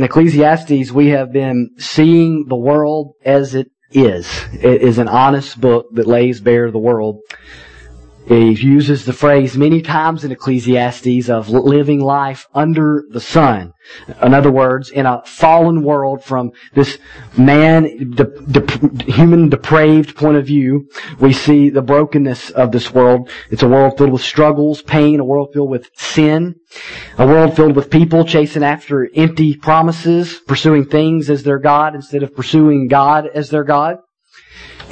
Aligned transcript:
in 0.00 0.04
Ecclesiastes, 0.04 0.90
we 0.92 1.08
have 1.08 1.30
been 1.30 1.72
seeing 1.76 2.46
the 2.48 2.56
world 2.56 3.16
as 3.22 3.54
it 3.54 3.70
is. 3.90 4.26
It 4.54 4.80
is 4.80 4.96
an 4.96 5.08
honest 5.08 5.60
book 5.60 5.88
that 5.92 6.06
lays 6.06 6.40
bare 6.40 6.70
the 6.70 6.78
world. 6.78 7.20
He 8.30 8.52
uses 8.52 9.06
the 9.06 9.12
phrase 9.12 9.58
many 9.58 9.82
times 9.82 10.22
in 10.22 10.30
Ecclesiastes 10.30 11.28
of 11.28 11.48
living 11.48 11.98
life 11.98 12.46
under 12.54 13.02
the 13.10 13.18
sun. 13.18 13.72
In 14.22 14.34
other 14.34 14.52
words, 14.52 14.88
in 14.88 15.04
a 15.04 15.20
fallen 15.26 15.82
world 15.82 16.22
from 16.22 16.52
this 16.72 16.98
man, 17.36 18.12
de- 18.14 18.24
de- 18.24 19.12
human 19.12 19.48
depraved 19.48 20.14
point 20.14 20.36
of 20.36 20.46
view, 20.46 20.88
we 21.18 21.32
see 21.32 21.70
the 21.70 21.82
brokenness 21.82 22.50
of 22.50 22.70
this 22.70 22.94
world. 22.94 23.28
It's 23.50 23.64
a 23.64 23.68
world 23.68 23.98
filled 23.98 24.12
with 24.12 24.22
struggles, 24.22 24.80
pain, 24.80 25.18
a 25.18 25.24
world 25.24 25.48
filled 25.52 25.70
with 25.70 25.90
sin, 25.96 26.54
a 27.18 27.26
world 27.26 27.56
filled 27.56 27.74
with 27.74 27.90
people 27.90 28.24
chasing 28.24 28.62
after 28.62 29.10
empty 29.12 29.56
promises, 29.56 30.38
pursuing 30.46 30.84
things 30.84 31.30
as 31.30 31.42
their 31.42 31.58
God 31.58 31.96
instead 31.96 32.22
of 32.22 32.36
pursuing 32.36 32.86
God 32.86 33.26
as 33.26 33.50
their 33.50 33.64
God. 33.64 33.96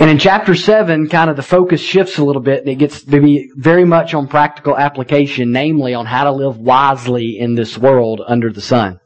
And 0.01 0.09
in 0.09 0.19
chapter 0.19 0.55
7, 0.55 1.09
kind 1.09 1.29
of 1.29 1.35
the 1.35 1.43
focus 1.43 1.81
shifts 1.81 2.19
a 2.19 2.25
little 2.25 2.41
bit 2.41 2.61
and 2.61 2.69
it 2.69 2.77
gets 2.77 3.03
to 3.03 3.21
be 3.21 3.51
very 3.57 3.85
much 3.85 4.15
on 4.15 4.29
practical 4.29 4.79
application, 4.79 5.51
namely 5.51 5.93
on 5.93 6.07
how 6.07 6.23
to 6.23 6.31
live 6.31 6.57
wisely 6.57 7.37
in 7.37 7.57
this 7.57 7.77
world 7.77 8.23
under 8.25 8.53
the 8.53 8.61
sun. 8.61 9.01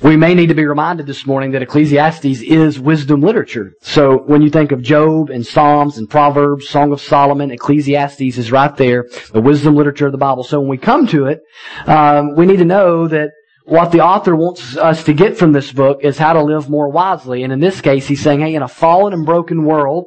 We 0.00 0.16
may 0.16 0.34
need 0.34 0.46
to 0.46 0.54
be 0.54 0.64
reminded 0.64 1.06
this 1.06 1.26
morning 1.26 1.50
that 1.52 1.62
Ecclesiastes 1.62 2.40
is 2.42 2.78
wisdom 2.78 3.20
literature. 3.20 3.72
So 3.80 4.18
when 4.18 4.42
you 4.42 4.50
think 4.50 4.70
of 4.70 4.80
Job 4.80 5.28
and 5.28 5.44
Psalms 5.44 5.98
and 5.98 6.08
Proverbs, 6.08 6.68
Song 6.68 6.92
of 6.92 7.00
Solomon, 7.00 7.50
Ecclesiastes 7.50 8.38
is 8.38 8.52
right 8.52 8.76
there, 8.76 9.08
the 9.32 9.40
wisdom 9.40 9.74
literature 9.74 10.06
of 10.06 10.12
the 10.12 10.18
Bible. 10.18 10.44
So 10.44 10.60
when 10.60 10.68
we 10.68 10.78
come 10.78 11.08
to 11.08 11.26
it, 11.26 11.40
um, 11.86 12.36
we 12.36 12.46
need 12.46 12.58
to 12.58 12.64
know 12.64 13.08
that 13.08 13.30
what 13.68 13.92
the 13.92 14.00
author 14.00 14.34
wants 14.34 14.78
us 14.78 15.04
to 15.04 15.12
get 15.12 15.36
from 15.36 15.52
this 15.52 15.70
book 15.72 15.98
is 16.02 16.16
how 16.16 16.32
to 16.32 16.42
live 16.42 16.70
more 16.70 16.88
wisely. 16.88 17.42
And 17.42 17.52
in 17.52 17.60
this 17.60 17.82
case, 17.82 18.08
he's 18.08 18.22
saying, 18.22 18.40
hey, 18.40 18.54
in 18.54 18.62
a 18.62 18.68
fallen 18.68 19.12
and 19.12 19.26
broken 19.26 19.64
world, 19.64 20.06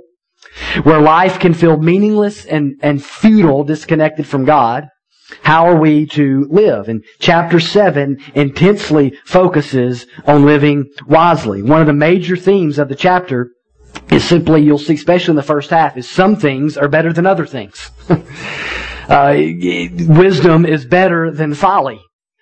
where 0.81 0.99
life 0.99 1.39
can 1.39 1.53
feel 1.53 1.77
meaningless 1.77 2.45
and, 2.45 2.79
and 2.81 3.03
futile, 3.05 3.63
disconnected 3.63 4.25
from 4.25 4.45
God, 4.45 4.87
how 5.43 5.67
are 5.67 5.79
we 5.79 6.07
to 6.07 6.47
live? 6.49 6.89
And 6.89 7.05
chapter 7.19 7.59
7 7.59 8.17
intensely 8.33 9.13
focuses 9.25 10.07
on 10.25 10.43
living 10.43 10.89
wisely. 11.05 11.61
One 11.61 11.81
of 11.81 11.87
the 11.87 11.93
major 11.93 12.35
themes 12.35 12.79
of 12.79 12.89
the 12.89 12.95
chapter 12.95 13.51
is 14.09 14.23
simply, 14.23 14.63
you'll 14.63 14.79
see, 14.79 14.95
especially 14.95 15.33
in 15.33 15.35
the 15.35 15.43
first 15.43 15.69
half, 15.69 15.97
is 15.97 16.09
some 16.09 16.35
things 16.35 16.77
are 16.77 16.89
better 16.89 17.13
than 17.13 17.27
other 17.27 17.45
things. 17.45 17.91
uh, 18.09 19.35
wisdom 19.37 20.65
is 20.65 20.83
better 20.83 21.29
than 21.29 21.53
folly. 21.53 22.01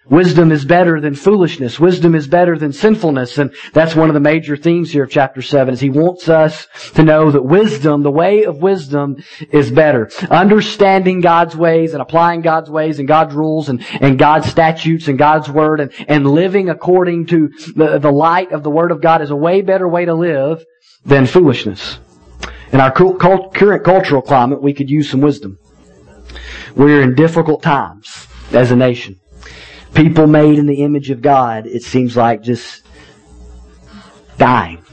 Wisdom 0.09 0.51
is 0.51 0.65
better 0.65 0.99
than 0.99 1.13
foolishness. 1.13 1.79
Wisdom 1.79 2.15
is 2.15 2.27
better 2.27 2.57
than 2.57 2.73
sinfulness. 2.73 3.37
And 3.37 3.53
that's 3.73 3.95
one 3.95 4.09
of 4.09 4.15
the 4.15 4.19
major 4.19 4.57
themes 4.57 4.91
here 4.91 5.03
of 5.03 5.11
chapter 5.11 5.41
7 5.41 5.73
is 5.73 5.79
he 5.79 5.91
wants 5.91 6.27
us 6.29 6.67
to 6.95 7.03
know 7.03 7.29
that 7.29 7.43
wisdom, 7.43 8.01
the 8.01 8.11
way 8.11 8.43
of 8.45 8.57
wisdom 8.57 9.23
is 9.51 9.69
better. 9.69 10.09
Understanding 10.31 11.21
God's 11.21 11.55
ways 11.55 11.93
and 11.93 12.01
applying 12.01 12.41
God's 12.41 12.71
ways 12.71 12.97
and 12.97 13.07
God's 13.07 13.35
rules 13.35 13.69
and, 13.69 13.85
and 14.01 14.17
God's 14.17 14.49
statutes 14.49 15.07
and 15.07 15.17
God's 15.17 15.49
word 15.49 15.79
and, 15.79 15.91
and 16.07 16.25
living 16.25 16.69
according 16.69 17.27
to 17.27 17.49
the, 17.75 17.99
the 17.99 18.11
light 18.11 18.51
of 18.51 18.63
the 18.63 18.71
word 18.71 18.91
of 18.91 19.01
God 19.01 19.21
is 19.21 19.29
a 19.29 19.35
way 19.35 19.61
better 19.61 19.87
way 19.87 20.05
to 20.05 20.15
live 20.15 20.65
than 21.05 21.27
foolishness. 21.27 21.99
In 22.71 22.79
our 22.79 22.91
current 22.91 23.83
cultural 23.83 24.21
climate, 24.21 24.61
we 24.61 24.73
could 24.73 24.89
use 24.89 25.09
some 25.09 25.21
wisdom. 25.21 25.59
We're 26.75 27.01
in 27.01 27.15
difficult 27.15 27.61
times 27.61 28.27
as 28.51 28.71
a 28.71 28.75
nation 28.75 29.19
people 29.93 30.27
made 30.27 30.59
in 30.59 30.65
the 30.65 30.81
image 30.83 31.09
of 31.09 31.21
God, 31.21 31.65
it 31.65 31.83
seems 31.83 32.15
like 32.15 32.41
just 32.41 32.83
dying. 34.37 34.83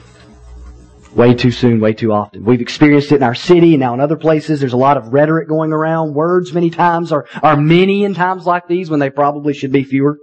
Way 1.14 1.32
too 1.32 1.50
soon, 1.50 1.80
way 1.80 1.94
too 1.94 2.12
often. 2.12 2.44
We've 2.44 2.60
experienced 2.60 3.10
it 3.10 3.16
in 3.16 3.22
our 3.22 3.34
city 3.34 3.72
and 3.72 3.80
now 3.80 3.94
in 3.94 4.00
other 4.00 4.16
places. 4.16 4.60
There's 4.60 4.74
a 4.74 4.76
lot 4.76 4.98
of 4.98 5.14
rhetoric 5.14 5.48
going 5.48 5.72
around. 5.72 6.12
Words 6.12 6.52
many 6.52 6.68
times 6.68 7.10
are, 7.10 7.26
are 7.42 7.56
many 7.56 8.04
in 8.04 8.12
times 8.12 8.44
like 8.44 8.68
these 8.68 8.90
when 8.90 9.00
they 9.00 9.08
probably 9.08 9.54
should 9.54 9.72
be 9.72 9.82
fewer. 9.82 10.18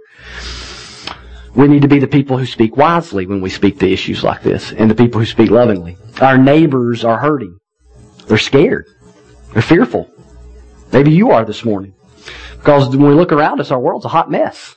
We 1.56 1.66
need 1.66 1.82
to 1.82 1.88
be 1.88 1.98
the 1.98 2.06
people 2.06 2.38
who 2.38 2.46
speak 2.46 2.76
wisely 2.76 3.26
when 3.26 3.40
we 3.40 3.50
speak 3.50 3.80
to 3.80 3.90
issues 3.90 4.22
like 4.22 4.42
this 4.42 4.72
and 4.72 4.88
the 4.88 4.94
people 4.94 5.20
who 5.20 5.26
speak 5.26 5.50
lovingly. 5.50 5.96
Our 6.20 6.38
neighbors 6.38 7.04
are 7.04 7.18
hurting. 7.18 7.58
They're 8.26 8.38
scared. 8.38 8.86
They're 9.52 9.62
fearful. 9.62 10.10
Maybe 10.92 11.10
you 11.10 11.30
are 11.30 11.44
this 11.44 11.64
morning. 11.64 11.94
Because 12.64 12.96
when 12.96 13.08
we 13.08 13.14
look 13.14 13.30
around 13.30 13.60
us, 13.60 13.70
our 13.70 13.78
world's 13.78 14.06
a 14.06 14.08
hot 14.08 14.30
mess. 14.30 14.74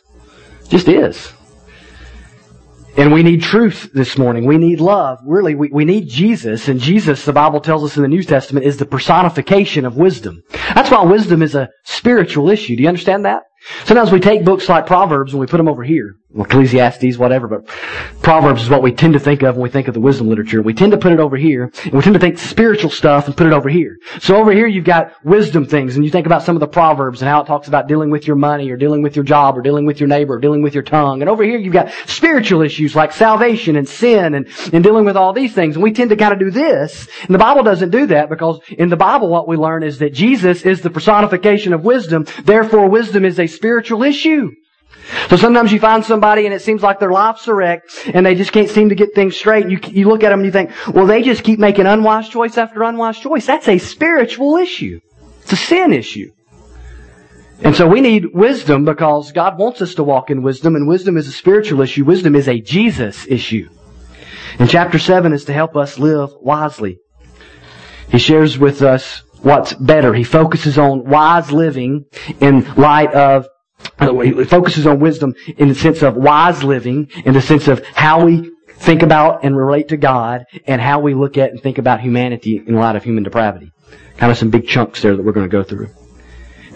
It 0.65 0.71
just 0.71 0.89
is. 0.89 1.31
And 2.97 3.13
we 3.13 3.23
need 3.23 3.41
truth 3.41 3.91
this 3.93 4.17
morning. 4.17 4.45
We 4.45 4.57
need 4.57 4.81
love. 4.81 5.19
Really, 5.23 5.55
we, 5.55 5.69
we 5.69 5.85
need 5.85 6.09
Jesus. 6.09 6.67
And 6.67 6.81
Jesus, 6.81 7.23
the 7.23 7.31
Bible 7.31 7.61
tells 7.61 7.85
us 7.85 7.95
in 7.95 8.01
the 8.01 8.09
New 8.09 8.23
Testament, 8.23 8.65
is 8.65 8.75
the 8.75 8.85
personification 8.85 9.85
of 9.85 9.95
wisdom. 9.95 10.43
That's 10.75 10.91
why 10.91 11.01
wisdom 11.03 11.41
is 11.41 11.55
a 11.55 11.69
spiritual 11.85 12.49
issue. 12.49 12.75
Do 12.75 12.83
you 12.83 12.89
understand 12.89 13.23
that? 13.23 13.43
Sometimes 13.85 14.11
we 14.11 14.19
take 14.19 14.43
books 14.43 14.67
like 14.67 14.85
Proverbs 14.85 15.31
and 15.31 15.39
we 15.39 15.47
put 15.47 15.55
them 15.55 15.69
over 15.69 15.83
here. 15.83 16.15
Ecclesiastes, 16.41 17.17
whatever, 17.17 17.47
but 17.47 17.67
Proverbs 18.21 18.63
is 18.63 18.69
what 18.69 18.81
we 18.81 18.91
tend 18.91 19.13
to 19.13 19.19
think 19.19 19.43
of 19.43 19.55
when 19.55 19.63
we 19.63 19.69
think 19.69 19.87
of 19.87 19.93
the 19.93 19.99
wisdom 19.99 20.27
literature. 20.27 20.61
We 20.61 20.73
tend 20.73 20.91
to 20.91 20.97
put 20.97 21.11
it 21.11 21.19
over 21.19 21.37
here, 21.37 21.71
and 21.83 21.93
we 21.93 22.01
tend 22.01 22.13
to 22.13 22.19
think 22.19 22.37
spiritual 22.37 22.89
stuff 22.89 23.27
and 23.27 23.35
put 23.37 23.47
it 23.47 23.53
over 23.53 23.69
here. 23.69 23.97
So 24.19 24.35
over 24.35 24.51
here 24.51 24.67
you've 24.67 24.85
got 24.85 25.13
wisdom 25.23 25.65
things, 25.65 25.95
and 25.95 26.05
you 26.05 26.11
think 26.11 26.25
about 26.25 26.43
some 26.43 26.55
of 26.55 26.59
the 26.59 26.67
Proverbs 26.67 27.21
and 27.21 27.29
how 27.29 27.41
it 27.41 27.47
talks 27.47 27.67
about 27.67 27.87
dealing 27.87 28.09
with 28.09 28.27
your 28.27 28.35
money, 28.35 28.69
or 28.69 28.77
dealing 28.77 29.01
with 29.01 29.15
your 29.15 29.25
job, 29.25 29.57
or 29.57 29.61
dealing 29.61 29.85
with 29.85 29.99
your 29.99 30.07
neighbor, 30.07 30.35
or 30.35 30.39
dealing 30.39 30.61
with 30.61 30.73
your 30.73 30.83
tongue. 30.83 31.21
And 31.21 31.29
over 31.29 31.43
here 31.43 31.57
you've 31.57 31.73
got 31.73 31.91
spiritual 32.05 32.61
issues 32.61 32.95
like 32.95 33.11
salvation 33.11 33.75
and 33.75 33.87
sin 33.87 34.35
and, 34.35 34.47
and 34.73 34.83
dealing 34.83 35.05
with 35.05 35.17
all 35.17 35.33
these 35.33 35.53
things. 35.53 35.75
And 35.75 35.83
we 35.83 35.93
tend 35.93 36.09
to 36.09 36.15
kind 36.15 36.33
of 36.33 36.39
do 36.39 36.51
this, 36.51 37.07
and 37.21 37.33
the 37.33 37.39
Bible 37.39 37.63
doesn't 37.63 37.89
do 37.89 38.07
that 38.07 38.29
because 38.29 38.59
in 38.69 38.89
the 38.89 38.97
Bible 38.97 39.29
what 39.29 39.47
we 39.47 39.57
learn 39.57 39.83
is 39.83 39.99
that 39.99 40.13
Jesus 40.13 40.63
is 40.63 40.81
the 40.81 40.89
personification 40.89 41.73
of 41.73 41.83
wisdom, 41.83 42.25
therefore 42.43 42.89
wisdom 42.89 43.25
is 43.25 43.39
a 43.39 43.47
spiritual 43.47 44.03
issue. 44.03 44.51
So 45.29 45.35
sometimes 45.35 45.71
you 45.71 45.79
find 45.79 46.03
somebody 46.03 46.45
and 46.45 46.53
it 46.53 46.61
seems 46.61 46.81
like 46.81 46.99
their 46.99 47.11
life's 47.11 47.47
a 47.47 47.53
wreck 47.53 47.83
and 48.13 48.25
they 48.25 48.35
just 48.35 48.51
can't 48.51 48.69
seem 48.69 48.89
to 48.89 48.95
get 48.95 49.13
things 49.13 49.35
straight. 49.35 49.69
You, 49.69 49.79
you 49.89 50.07
look 50.07 50.23
at 50.23 50.29
them 50.29 50.39
and 50.39 50.45
you 50.45 50.51
think, 50.51 50.71
well, 50.93 51.05
they 51.05 51.21
just 51.21 51.43
keep 51.43 51.59
making 51.59 51.85
unwise 51.85 52.29
choice 52.29 52.57
after 52.57 52.83
unwise 52.83 53.17
choice. 53.19 53.45
That's 53.45 53.67
a 53.67 53.77
spiritual 53.77 54.57
issue. 54.57 54.99
It's 55.41 55.53
a 55.53 55.57
sin 55.57 55.93
issue. 55.93 56.31
And 57.63 57.75
so 57.75 57.87
we 57.87 58.01
need 58.01 58.25
wisdom 58.33 58.85
because 58.85 59.31
God 59.31 59.57
wants 59.57 59.81
us 59.81 59.95
to 59.95 60.03
walk 60.03 60.29
in 60.29 60.43
wisdom 60.43 60.75
and 60.75 60.87
wisdom 60.87 61.17
is 61.17 61.27
a 61.27 61.31
spiritual 61.31 61.81
issue. 61.81 62.05
Wisdom 62.05 62.35
is 62.35 62.47
a 62.47 62.61
Jesus 62.61 63.25
issue. 63.27 63.69
And 64.59 64.69
chapter 64.69 64.99
7 64.99 65.33
is 65.33 65.45
to 65.45 65.53
help 65.53 65.75
us 65.75 65.97
live 65.97 66.31
wisely. 66.39 66.99
He 68.09 68.17
shares 68.17 68.57
with 68.57 68.81
us 68.81 69.23
what's 69.41 69.73
better. 69.73 70.13
He 70.13 70.23
focuses 70.23 70.77
on 70.77 71.09
wise 71.09 71.51
living 71.51 72.05
in 72.39 72.73
light 72.75 73.13
of 73.13 73.47
it 73.99 74.49
focuses 74.49 74.85
on 74.85 74.99
wisdom 74.99 75.35
in 75.57 75.69
the 75.69 75.75
sense 75.75 76.01
of 76.01 76.15
wise 76.15 76.63
living, 76.63 77.09
in 77.25 77.33
the 77.33 77.41
sense 77.41 77.67
of 77.67 77.85
how 77.87 78.25
we 78.25 78.51
think 78.69 79.01
about 79.01 79.43
and 79.43 79.57
relate 79.57 79.87
to 79.89 79.97
God, 79.97 80.45
and 80.65 80.79
how 80.81 80.99
we 80.99 81.13
look 81.13 81.37
at 81.37 81.51
and 81.51 81.61
think 81.61 81.77
about 81.77 82.01
humanity 82.01 82.61
in 82.65 82.75
light 82.75 82.95
of 82.95 83.03
human 83.03 83.23
depravity. 83.23 83.71
Kind 84.17 84.31
of 84.31 84.37
some 84.37 84.49
big 84.49 84.67
chunks 84.67 85.01
there 85.01 85.15
that 85.15 85.23
we're 85.23 85.31
going 85.31 85.49
to 85.49 85.51
go 85.51 85.63
through. 85.63 85.89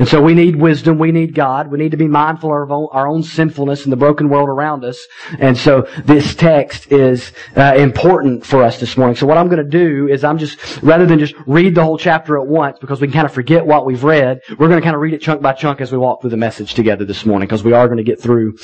And 0.02 0.10
so 0.10 0.20
we 0.20 0.34
need 0.34 0.56
wisdom. 0.56 0.98
We 0.98 1.12
need 1.12 1.36
God. 1.36 1.68
We 1.68 1.78
need 1.78 1.92
to 1.92 1.98
be 1.98 2.08
mindful 2.08 2.50
of 2.50 2.72
our 2.72 3.08
own 3.08 3.22
sinfulness 3.22 3.84
and 3.84 3.94
the 3.94 3.98
broken 3.98 4.30
world 4.30 4.50
around 4.50 4.84
us. 4.84 5.00
And 5.38 5.56
so 5.56 5.88
this 6.06 6.34
text 6.34 6.92
is 6.92 7.32
uh, 7.56 7.76
important 7.78 8.44
for 8.44 8.64
us 8.64 8.80
this 8.80 8.98
morning. 8.98 9.16
So 9.16 9.28
what 9.28 9.38
I'm 9.38 9.48
going 9.48 9.64
to 9.64 9.70
do 9.70 10.08
is 10.08 10.24
I'm 10.24 10.40
just, 10.40 10.82
rather 10.82 11.06
than 11.06 11.20
just 11.20 11.36
read 11.46 11.76
the 11.76 11.84
whole 11.84 12.00
chapter 12.00 12.40
at 12.40 12.48
once 12.48 12.80
because 12.80 13.00
we 13.00 13.06
can 13.06 13.14
kind 13.14 13.28
of 13.28 13.32
forget 13.32 13.64
what 13.64 13.86
we've 13.86 14.04
read, 14.04 14.42
we're 14.58 14.70
going 14.70 14.82
to 14.82 14.84
kind 14.84 14.96
of 14.96 15.04
read 15.04 15.14
it 15.14 15.22
chunk 15.22 15.40
by 15.40 15.54
chunk 15.54 15.82
as 15.82 15.92
we 15.92 16.00
walk 16.00 16.22
through 16.22 16.32
the 16.32 16.36
message 16.36 16.74
together 16.74 17.06
this 17.06 17.24
morning 17.24 17.48
because 17.48 17.64
we 17.64 17.74
are 17.74 17.86
going 17.86 18.00
to 18.00 18.04
get 18.04 18.20
through 18.20 18.58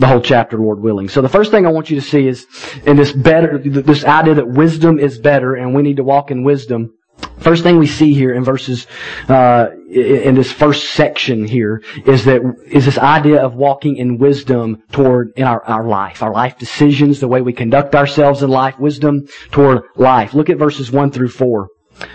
the 0.00 0.08
whole 0.08 0.20
chapter, 0.20 0.58
Lord 0.58 0.80
willing. 0.80 1.08
So 1.08 1.22
the 1.22 1.28
first 1.28 1.52
thing 1.52 1.64
I 1.64 1.70
want 1.70 1.90
you 1.90 2.00
to 2.00 2.04
see 2.04 2.26
is 2.26 2.44
in 2.86 2.96
this 2.96 3.12
better, 3.12 3.56
this 3.56 4.04
idea 4.04 4.34
that 4.34 4.48
wisdom 4.48 4.98
is 4.98 5.16
better 5.16 5.54
and 5.54 5.76
we 5.76 5.82
need 5.82 5.98
to 5.98 6.04
walk 6.04 6.32
in 6.32 6.42
wisdom. 6.42 6.94
First 7.40 7.62
thing 7.62 7.78
we 7.78 7.86
see 7.86 8.12
here 8.12 8.34
in 8.34 8.44
verses, 8.44 8.86
uh, 9.28 9.68
in 9.88 10.34
this 10.34 10.52
first 10.52 10.92
section 10.92 11.46
here 11.46 11.82
is 12.04 12.26
that, 12.26 12.42
is 12.66 12.84
this 12.84 12.98
idea 12.98 13.42
of 13.42 13.54
walking 13.54 13.96
in 13.96 14.18
wisdom 14.18 14.82
toward, 14.92 15.32
in 15.36 15.44
our, 15.44 15.64
our 15.64 15.88
life, 15.88 16.22
our 16.22 16.32
life 16.32 16.58
decisions, 16.58 17.18
the 17.18 17.28
way 17.28 17.40
we 17.40 17.54
conduct 17.54 17.94
ourselves 17.94 18.42
in 18.42 18.50
life, 18.50 18.78
wisdom 18.78 19.26
toward 19.50 19.84
life. 19.96 20.34
Look 20.34 20.50
at 20.50 20.58
verses 20.58 20.92
1 20.92 21.12
through 21.12 21.30
4. 21.30 21.68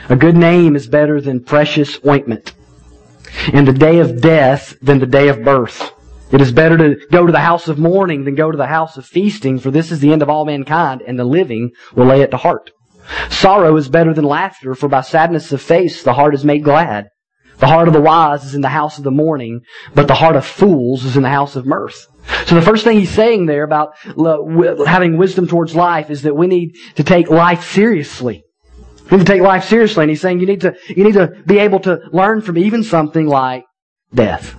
A 0.10 0.16
good 0.16 0.38
name 0.38 0.76
is 0.76 0.88
better 0.88 1.20
than 1.20 1.44
precious 1.44 2.00
ointment. 2.06 2.54
In 3.52 3.66
the 3.66 3.74
day 3.74 4.00
of 4.00 4.22
death 4.22 4.76
than 4.80 5.00
the 5.00 5.08
day 5.08 5.28
of 5.28 5.44
birth. 5.44 5.92
It 6.32 6.42
is 6.42 6.52
better 6.52 6.78
to 6.78 7.08
go 7.12 7.26
to 7.26 7.32
the 7.32 7.40
house 7.40 7.68
of 7.68 7.78
mourning 7.78 8.26
than 8.26 8.36
go 8.36 8.52
to 8.52 8.58
the 8.58 8.68
house 8.68 8.98
of 8.98 9.06
feasting, 9.06 9.60
for 9.60 9.72
this 9.72 9.92
is 9.92 10.00
the 10.00 10.12
end 10.12 10.22
of 10.22 10.30
all 10.30 10.46
mankind, 10.46 11.04
and 11.06 11.18
the 11.20 11.26
living 11.26 11.72
will 11.96 12.06
lay 12.06 12.22
it 12.22 12.32
to 12.32 12.38
heart. 12.38 12.72
Sorrow 13.30 13.76
is 13.78 13.90
better 13.90 14.14
than 14.14 14.26
laughter, 14.26 14.76
for 14.76 14.90
by 14.90 15.02
sadness 15.02 15.52
of 15.52 15.62
face 15.62 16.04
the 16.04 16.14
heart 16.14 16.34
is 16.34 16.46
made 16.46 16.64
glad. 16.64 17.08
The 17.58 17.68
heart 17.68 17.88
of 17.88 17.94
the 17.94 18.02
wise 18.02 18.44
is 18.44 18.56
in 18.56 18.62
the 18.62 18.70
house 18.70 18.98
of 18.98 19.04
the 19.04 19.12
mourning, 19.12 19.62
but 19.94 20.08
the 20.08 20.14
heart 20.14 20.36
of 20.36 20.46
fools 20.46 21.06
is 21.06 21.16
in 21.16 21.24
the 21.24 21.30
house 21.30 21.56
of 21.56 21.66
mirth. 21.66 22.08
So 22.46 22.56
the 22.56 22.62
first 22.62 22.84
thing 22.84 23.00
he's 23.00 23.12
saying 23.12 23.46
there 23.46 23.64
about 23.64 23.96
having 24.86 25.18
wisdom 25.18 25.48
towards 25.48 25.76
life 25.76 26.10
is 26.10 26.24
that 26.24 26.36
we 26.36 26.48
need 26.48 26.76
to 26.96 27.04
take 27.04 27.30
life 27.30 27.72
seriously. 27.72 28.44
We 29.10 29.18
need 29.18 29.26
to 29.26 29.32
take 29.32 29.42
life 29.42 29.66
seriously. 29.66 30.04
And 30.04 30.10
he's 30.10 30.22
saying 30.22 30.40
you 30.40 30.48
need 30.48 30.62
to, 30.62 30.76
you 30.90 31.04
need 31.04 31.14
to 31.14 31.28
be 31.46 31.60
able 31.60 31.80
to 31.82 32.00
learn 32.12 32.42
from 32.42 32.58
even 32.58 32.84
something 32.84 33.28
like 33.28 33.64
death. 34.14 34.56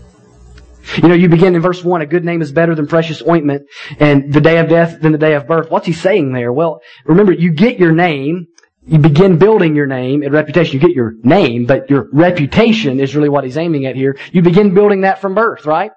You 0.96 1.08
know, 1.08 1.14
you 1.14 1.28
begin 1.28 1.54
in 1.54 1.62
verse 1.62 1.82
1, 1.82 2.02
a 2.02 2.06
good 2.06 2.24
name 2.24 2.42
is 2.42 2.52
better 2.52 2.74
than 2.74 2.86
precious 2.86 3.22
ointment, 3.26 3.68
and 3.98 4.32
the 4.32 4.40
day 4.40 4.58
of 4.58 4.68
death 4.68 5.00
than 5.00 5.12
the 5.12 5.18
day 5.18 5.34
of 5.34 5.46
birth. 5.46 5.70
What's 5.70 5.86
he 5.86 5.92
saying 5.92 6.32
there? 6.32 6.52
Well, 6.52 6.80
remember, 7.04 7.32
you 7.32 7.52
get 7.52 7.78
your 7.78 7.92
name, 7.92 8.46
you 8.86 8.98
begin 8.98 9.36
building 9.36 9.74
your 9.74 9.86
name 9.86 10.22
and 10.22 10.32
reputation. 10.32 10.74
You 10.74 10.80
get 10.80 10.94
your 10.94 11.14
name, 11.22 11.66
but 11.66 11.90
your 11.90 12.08
reputation 12.12 13.00
is 13.00 13.16
really 13.16 13.28
what 13.28 13.42
he's 13.42 13.56
aiming 13.56 13.84
at 13.84 13.96
here. 13.96 14.16
You 14.30 14.42
begin 14.42 14.74
building 14.74 15.00
that 15.00 15.20
from 15.20 15.34
birth, 15.34 15.66
right? 15.66 15.90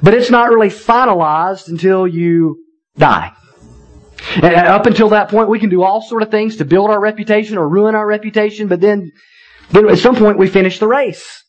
But 0.00 0.14
it's 0.14 0.30
not 0.30 0.50
really 0.50 0.68
finalized 0.68 1.68
until 1.68 2.06
you 2.06 2.64
die. 2.96 3.32
And 4.36 4.54
up 4.54 4.86
until 4.86 5.08
that 5.10 5.28
point, 5.28 5.48
we 5.48 5.58
can 5.58 5.70
do 5.70 5.82
all 5.82 6.00
sort 6.00 6.22
of 6.22 6.30
things 6.30 6.56
to 6.56 6.64
build 6.64 6.90
our 6.90 7.00
reputation 7.00 7.58
or 7.58 7.68
ruin 7.68 7.94
our 7.94 8.06
reputation, 8.06 8.68
but 8.68 8.80
then, 8.80 9.10
then 9.70 9.88
at 9.88 9.98
some 9.98 10.14
point 10.14 10.38
we 10.38 10.46
finish 10.46 10.78
the 10.78 10.88
race. 10.88 11.42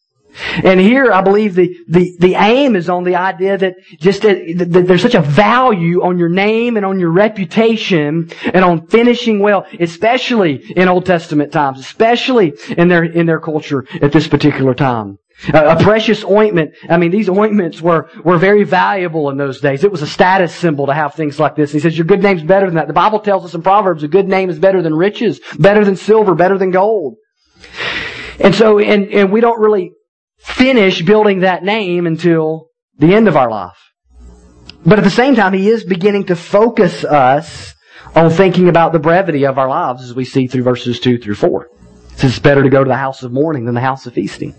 And 0.63 0.79
here, 0.79 1.11
I 1.11 1.21
believe 1.21 1.55
the, 1.55 1.75
the, 1.87 2.15
the 2.19 2.35
aim 2.35 2.75
is 2.75 2.89
on 2.89 3.03
the 3.03 3.15
idea 3.15 3.57
that 3.57 3.75
just 3.99 4.21
that, 4.21 4.37
that 4.57 4.87
there's 4.87 5.01
such 5.01 5.15
a 5.15 5.21
value 5.21 6.03
on 6.03 6.17
your 6.17 6.29
name 6.29 6.77
and 6.77 6.85
on 6.85 6.99
your 6.99 7.11
reputation 7.11 8.29
and 8.43 8.63
on 8.63 8.87
finishing 8.87 9.39
well, 9.39 9.65
especially 9.79 10.63
in 10.75 10.87
Old 10.87 11.05
Testament 11.05 11.51
times, 11.51 11.79
especially 11.79 12.53
in 12.69 12.87
their, 12.87 13.03
in 13.03 13.25
their 13.25 13.39
culture 13.39 13.85
at 14.01 14.11
this 14.11 14.27
particular 14.27 14.73
time. 14.73 15.17
A, 15.53 15.81
precious 15.81 16.23
ointment. 16.23 16.73
I 16.89 16.97
mean, 16.97 17.11
these 17.11 17.29
ointments 17.29 17.79
were, 17.79 18.09
were 18.23 18.37
very 18.37 18.63
valuable 18.63 19.29
in 19.29 19.37
those 19.37 19.61
days. 19.61 19.83
It 19.83 19.91
was 19.91 20.01
a 20.01 20.07
status 20.07 20.53
symbol 20.53 20.87
to 20.87 20.93
have 20.93 21.13
things 21.13 21.39
like 21.39 21.55
this. 21.55 21.71
He 21.71 21.79
says, 21.79 21.95
your 21.95 22.05
good 22.05 22.23
name's 22.23 22.41
better 22.41 22.65
than 22.65 22.75
that. 22.75 22.87
The 22.87 22.93
Bible 22.93 23.19
tells 23.19 23.45
us 23.45 23.53
in 23.53 23.61
Proverbs, 23.61 24.01
a 24.01 24.07
good 24.07 24.27
name 24.27 24.49
is 24.49 24.57
better 24.57 24.81
than 24.81 24.95
riches, 24.95 25.39
better 25.59 25.85
than 25.85 25.95
silver, 25.95 26.33
better 26.33 26.57
than 26.57 26.71
gold. 26.71 27.17
And 28.39 28.55
so, 28.55 28.79
and, 28.79 29.09
and 29.09 29.31
we 29.31 29.41
don't 29.41 29.59
really 29.59 29.93
finish 30.57 31.01
building 31.03 31.41
that 31.41 31.63
name 31.63 32.07
until 32.07 32.69
the 32.97 33.13
end 33.13 33.27
of 33.27 33.37
our 33.37 33.49
life. 33.49 33.77
But 34.85 34.97
at 34.97 35.03
the 35.03 35.11
same 35.11 35.35
time, 35.35 35.53
he 35.53 35.69
is 35.69 35.83
beginning 35.83 36.25
to 36.25 36.35
focus 36.35 37.03
us 37.03 37.75
on 38.15 38.31
thinking 38.31 38.67
about 38.67 38.91
the 38.91 38.99
brevity 38.99 39.45
of 39.45 39.59
our 39.59 39.67
lives 39.67 40.03
as 40.03 40.15
we 40.15 40.25
see 40.25 40.47
through 40.47 40.63
verses 40.63 40.99
2 40.99 41.19
through 41.19 41.35
4. 41.35 41.65
It 42.11 42.19
says 42.19 42.31
it's 42.31 42.39
better 42.39 42.63
to 42.63 42.69
go 42.69 42.83
to 42.83 42.87
the 42.87 42.95
house 42.95 43.21
of 43.21 43.31
mourning 43.31 43.65
than 43.65 43.75
the 43.75 43.81
house 43.81 44.07
of 44.07 44.13
feasting. 44.13 44.55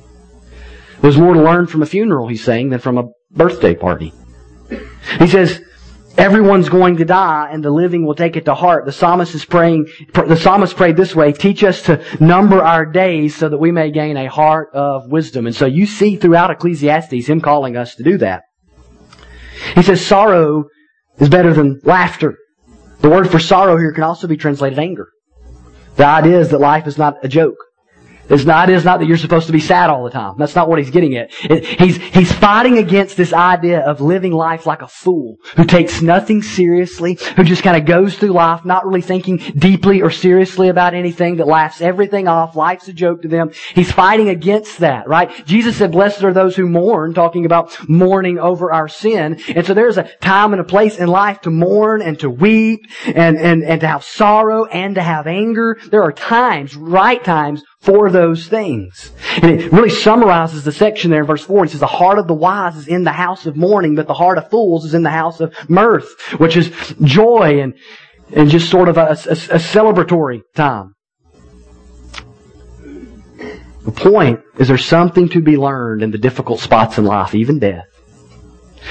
There's 1.00 1.19
more 1.19 1.35
to 1.35 1.43
learn 1.43 1.67
from 1.67 1.83
a 1.83 1.87
funeral, 1.87 2.29
he's 2.29 2.44
saying, 2.44 2.71
than 2.71 2.81
from 2.81 2.99
a 2.99 3.09
birthday 3.31 3.75
party. 3.75 4.12
He 5.19 5.27
says, 5.27 5.61
Everyone's 6.19 6.69
going 6.69 6.97
to 6.97 7.05
die 7.05 7.49
and 7.53 7.65
the 7.65 7.70
living 7.70 8.05
will 8.05 8.17
take 8.17 8.37
it 8.37 8.44
to 8.47 8.55
heart. 8.55 8.85
The 8.85 8.93
psalmist 8.93 9.37
is 9.37 9.44
praying, 9.44 9.87
the 10.12 10.37
psalmist 10.37 10.76
prayed 10.76 10.97
this 10.97 11.15
way, 11.15 11.32
teach 11.32 11.62
us 11.62 11.82
to 11.82 12.05
number 12.19 12.61
our 12.61 12.85
days 12.85 13.37
so 13.37 13.49
that 13.49 13.59
we 13.59 13.70
may 13.70 13.93
gain 13.93 14.17
a 14.17 14.29
heart 14.29 14.70
of 14.75 15.11
wisdom. 15.11 15.47
And 15.47 15.55
so 15.55 15.67
you 15.67 15.87
see 15.87 16.17
throughout 16.17 16.50
Ecclesiastes 16.50 17.29
him 17.29 17.41
calling 17.41 17.76
us 17.76 17.94
to 17.94 18.03
do 18.03 18.19
that. 18.19 18.43
He 19.76 19.82
says 19.82 20.05
sorrow 20.05 20.65
is 21.19 21.29
better 21.29 21.55
than 21.55 21.81
laughter. 21.85 22.37
The 23.00 23.09
word 23.09 23.31
for 23.31 23.38
sorrow 23.38 23.76
here 23.76 23.93
can 23.93 24.03
also 24.03 24.26
be 24.26 24.37
translated 24.37 24.81
anger. 24.81 25.11
The 25.94 26.06
idea 26.06 26.41
is 26.41 26.49
that 26.50 26.59
life 26.59 26.88
is 26.88 26.99
not 26.99 27.25
a 27.25 27.29
joke. 27.29 27.56
It's 28.29 28.45
not, 28.45 28.69
not 28.69 29.01
that 29.01 29.07
you're 29.07 29.17
supposed 29.17 29.47
to 29.47 29.53
be 29.53 29.61
sad 29.61 29.91
all 29.91 30.05
the 30.05 30.11
time. 30.11 30.35
That's 30.39 30.55
not 30.55 30.69
what 30.69 30.79
he's 30.79 30.91
getting 30.91 31.17
at. 31.17 31.33
He's, 31.33 31.97
he's 31.97 32.33
fighting 32.33 32.79
against 32.79 33.17
this 33.17 33.33
idea 33.33 33.81
of 33.81 34.01
living 34.01 34.33
life 34.33 34.67
like 34.67 34.83
a 34.83 34.89
fool, 34.89 35.37
who 35.57 35.65
takes 35.65 36.03
nothing 36.03 36.43
seriously, 36.43 37.19
who 37.37 37.45
just 37.45 37.63
kind 37.63 37.77
of 37.77 37.87
goes 37.87 38.17
through 38.17 38.33
life 38.33 38.65
not 38.65 38.87
really 38.87 39.03
thinking 39.03 39.39
deeply 39.57 40.03
or 40.03 40.11
seriously 40.11 40.69
about 40.69 40.95
anything, 40.95 41.37
that 41.37 41.47
laughs 41.47 41.81
everything 41.81 42.29
off, 42.29 42.57
life's 42.57 42.89
a 42.89 42.93
joke 42.93 43.23
to 43.23 43.29
them. 43.29 43.51
He's 43.75 43.91
fighting 43.91 44.29
against 44.29 44.79
that, 44.79 45.09
right? 45.09 45.31
Jesus 45.47 45.77
said, 45.77 45.93
blessed 45.93 46.23
are 46.25 46.33
those 46.33 46.57
who 46.57 46.69
mourn, 46.69 47.15
talking 47.15 47.47
about 47.47 47.89
mourning 47.89 48.39
over 48.39 48.73
our 48.73 48.89
sin. 48.89 49.41
And 49.55 49.67
so 49.67 49.75
there's 49.75 49.99
a 49.99 50.05
time 50.21 50.53
and 50.53 50.61
a 50.61 50.65
place 50.65 50.99
in 50.99 51.09
life 51.09 51.41
to 51.43 51.51
mourn 51.51 52.03
and 52.03 52.19
to 52.21 52.31
weep 52.31 52.81
and, 53.07 53.39
and, 53.39 53.63
and 53.63 53.81
to 53.81 53.87
have 53.87 54.05
sorrow 54.05 54.65
and 54.67 54.95
to 54.97 55.03
have 55.03 55.27
anger. 55.27 55.79
There 55.91 56.03
are 56.03 56.13
times, 56.13 56.77
right 56.77 57.23
times, 57.23 57.63
for 57.81 58.11
those 58.11 58.49
things. 58.49 59.13
And 59.37 59.51
it 59.51 59.73
really 59.73 59.91
summarizes 59.91 60.65
the 60.65 60.73
section 60.73 61.11
there 61.11 61.21
in 61.21 61.27
verse 61.27 61.45
4. 61.45 61.65
It 61.65 61.71
says, 61.71 61.81
the 61.81 61.87
heart 61.87 62.19
of 62.19 62.27
the 62.27 62.35
wise 62.35 62.77
is 62.77 62.89
in 62.89 63.05
the 63.05 63.13
house 63.13 63.47
of 63.47 63.57
mourning, 63.57 63.95
but 63.95 64.07
the 64.07 64.15
heart 64.15 64.39
of 64.39 64.51
fools 64.51 64.85
is 64.85 64.95
in 64.95 65.03
the 65.03 65.11
house 65.11 65.41
of 65.41 65.55
mirth, 65.69 66.09
which 66.39 66.57
is 66.57 66.71
joy 67.03 67.61
and, 67.61 67.75
and 68.35 68.51
just 68.51 68.71
sort 68.71 68.89
of 68.89 68.97
a, 68.97 69.03
a, 69.03 69.33
a 69.33 69.59
celebratory 69.59 70.41
time. 70.55 70.95
The 73.85 73.93
point 73.93 74.41
is 74.59 74.69
there's 74.69 74.85
something 74.85 75.31
to 75.31 75.41
be 75.41 75.57
learned 75.57 76.03
in 76.03 76.11
the 76.11 76.19
difficult 76.19 76.61
spots 76.61 76.99
in 76.99 77.05
life, 77.05 77.35
even 77.35 77.59
death. 77.59 77.87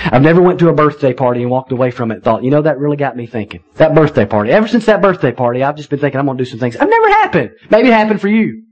I've 0.06 0.22
never 0.22 0.42
went 0.42 0.60
to 0.60 0.69
a 0.69 0.74
birthday 0.74 1.13
party 1.13 1.42
and 1.42 1.51
walked 1.51 1.72
away 1.72 1.92
from 1.92 2.12
it 2.12 2.16
and 2.16 2.24
thought, 2.24 2.44
you 2.44 2.51
know, 2.51 2.62
that 2.62 2.80
really 2.80 2.98
got 2.98 3.16
me 3.16 3.25
thinking. 3.25 3.63
That 3.75 3.94
birthday 3.94 4.25
party. 4.25 4.51
Ever 4.51 4.68
since 4.68 4.86
that 4.86 5.01
birthday 5.01 5.31
party, 5.31 5.63
I've 5.63 5.75
just 5.75 5.89
been 5.89 6.00
thinking 6.00 6.19
I'm 6.19 6.25
going 6.25 6.38
to 6.38 6.44
do 6.44 6.50
some 6.50 6.60
things. 6.60 6.75
I've 6.78 6.89
never 6.89 7.10
happened. 7.10 7.51
Maybe 7.69 7.89
it 7.89 7.94
happened 7.94 8.22
for 8.22 8.28
you. 8.28 8.66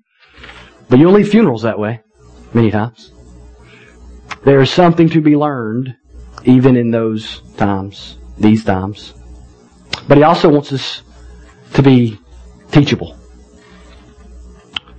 But 0.90 1.00
you'll 1.00 1.14
leave 1.14 1.30
funerals 1.30 1.64
that 1.64 1.80
way 1.80 2.02
many 2.54 2.72
times. 2.72 3.12
There 4.44 4.62
is 4.62 4.70
something 4.70 5.10
to 5.10 5.22
be 5.22 5.36
learned 5.36 5.96
even 6.44 6.78
in 6.78 6.92
those 6.92 7.42
times, 7.58 8.18
these 8.38 8.64
times. 8.64 9.14
But 10.08 10.18
he 10.18 10.24
also 10.24 10.50
wants 10.50 10.72
us 10.72 11.02
to 11.74 11.82
be 11.82 12.20
teachable. 12.72 13.18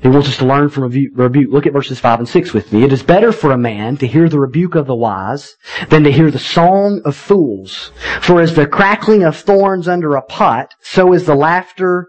He 0.02 0.08
wants 0.08 0.28
us 0.28 0.36
to 0.38 0.46
learn 0.46 0.68
from 0.68 0.84
rebuke. 0.84 1.50
Look 1.50 1.66
at 1.66 1.72
verses 1.72 1.98
5 1.98 2.20
and 2.20 2.28
6 2.28 2.52
with 2.52 2.72
me. 2.72 2.84
It 2.84 2.92
is 2.92 3.02
better 3.02 3.32
for 3.32 3.50
a 3.52 3.58
man 3.58 3.96
to 3.98 4.06
hear 4.06 4.28
the 4.28 4.38
rebuke 4.38 4.74
of 4.74 4.86
the 4.86 4.94
wise 4.94 5.56
than 5.88 6.04
to 6.04 6.12
hear 6.12 6.30
the 6.30 6.38
song 6.38 7.00
of 7.04 7.16
fools. 7.16 7.90
For 8.20 8.40
as 8.40 8.54
the 8.54 8.66
crackling 8.66 9.24
of 9.24 9.36
thorns 9.36 9.88
under 9.88 10.14
a 10.14 10.22
pot, 10.22 10.74
so 10.80 11.12
is 11.12 11.26
the 11.26 11.34
laughter 11.34 12.08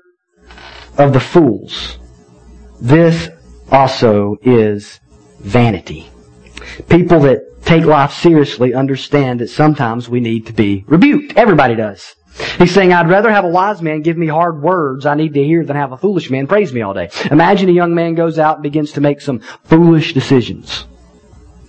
of 0.98 1.14
the 1.14 1.20
fools. 1.20 1.98
This 2.80 3.30
also 3.72 4.38
is 4.42 5.00
vanity. 5.40 6.10
People 6.90 7.20
that 7.22 7.64
take 7.64 7.84
life 7.84 8.14
seriously 8.14 8.74
understand 8.74 9.42
that 9.42 9.50
sometimes 9.50 10.08
we 10.08 10.20
need 10.20 10.48
to 10.48 10.54
be 10.54 10.86
rebuked. 10.88 11.34
Everybody 11.36 11.76
does. 11.76 12.16
He's 12.58 12.74
saying, 12.74 12.94
I'd 12.94 13.10
rather 13.10 13.32
have 13.32 13.46
a 13.46 13.50
wise 13.50 13.82
man 13.82 14.02
give 14.02 14.18
me 14.18 14.28
hard 14.28 14.62
words 14.62 15.06
I 15.06 15.16
need 15.16 15.34
to 15.34 15.44
hear 15.44 15.66
than 15.66 15.76
have 15.76 15.92
a 15.92 15.98
foolish 15.98 16.30
man 16.30 16.48
praise 16.48 16.72
me 16.72 16.82
all 16.82 16.94
day. 16.94 17.10
Imagine 17.32 17.70
a 17.70 17.74
young 17.74 17.96
man 17.96 18.16
goes 18.16 18.38
out 18.40 18.58
and 18.58 18.64
begins 18.64 18.94
to 18.94 19.02
make 19.02 19.22
some 19.22 19.40
foolish 19.64 20.14
decisions. 20.14 20.86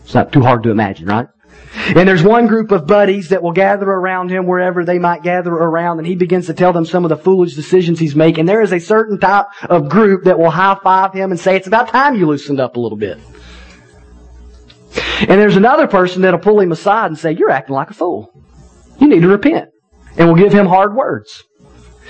It's 0.02 0.14
not 0.14 0.32
too 0.32 0.42
hard 0.42 0.62
to 0.64 0.70
imagine, 0.70 1.06
right? 1.06 1.28
And 1.74 2.08
there's 2.08 2.22
one 2.22 2.46
group 2.46 2.70
of 2.70 2.86
buddies 2.86 3.28
that 3.28 3.42
will 3.42 3.52
gather 3.52 3.86
around 3.86 4.30
him 4.30 4.46
wherever 4.46 4.84
they 4.84 4.98
might 4.98 5.22
gather 5.22 5.52
around, 5.52 5.98
and 5.98 6.06
he 6.06 6.16
begins 6.16 6.46
to 6.46 6.54
tell 6.54 6.72
them 6.72 6.84
some 6.84 7.04
of 7.04 7.08
the 7.08 7.16
foolish 7.16 7.54
decisions 7.54 7.98
he's 7.98 8.16
making. 8.16 8.46
There 8.46 8.62
is 8.62 8.72
a 8.72 8.80
certain 8.80 9.18
type 9.18 9.46
of 9.62 9.88
group 9.88 10.24
that 10.24 10.38
will 10.38 10.50
high 10.50 10.78
five 10.82 11.12
him 11.12 11.30
and 11.30 11.38
say, 11.38 11.56
it's 11.56 11.66
about 11.66 11.88
time 11.88 12.14
you 12.16 12.26
loosened 12.26 12.60
up 12.60 12.76
a 12.76 12.80
little 12.80 12.98
bit. 12.98 13.18
And 15.20 15.40
there's 15.40 15.56
another 15.56 15.86
person 15.86 16.22
that'll 16.22 16.40
pull 16.40 16.60
him 16.60 16.72
aside 16.72 17.06
and 17.06 17.18
say, 17.18 17.32
you're 17.32 17.50
acting 17.50 17.74
like 17.74 17.90
a 17.90 17.94
fool. 17.94 18.32
You 18.98 19.08
need 19.08 19.20
to 19.20 19.28
repent. 19.28 19.70
And 20.16 20.28
will 20.28 20.36
give 20.36 20.52
him 20.52 20.66
hard 20.66 20.94
words. 20.94 21.44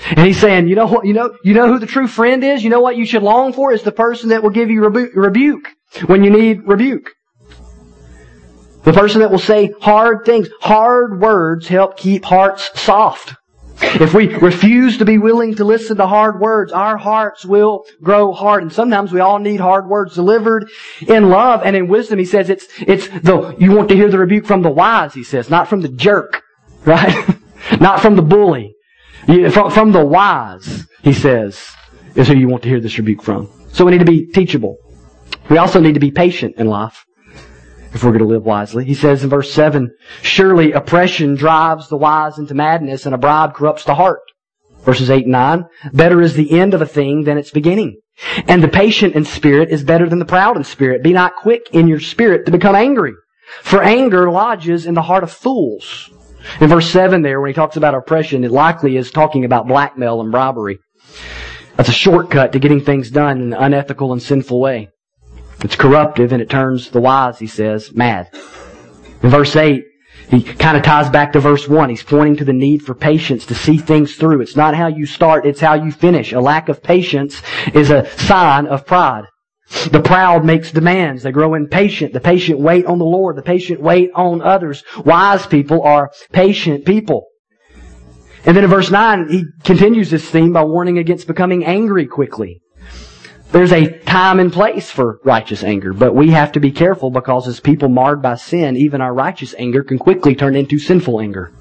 And 0.07 0.25
he's 0.25 0.39
saying, 0.39 0.67
you 0.67 0.75
know 0.75 0.87
what, 0.87 1.05
you 1.05 1.13
know, 1.13 1.35
you 1.43 1.53
know 1.53 1.67
who 1.67 1.79
the 1.79 1.85
true 1.85 2.07
friend 2.07 2.43
is? 2.43 2.63
You 2.63 2.69
know 2.69 2.79
what 2.79 2.95
you 2.95 3.05
should 3.05 3.23
long 3.23 3.53
for? 3.53 3.73
Is 3.73 3.83
the 3.83 3.91
person 3.91 4.29
that 4.29 4.41
will 4.41 4.49
give 4.49 4.69
you 4.69 4.81
rebu- 4.81 5.11
rebuke 5.13 5.67
when 6.05 6.23
you 6.23 6.29
need 6.29 6.65
rebuke. 6.65 7.11
The 8.89 8.99
person 8.99 9.21
that 9.21 9.29
will 9.29 9.37
say 9.37 9.71
hard 9.81 10.25
things. 10.25 10.49
Hard 10.61 11.21
words 11.21 11.67
help 11.67 11.95
keep 11.95 12.25
hearts 12.25 12.71
soft. 12.73 13.35
If 13.79 14.15
we 14.15 14.33
refuse 14.33 14.97
to 14.97 15.05
be 15.05 15.19
willing 15.19 15.53
to 15.57 15.63
listen 15.63 15.97
to 15.97 16.07
hard 16.07 16.39
words, 16.39 16.71
our 16.71 16.97
hearts 16.97 17.45
will 17.45 17.85
grow 18.01 18.31
hard. 18.31 18.63
And 18.63 18.73
sometimes 18.73 19.11
we 19.11 19.19
all 19.19 19.37
need 19.37 19.59
hard 19.59 19.87
words 19.87 20.15
delivered 20.15 20.71
in 21.07 21.29
love 21.29 21.61
and 21.63 21.75
in 21.75 21.87
wisdom. 21.87 22.17
He 22.17 22.25
says 22.25 22.49
it's, 22.49 22.65
it's 22.79 23.07
the, 23.07 23.55
you 23.59 23.73
want 23.73 23.89
to 23.89 23.95
hear 23.95 24.09
the 24.09 24.17
rebuke 24.17 24.47
from 24.47 24.63
the 24.63 24.71
wise, 24.71 25.13
he 25.13 25.23
says, 25.23 25.51
not 25.51 25.67
from 25.67 25.81
the 25.81 25.89
jerk, 25.89 26.41
right? 26.83 27.37
not 27.79 27.99
from 28.01 28.15
the 28.15 28.23
bully. 28.23 28.73
From, 29.51 29.69
from 29.69 29.91
the 29.91 30.03
wise, 30.03 30.87
he 31.03 31.13
says, 31.13 31.63
is 32.15 32.27
who 32.27 32.35
you 32.35 32.47
want 32.47 32.63
to 32.63 32.69
hear 32.69 32.79
this 32.79 32.97
rebuke 32.97 33.21
from. 33.21 33.51
So 33.71 33.85
we 33.85 33.91
need 33.91 33.99
to 33.99 34.11
be 34.11 34.25
teachable. 34.25 34.77
We 35.47 35.59
also 35.59 35.79
need 35.79 35.93
to 35.93 35.99
be 35.99 36.09
patient 36.09 36.55
in 36.57 36.65
life 36.65 37.05
if 37.93 38.03
we're 38.03 38.11
going 38.11 38.19
to 38.19 38.25
live 38.25 38.45
wisely. 38.45 38.85
He 38.85 38.93
says 38.93 39.23
in 39.23 39.29
verse 39.29 39.51
7, 39.51 39.91
Surely 40.21 40.71
oppression 40.71 41.35
drives 41.35 41.89
the 41.89 41.97
wise 41.97 42.37
into 42.37 42.53
madness 42.53 43.05
and 43.05 43.15
a 43.15 43.17
bribe 43.17 43.53
corrupts 43.53 43.83
the 43.83 43.95
heart. 43.95 44.21
Verses 44.83 45.09
8 45.09 45.23
and 45.23 45.31
9. 45.31 45.65
Better 45.93 46.21
is 46.21 46.35
the 46.35 46.57
end 46.57 46.73
of 46.73 46.81
a 46.81 46.85
thing 46.85 47.23
than 47.23 47.37
its 47.37 47.51
beginning. 47.51 47.99
And 48.47 48.63
the 48.63 48.67
patient 48.67 49.15
in 49.15 49.25
spirit 49.25 49.69
is 49.69 49.83
better 49.83 50.07
than 50.07 50.19
the 50.19 50.25
proud 50.25 50.57
in 50.57 50.63
spirit. 50.63 51.03
Be 51.03 51.13
not 51.13 51.35
quick 51.35 51.69
in 51.71 51.87
your 51.87 51.99
spirit 51.99 52.45
to 52.45 52.51
become 52.51 52.75
angry. 52.75 53.13
For 53.63 53.81
anger 53.81 54.29
lodges 54.29 54.85
in 54.85 54.93
the 54.93 55.01
heart 55.01 55.23
of 55.23 55.31
fools. 55.31 56.09
In 56.61 56.69
verse 56.69 56.89
7 56.89 57.21
there, 57.21 57.41
when 57.41 57.49
he 57.49 57.53
talks 57.53 57.75
about 57.75 57.95
oppression, 57.95 58.43
it 58.43 58.51
likely 58.51 58.97
is 58.97 59.11
talking 59.11 59.45
about 59.45 59.67
blackmail 59.67 60.21
and 60.21 60.31
bribery. 60.31 60.79
That's 61.75 61.89
a 61.89 61.93
shortcut 61.93 62.51
to 62.53 62.59
getting 62.59 62.81
things 62.81 63.09
done 63.09 63.41
in 63.41 63.53
an 63.53 63.59
unethical 63.59 64.11
and 64.11 64.21
sinful 64.21 64.59
way. 64.59 64.89
It's 65.63 65.75
corruptive 65.75 66.31
and 66.31 66.41
it 66.41 66.49
turns 66.49 66.89
the 66.89 67.01
wise, 67.01 67.39
he 67.39 67.47
says, 67.47 67.93
mad. 67.93 68.29
In 69.21 69.29
verse 69.29 69.55
8, 69.55 69.83
he 70.29 70.43
kind 70.43 70.77
of 70.77 70.83
ties 70.83 71.09
back 71.09 71.33
to 71.33 71.39
verse 71.39 71.67
1. 71.67 71.89
He's 71.89 72.03
pointing 72.03 72.37
to 72.37 72.45
the 72.45 72.53
need 72.53 72.83
for 72.83 72.93
patience 72.93 73.45
to 73.47 73.55
see 73.55 73.77
things 73.77 74.15
through. 74.15 74.41
It's 74.41 74.55
not 74.55 74.75
how 74.75 74.87
you 74.87 75.05
start, 75.05 75.45
it's 75.45 75.59
how 75.59 75.73
you 75.73 75.91
finish. 75.91 76.31
A 76.33 76.39
lack 76.39 76.69
of 76.69 76.83
patience 76.83 77.41
is 77.73 77.89
a 77.89 78.09
sign 78.17 78.67
of 78.67 78.85
pride. 78.85 79.25
The 79.91 80.01
proud 80.01 80.45
makes 80.45 80.71
demands. 80.71 81.23
They 81.23 81.31
grow 81.31 81.53
impatient. 81.53 82.13
The 82.13 82.19
patient 82.19 82.59
wait 82.59 82.85
on 82.85 82.97
the 82.97 83.05
Lord. 83.05 83.35
The 83.35 83.43
patient 83.43 83.81
wait 83.81 84.11
on 84.15 84.41
others. 84.41 84.83
Wise 85.05 85.45
people 85.45 85.83
are 85.83 86.11
patient 86.31 86.85
people. 86.85 87.27
And 88.45 88.55
then 88.55 88.63
in 88.63 88.69
verse 88.69 88.89
9, 88.89 89.29
he 89.29 89.45
continues 89.63 90.09
this 90.09 90.27
theme 90.29 90.53
by 90.53 90.63
warning 90.63 90.97
against 90.97 91.27
becoming 91.27 91.65
angry 91.65 92.07
quickly. 92.07 92.61
There's 93.51 93.71
a 93.71 93.97
time 93.99 94.39
and 94.39 94.53
place 94.53 94.91
for 94.91 95.19
righteous 95.23 95.63
anger, 95.63 95.91
but 95.91 96.13
we 96.13 96.29
have 96.29 96.51
to 96.51 96.59
be 96.59 96.71
careful 96.71 97.09
because 97.09 97.47
as 97.47 97.59
people 97.59 97.89
marred 97.89 98.21
by 98.21 98.35
sin, 98.35 98.77
even 98.77 99.01
our 99.01 99.13
righteous 99.13 99.55
anger 99.57 99.83
can 99.83 99.97
quickly 99.97 100.35
turn 100.35 100.55
into 100.55 100.77
sinful 100.77 101.19
anger. 101.19 101.51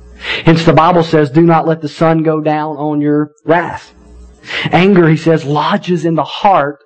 Hence 0.45 0.64
the 0.64 0.75
Bible 0.75 1.02
says, 1.02 1.30
do 1.30 1.42
not 1.42 1.66
let 1.66 1.80
the 1.80 1.88
sun 1.88 2.23
go 2.23 2.40
down 2.40 2.76
on 2.76 3.00
your 3.00 3.33
wrath. 3.45 3.95
Anger, 4.64 5.09
he 5.09 5.16
says, 5.16 5.45
lodges 5.45 6.04
in 6.04 6.14
the 6.14 6.25
heart 6.25 6.78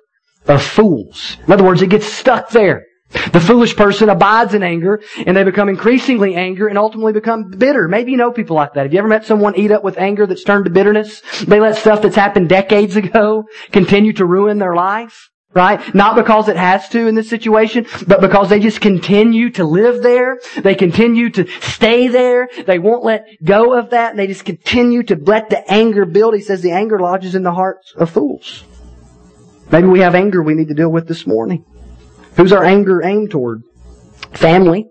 of 0.47 0.63
fools. 0.63 1.37
In 1.47 1.53
other 1.53 1.63
words, 1.63 1.81
it 1.81 1.89
gets 1.89 2.07
stuck 2.07 2.49
there. 2.49 2.85
The 3.31 3.39
foolish 3.39 3.75
person 3.75 4.09
abides 4.09 4.53
in 4.53 4.63
anger 4.63 5.01
and 5.25 5.37
they 5.37 5.43
become 5.43 5.69
increasingly 5.69 6.35
angry 6.35 6.69
and 6.69 6.77
ultimately 6.77 7.13
become 7.13 7.49
bitter. 7.49 7.87
Maybe 7.87 8.11
you 8.11 8.17
know 8.17 8.31
people 8.31 8.55
like 8.55 8.73
that. 8.73 8.83
Have 8.83 8.93
you 8.93 8.99
ever 8.99 9.07
met 9.07 9.25
someone 9.25 9.55
eat 9.55 9.71
up 9.71 9.83
with 9.83 9.97
anger 9.97 10.25
that's 10.25 10.43
turned 10.43 10.65
to 10.65 10.71
bitterness? 10.71 11.21
They 11.45 11.59
let 11.59 11.77
stuff 11.77 12.01
that's 12.01 12.15
happened 12.15 12.49
decades 12.49 12.95
ago 12.95 13.45
continue 13.71 14.13
to 14.13 14.25
ruin 14.25 14.57
their 14.57 14.75
life. 14.75 15.29
Right? 15.55 15.93
Not 15.93 16.15
because 16.15 16.49
it 16.49 16.57
has 16.57 16.89
to 16.89 17.05
in 17.05 17.13
this 17.13 17.29
situation, 17.29 17.85
but 18.07 18.21
because 18.21 18.49
they 18.49 18.59
just 18.59 18.81
continue 18.81 19.51
to 19.51 19.63
live 19.63 20.01
there. 20.01 20.39
They 20.63 20.73
continue 20.73 21.29
to 21.29 21.47
stay 21.61 22.07
there. 22.07 22.49
They 22.65 22.79
won't 22.79 23.05
let 23.05 23.27
go 23.43 23.77
of 23.77 23.91
that. 23.91 24.09
And 24.09 24.17
they 24.17 24.25
just 24.25 24.45
continue 24.45 25.03
to 25.03 25.15
let 25.15 25.51
the 25.51 25.71
anger 25.71 26.05
build. 26.05 26.33
He 26.33 26.41
says 26.41 26.63
the 26.63 26.71
anger 26.71 26.99
lodges 26.99 27.35
in 27.35 27.43
the 27.43 27.51
hearts 27.51 27.93
of 27.95 28.09
fools. 28.09 28.63
Maybe 29.71 29.87
we 29.87 29.99
have 29.99 30.15
anger 30.15 30.41
we 30.41 30.55
need 30.55 30.69
to 30.69 30.73
deal 30.73 30.91
with 30.91 31.07
this 31.07 31.27
morning. 31.27 31.65
Who's 32.35 32.53
our 32.53 32.63
anger 32.63 33.03
aimed 33.03 33.31
toward? 33.31 33.63
Family. 34.33 34.87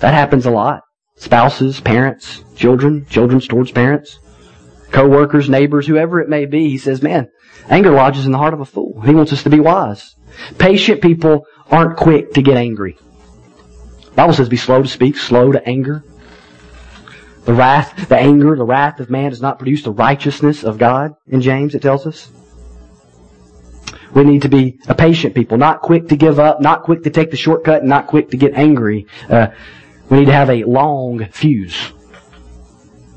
That 0.00 0.14
happens 0.14 0.46
a 0.46 0.50
lot. 0.50 0.82
Spouses, 1.16 1.80
parents, 1.80 2.44
children, 2.54 3.06
children's 3.06 3.48
towards 3.48 3.72
parents, 3.72 4.18
co-workers, 4.90 5.48
neighbors, 5.48 5.86
whoever 5.86 6.20
it 6.20 6.28
may 6.28 6.46
be. 6.46 6.70
He 6.70 6.78
says, 6.78 7.02
man, 7.02 7.28
anger 7.68 7.90
lodges 7.90 8.26
in 8.26 8.32
the 8.32 8.38
heart 8.38 8.54
of 8.54 8.60
a 8.60 8.64
fool. 8.64 9.00
He 9.02 9.14
wants 9.14 9.32
us 9.32 9.42
to 9.42 9.50
be 9.50 9.60
wise. 9.60 10.14
Patient 10.58 11.02
people 11.02 11.44
aren't 11.70 11.96
quick 11.96 12.34
to 12.34 12.42
get 12.42 12.56
angry. 12.56 12.96
The 14.04 14.10
Bible 14.14 14.34
says 14.34 14.48
be 14.48 14.56
slow 14.56 14.82
to 14.82 14.88
speak, 14.88 15.16
slow 15.16 15.52
to 15.52 15.68
anger. 15.68 16.04
The 17.44 17.54
wrath, 17.54 18.08
the 18.08 18.18
anger, 18.18 18.56
the 18.56 18.64
wrath 18.64 19.00
of 19.00 19.10
man 19.10 19.30
does 19.30 19.40
not 19.40 19.58
produce 19.58 19.82
the 19.82 19.92
righteousness 19.92 20.64
of 20.64 20.78
God 20.78 21.14
in 21.26 21.40
James, 21.40 21.74
it 21.74 21.82
tells 21.82 22.06
us. 22.06 22.30
We 24.14 24.24
need 24.24 24.42
to 24.42 24.48
be 24.48 24.78
a 24.88 24.94
patient 24.94 25.34
people, 25.34 25.58
not 25.58 25.80
quick 25.80 26.08
to 26.08 26.16
give 26.16 26.38
up, 26.38 26.60
not 26.60 26.82
quick 26.82 27.02
to 27.04 27.10
take 27.10 27.30
the 27.30 27.36
shortcut, 27.36 27.80
and 27.80 27.88
not 27.88 28.06
quick 28.06 28.30
to 28.30 28.36
get 28.36 28.54
angry. 28.54 29.06
Uh, 29.28 29.48
we 30.08 30.20
need 30.20 30.26
to 30.26 30.32
have 30.32 30.50
a 30.50 30.64
long 30.64 31.26
fuse. 31.26 31.92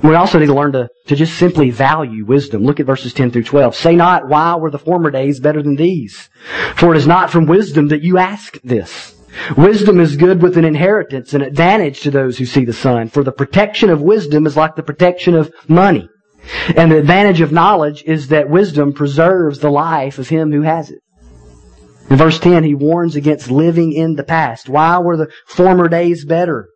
We 0.04 0.16
also 0.16 0.40
need 0.40 0.48
to 0.48 0.56
learn 0.56 0.72
to, 0.72 0.90
to 1.08 1.16
just 1.16 1.38
simply 1.38 1.70
value 1.70 2.26
wisdom. 2.26 2.64
Look 2.64 2.80
at 2.80 2.88
verses 2.88 3.14
10 3.14 3.32
through 3.32 3.44
12. 3.44 3.76
Say 3.76 3.96
not, 3.96 4.28
why 4.28 4.56
were 4.56 4.72
the 4.72 4.80
former 4.80 5.12
days 5.12 5.40
better 5.40 5.62
than 5.62 5.76
these? 5.76 6.30
For 6.76 6.94
it 6.94 6.98
is 6.98 7.06
not 7.06 7.30
from 7.30 7.46
wisdom 7.46 7.90
that 7.90 8.02
you 8.02 8.18
ask 8.18 8.60
this. 8.64 9.16
Wisdom 9.56 10.00
is 10.00 10.18
good 10.18 10.42
with 10.42 10.58
an 10.58 10.66
inheritance, 10.66 11.34
an 11.34 11.42
advantage 11.42 12.02
to 12.02 12.12
those 12.12 12.38
who 12.38 12.46
see 12.46 12.66
the 12.66 12.74
sun. 12.74 13.10
For 13.10 13.24
the 13.24 13.32
protection 13.32 13.90
of 13.90 14.02
wisdom 14.02 14.46
is 14.46 14.58
like 14.58 14.76
the 14.76 14.84
protection 14.84 15.36
of 15.36 15.54
money. 15.68 16.10
And 16.76 16.92
the 16.92 16.98
advantage 16.98 17.42
of 17.42 17.52
knowledge 17.52 18.04
is 18.06 18.30
that 18.30 18.50
wisdom 18.50 18.94
preserves 18.94 19.60
the 19.60 19.70
life 19.70 20.20
of 20.20 20.30
him 20.30 20.52
who 20.52 20.62
has 20.62 20.90
it. 20.90 21.00
In 22.10 22.18
verse 22.18 22.40
10, 22.40 22.64
he 22.64 22.76
warns 22.76 23.16
against 23.16 23.50
living 23.50 23.94
in 23.94 24.16
the 24.16 24.24
past. 24.24 24.68
Why 24.68 24.98
were 25.00 25.18
the 25.18 25.32
former 25.46 25.88
days 25.88 26.26
better? 26.26 26.68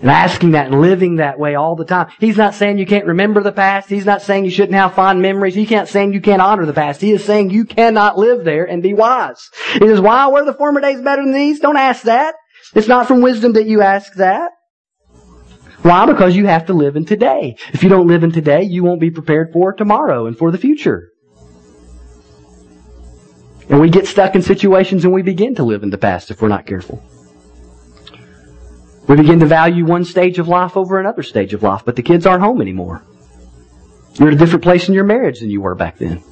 And 0.00 0.10
asking 0.10 0.52
that 0.52 0.68
and 0.68 0.80
living 0.80 1.16
that 1.16 1.38
way 1.38 1.54
all 1.54 1.76
the 1.76 1.84
time. 1.84 2.10
He's 2.18 2.38
not 2.38 2.54
saying 2.54 2.78
you 2.78 2.86
can't 2.86 3.04
remember 3.04 3.42
the 3.42 3.52
past. 3.52 3.88
He's 3.88 4.06
not 4.06 4.22
saying 4.22 4.46
you 4.46 4.50
shouldn't 4.50 4.74
have 4.74 4.94
fond 4.94 5.20
memories. 5.20 5.54
He 5.54 5.66
can't 5.66 5.88
saying 5.88 6.14
you 6.14 6.22
can't 6.22 6.40
honor 6.40 6.64
the 6.64 6.72
past. 6.72 7.02
He 7.02 7.12
is 7.12 7.22
saying 7.22 7.50
you 7.50 7.66
cannot 7.66 8.16
live 8.16 8.44
there 8.44 8.64
and 8.64 8.82
be 8.82 8.94
wise. 8.94 9.50
He 9.74 9.86
says, 9.86 10.00
why 10.00 10.26
were 10.28 10.44
the 10.44 10.54
former 10.54 10.80
days 10.80 11.02
better 11.02 11.22
than 11.22 11.34
these? 11.34 11.60
Don't 11.60 11.76
ask 11.76 12.04
that. 12.04 12.34
It's 12.74 12.88
not 12.88 13.08
from 13.08 13.20
wisdom 13.20 13.52
that 13.52 13.66
you 13.66 13.82
ask 13.82 14.14
that. 14.14 14.52
Why? 15.82 16.04
Because 16.06 16.36
you 16.36 16.46
have 16.46 16.66
to 16.66 16.74
live 16.74 16.96
in 16.96 17.06
today. 17.06 17.56
If 17.72 17.82
you 17.82 17.88
don't 17.88 18.06
live 18.06 18.22
in 18.22 18.32
today, 18.32 18.62
you 18.62 18.84
won't 18.84 19.00
be 19.00 19.10
prepared 19.10 19.52
for 19.52 19.72
tomorrow 19.72 20.26
and 20.26 20.36
for 20.36 20.50
the 20.50 20.58
future. 20.58 21.12
And 23.68 23.80
we 23.80 23.88
get 23.88 24.06
stuck 24.06 24.34
in 24.34 24.42
situations 24.42 25.04
and 25.04 25.14
we 25.14 25.22
begin 25.22 25.54
to 25.54 25.62
live 25.62 25.82
in 25.82 25.90
the 25.90 25.98
past 25.98 26.30
if 26.30 26.42
we're 26.42 26.48
not 26.48 26.66
careful. 26.66 27.02
We 29.08 29.16
begin 29.16 29.40
to 29.40 29.46
value 29.46 29.84
one 29.86 30.04
stage 30.04 30.38
of 30.38 30.48
life 30.48 30.76
over 30.76 31.00
another 31.00 31.22
stage 31.22 31.54
of 31.54 31.62
life, 31.62 31.82
but 31.84 31.96
the 31.96 32.02
kids 32.02 32.26
aren't 32.26 32.42
home 32.42 32.60
anymore. 32.60 33.02
You're 34.14 34.28
at 34.28 34.34
a 34.34 34.38
different 34.38 34.64
place 34.64 34.88
in 34.88 34.94
your 34.94 35.04
marriage 35.04 35.40
than 35.40 35.50
you 35.50 35.60
were 35.60 35.74
back 35.74 35.98
then. 35.98 36.22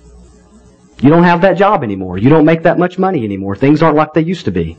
You 1.00 1.11
don't 1.11 1.23
have 1.23 1.40
that 1.43 1.57
job 1.57 1.83
anymore. 1.85 2.19
You 2.19 2.28
don't 2.28 2.45
make 2.45 2.64
that 2.64 2.78
much 2.78 2.99
money 2.99 3.25
anymore. 3.25 3.57
Things 3.57 3.83
aren't 3.83 3.97
like 3.97 4.12
they 4.14 4.23
used 4.23 4.45
to 4.45 4.50
be. 4.50 4.76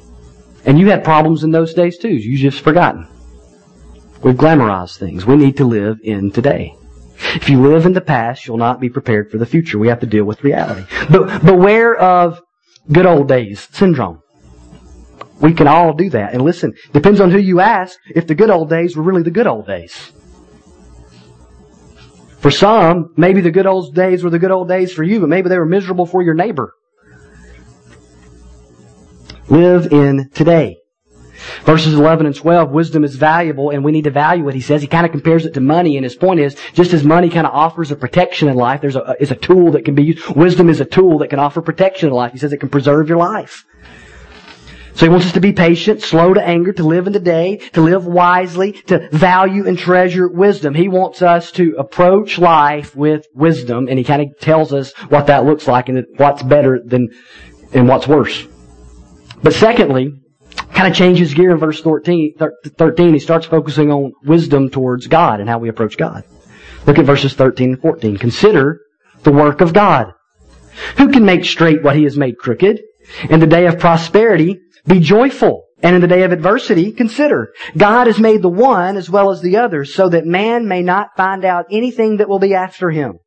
And 0.66 0.78
you 0.78 0.90
had 0.90 1.04
problems 1.04 1.44
in 1.44 1.52
those 1.52 1.74
days 1.74 1.98
too. 1.98 2.10
You 2.10 2.38
just 2.38 2.62
forgotten. 2.62 3.08
We've 4.22 4.36
glamorized 4.36 4.98
things. 4.98 5.26
We 5.26 5.38
need 5.38 5.58
to 5.58 5.66
live 5.66 6.00
in 6.04 6.32
today. 6.32 6.76
If 7.36 7.50
you 7.50 7.62
live 7.62 7.86
in 7.86 7.94
the 7.94 8.02
past, 8.02 8.46
you'll 8.46 8.58
not 8.58 8.80
be 8.80 8.90
prepared 8.90 9.32
for 9.32 9.38
the 9.38 9.46
future. 9.46 9.78
We 9.78 9.88
have 9.88 10.00
to 10.02 10.06
deal 10.06 10.26
with 10.26 10.44
reality. 10.44 10.86
But 11.10 11.46
beware 11.46 11.96
of 11.96 12.42
good 12.92 13.06
old 13.06 13.28
days 13.28 13.68
syndrome. 13.72 14.22
We 15.42 15.54
can 15.54 15.68
all 15.68 15.94
do 15.94 16.10
that. 16.10 16.34
And 16.34 16.42
listen, 16.42 16.74
depends 16.92 17.22
on 17.22 17.32
who 17.32 17.38
you 17.38 17.60
ask 17.62 17.98
if 18.14 18.28
the 18.28 18.36
good 18.36 18.50
old 18.50 18.70
days 18.70 18.96
were 18.96 19.04
really 19.04 19.24
the 19.24 19.32
good 19.32 19.48
old 19.48 19.68
days. 19.68 20.12
For 22.40 22.52
some, 22.52 23.14
maybe 23.16 23.42
the 23.42 23.52
good 23.52 23.66
old 23.66 23.96
days 23.96 24.24
were 24.24 24.30
the 24.30 24.40
good 24.40 24.52
old 24.52 24.68
days 24.68 24.94
for 24.94 25.04
you, 25.04 25.20
but 25.20 25.30
maybe 25.30 25.50
they 25.50 25.58
were 25.58 25.66
miserable 25.66 26.06
for 26.06 26.22
your 26.22 26.34
neighbor. 26.34 26.74
Live 29.50 29.92
in 29.92 30.30
today. 30.34 30.79
Verses 31.64 31.94
11 31.94 32.26
and 32.26 32.36
12, 32.36 32.72
wisdom 32.72 33.04
is 33.04 33.16
valuable 33.16 33.70
and 33.70 33.84
we 33.84 33.92
need 33.92 34.06
to 34.06 34.12
value 34.12 34.48
it. 34.48 34.56
He 34.56 34.62
says 34.62 34.82
he 34.82 34.88
kind 34.88 35.06
of 35.06 35.12
compares 35.12 35.46
it 35.46 35.54
to 35.56 35.62
money 35.62 35.98
and 35.98 36.04
his 36.04 36.16
point 36.16 36.40
is 36.40 36.56
just 36.74 36.94
as 36.94 37.04
money 37.04 37.30
kind 37.30 37.46
of 37.46 37.54
offers 37.54 37.92
a 37.92 37.96
protection 37.96 38.48
in 38.48 38.56
life, 38.56 38.82
there's 38.82 38.96
a, 38.96 39.16
is 39.20 39.32
a 39.32 39.36
tool 39.36 39.72
that 39.72 39.86
can 39.86 39.96
be 39.96 40.04
used. 40.04 40.28
Wisdom 40.36 40.70
is 40.70 40.80
a 40.80 40.86
tool 40.86 41.20
that 41.20 41.30
can 41.30 41.40
offer 41.40 41.62
protection 41.62 42.10
in 42.10 42.16
life. 42.16 42.32
He 42.32 42.38
says 42.38 42.54
it 42.54 42.58
can 42.58 42.70
preserve 42.70 43.10
your 43.10 43.18
life. 43.18 43.66
So 45.00 45.06
he 45.06 45.10
wants 45.10 45.28
us 45.28 45.32
to 45.34 45.40
be 45.40 45.54
patient, 45.54 46.02
slow 46.02 46.34
to 46.34 46.46
anger, 46.46 46.74
to 46.74 46.84
live 46.84 47.08
in 47.08 47.14
the 47.14 47.22
day, 47.22 47.58
to 47.72 47.80
live 47.80 48.06
wisely, 48.06 48.74
to 48.74 49.08
value 49.12 49.66
and 49.66 49.80
treasure 49.80 50.28
wisdom. 50.28 50.74
He 50.74 50.90
wants 50.90 51.22
us 51.22 51.54
to 51.54 51.76
approach 51.78 52.38
life 52.38 52.98
with 52.98 53.26
wisdom 53.34 53.88
and 53.88 53.98
he 53.98 54.04
kind 54.04 54.22
of 54.22 54.38
tells 54.40 54.74
us 54.74 54.92
what 55.08 55.28
that 55.28 55.46
looks 55.46 55.68
like 55.68 55.88
and 55.88 56.06
what's 56.18 56.44
better 56.44 56.82
than 56.84 57.10
and 57.72 57.88
what's 57.88 58.10
worse. 58.10 58.46
But 59.42 59.54
secondly, 59.54 60.20
kind 60.74 60.88
of 60.88 60.96
changes 60.96 61.34
gear 61.34 61.52
in 61.52 61.58
verse 61.58 61.82
13, 61.82 62.36
13. 62.78 63.14
He 63.14 63.20
starts 63.20 63.46
focusing 63.46 63.92
on 63.92 64.14
wisdom 64.24 64.70
towards 64.70 65.08
God 65.08 65.40
and 65.40 65.50
how 65.50 65.60
we 65.60 65.70
approach 65.70 65.98
God. 65.98 66.24
Look 66.86 66.98
at 66.98 67.06
verses 67.06 67.34
13 67.34 67.74
and 67.74 67.82
14. 67.82 68.18
Consider 68.18 68.82
the 69.24 69.32
work 69.32 69.62
of 69.62 69.74
God. 69.74 70.14
Who 70.98 71.12
can 71.12 71.26
make 71.26 71.46
straight 71.46 71.84
what 71.84 71.96
he 71.96 72.04
has 72.04 72.18
made 72.18 72.38
crooked? 72.38 72.82
In 73.30 73.40
the 73.40 73.48
day 73.48 73.66
of 73.66 73.80
prosperity, 73.80 74.60
be 74.88 75.00
joyful. 75.00 75.66
And 75.82 75.96
in 75.96 76.02
the 76.02 76.08
day 76.08 76.24
of 76.24 76.32
adversity, 76.32 76.92
consider. 76.92 77.54
God 77.78 78.08
has 78.08 78.20
made 78.20 78.42
the 78.42 78.50
one 78.50 78.98
as 78.98 79.10
well 79.10 79.32
as 79.32 79.42
the 79.42 79.58
other 79.58 79.86
so 79.86 80.10
that 80.10 80.26
man 80.26 80.68
may 80.68 80.82
not 80.82 81.16
find 81.16 81.46
out 81.46 81.68
anything 81.72 82.18
that 82.18 82.28
will 82.28 82.40
be 82.40 82.54
after 82.54 82.90
him. 82.90 83.20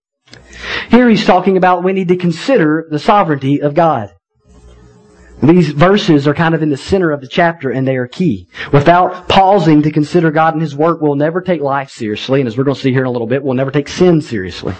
Here 0.90 1.08
he's 1.08 1.24
talking 1.24 1.56
about 1.56 1.82
we 1.82 1.94
need 1.94 2.08
to 2.08 2.16
consider 2.16 2.86
the 2.90 2.98
sovereignty 2.98 3.62
of 3.62 3.74
God. 3.74 4.10
These 5.42 5.70
verses 5.70 6.28
are 6.28 6.34
kind 6.34 6.54
of 6.54 6.62
in 6.62 6.70
the 6.70 6.76
center 6.76 7.10
of 7.10 7.20
the 7.20 7.26
chapter 7.26 7.70
and 7.70 7.86
they 7.86 7.96
are 7.96 8.06
key. 8.06 8.48
Without 8.72 9.28
pausing 9.28 9.82
to 9.82 9.90
consider 9.90 10.30
God 10.30 10.54
and 10.54 10.62
His 10.62 10.76
work, 10.76 11.00
we'll 11.00 11.16
never 11.16 11.40
take 11.40 11.60
life 11.60 11.90
seriously. 11.90 12.40
And 12.40 12.46
as 12.46 12.56
we're 12.56 12.64
going 12.64 12.76
to 12.76 12.80
see 12.80 12.92
here 12.92 13.00
in 13.00 13.06
a 13.06 13.10
little 13.10 13.26
bit, 13.26 13.42
we'll 13.42 13.54
never 13.54 13.72
take 13.72 13.88
sin 13.88 14.20
seriously. 14.20 14.74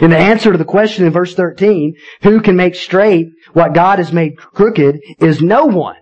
In 0.00 0.10
the 0.10 0.16
answer 0.18 0.52
to 0.52 0.58
the 0.58 0.64
question 0.64 1.06
in 1.06 1.12
verse 1.12 1.34
13, 1.34 1.94
who 2.22 2.40
can 2.40 2.56
make 2.56 2.74
straight 2.74 3.28
what 3.52 3.74
God 3.74 3.98
has 3.98 4.12
made 4.12 4.36
crooked, 4.36 5.00
is 5.18 5.40
no 5.40 5.66
one. 5.66 5.96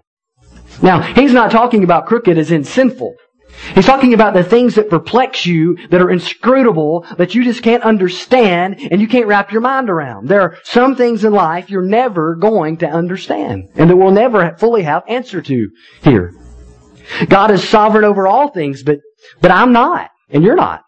Now, 0.83 1.01
he's 1.01 1.33
not 1.33 1.51
talking 1.51 1.85
about 1.85 2.07
crooked 2.07 2.37
as 2.37 2.51
in 2.51 2.65
sinful. 2.65 3.15
He's 3.75 3.87
talking 3.87 4.15
about 4.15 4.35
the 4.35 4.45
things 4.45 4.75
that 4.75 4.91
perplex 4.91 5.47
you, 5.47 5.77
that 5.89 6.01
are 6.01 6.11
inscrutable, 6.11 7.07
that 7.19 7.35
you 7.35 7.45
just 7.45 7.63
can't 7.63 7.83
understand 7.83 8.79
and 8.91 9.01
you 9.01 9.09
can't 9.09 9.27
wrap 9.27 9.53
your 9.53 9.61
mind 9.61 9.91
around. 9.91 10.29
There 10.29 10.41
are 10.43 10.59
some 10.65 10.97
things 10.97 11.25
in 11.25 11.33
life 11.33 11.71
you're 11.71 11.83
never 11.83 12.37
going 12.37 12.79
to 12.79 12.87
understand 12.87 13.69
and 13.75 13.91
that 13.91 13.97
we'll 13.97 14.13
never 14.13 14.57
fully 14.59 14.83
have 14.83 15.03
answer 15.09 15.43
to 15.43 15.69
here. 16.03 16.33
God 17.29 17.51
is 17.51 17.67
sovereign 17.69 18.05
over 18.05 18.27
all 18.27 18.51
things, 18.51 18.83
but, 18.83 18.99
but 19.41 19.51
I'm 19.51 19.73
not 19.73 20.11
and 20.31 20.43
you're 20.43 20.57
not. 20.57 20.83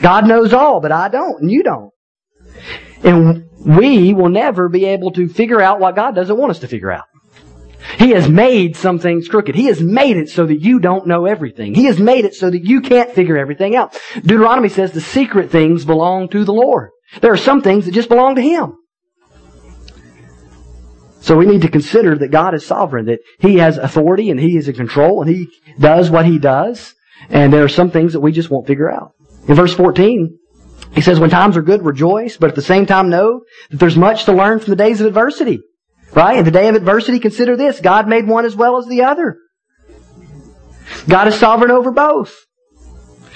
God 0.00 0.26
knows 0.26 0.52
all, 0.52 0.80
but 0.80 0.92
I 0.92 1.08
don't 1.08 1.42
and 1.42 1.50
you 1.50 1.62
don't. 1.62 1.90
And 3.02 3.44
we 3.64 4.12
will 4.12 4.28
never 4.28 4.68
be 4.68 4.84
able 4.86 5.12
to 5.12 5.28
figure 5.28 5.60
out 5.60 5.80
what 5.80 5.96
God 5.96 6.14
doesn't 6.14 6.36
want 6.36 6.50
us 6.50 6.58
to 6.60 6.68
figure 6.68 6.90
out. 6.90 7.04
He 7.98 8.10
has 8.10 8.28
made 8.28 8.76
some 8.76 8.98
things 8.98 9.28
crooked. 9.28 9.54
He 9.54 9.66
has 9.66 9.80
made 9.80 10.16
it 10.16 10.28
so 10.28 10.46
that 10.46 10.60
you 10.60 10.78
don't 10.78 11.06
know 11.06 11.26
everything. 11.26 11.74
He 11.74 11.84
has 11.84 11.98
made 11.98 12.24
it 12.24 12.34
so 12.34 12.50
that 12.50 12.64
you 12.64 12.80
can't 12.80 13.12
figure 13.12 13.36
everything 13.36 13.76
out. 13.76 13.98
Deuteronomy 14.14 14.68
says 14.68 14.92
the 14.92 15.00
secret 15.00 15.50
things 15.50 15.84
belong 15.84 16.28
to 16.28 16.44
the 16.44 16.52
Lord. 16.52 16.90
There 17.20 17.32
are 17.32 17.36
some 17.36 17.62
things 17.62 17.86
that 17.86 17.92
just 17.92 18.08
belong 18.08 18.36
to 18.36 18.42
Him. 18.42 18.78
So 21.20 21.36
we 21.36 21.46
need 21.46 21.62
to 21.62 21.68
consider 21.68 22.16
that 22.18 22.28
God 22.28 22.54
is 22.54 22.66
sovereign, 22.66 23.06
that 23.06 23.20
He 23.38 23.56
has 23.56 23.78
authority 23.78 24.30
and 24.30 24.40
He 24.40 24.56
is 24.56 24.68
in 24.68 24.74
control 24.74 25.22
and 25.22 25.30
He 25.30 25.48
does 25.78 26.10
what 26.10 26.26
He 26.26 26.38
does. 26.38 26.94
And 27.28 27.52
there 27.52 27.62
are 27.62 27.68
some 27.68 27.90
things 27.90 28.14
that 28.14 28.20
we 28.20 28.32
just 28.32 28.50
won't 28.50 28.66
figure 28.66 28.90
out. 28.90 29.12
In 29.46 29.54
verse 29.54 29.74
14, 29.74 30.38
he 30.92 31.00
says, 31.00 31.18
when 31.18 31.30
times 31.30 31.56
are 31.56 31.62
good, 31.62 31.84
rejoice, 31.84 32.36
but 32.36 32.50
at 32.50 32.56
the 32.56 32.62
same 32.62 32.86
time 32.86 33.08
know 33.08 33.42
that 33.70 33.78
there's 33.78 33.96
much 33.96 34.24
to 34.26 34.32
learn 34.32 34.58
from 34.58 34.70
the 34.70 34.76
days 34.76 35.00
of 35.00 35.06
adversity. 35.06 35.60
Right? 36.12 36.38
In 36.38 36.44
the 36.44 36.50
day 36.50 36.68
of 36.68 36.74
adversity, 36.74 37.18
consider 37.18 37.56
this. 37.56 37.80
God 37.80 38.08
made 38.08 38.26
one 38.26 38.44
as 38.44 38.54
well 38.54 38.78
as 38.78 38.86
the 38.86 39.02
other. 39.02 39.38
God 41.08 41.28
is 41.28 41.34
sovereign 41.34 41.70
over 41.70 41.90
both. 41.90 42.34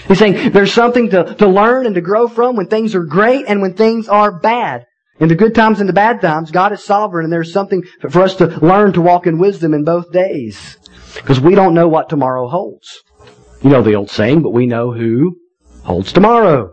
He's 0.08 0.18
saying 0.18 0.52
there's 0.52 0.72
something 0.72 1.10
to, 1.10 1.34
to 1.34 1.48
learn 1.48 1.86
and 1.86 1.94
to 1.94 2.00
grow 2.00 2.28
from 2.28 2.54
when 2.56 2.68
things 2.68 2.94
are 2.94 3.04
great 3.04 3.46
and 3.48 3.60
when 3.60 3.74
things 3.74 4.08
are 4.08 4.38
bad. 4.38 4.84
In 5.18 5.28
the 5.28 5.34
good 5.34 5.54
times 5.54 5.80
and 5.80 5.88
the 5.88 5.94
bad 5.94 6.20
times, 6.20 6.50
God 6.50 6.72
is 6.72 6.84
sovereign 6.84 7.24
and 7.24 7.32
there's 7.32 7.52
something 7.52 7.82
for 8.10 8.22
us 8.22 8.36
to 8.36 8.46
learn 8.64 8.92
to 8.92 9.00
walk 9.00 9.26
in 9.26 9.38
wisdom 9.38 9.72
in 9.72 9.82
both 9.82 10.12
days. 10.12 10.76
Because 11.14 11.40
we 11.40 11.54
don't 11.54 11.74
know 11.74 11.88
what 11.88 12.10
tomorrow 12.10 12.48
holds. 12.48 13.02
You 13.62 13.70
know 13.70 13.82
the 13.82 13.94
old 13.94 14.10
saying, 14.10 14.42
but 14.42 14.52
we 14.52 14.66
know 14.66 14.92
who 14.92 15.38
holds 15.82 16.12
tomorrow. 16.12 16.72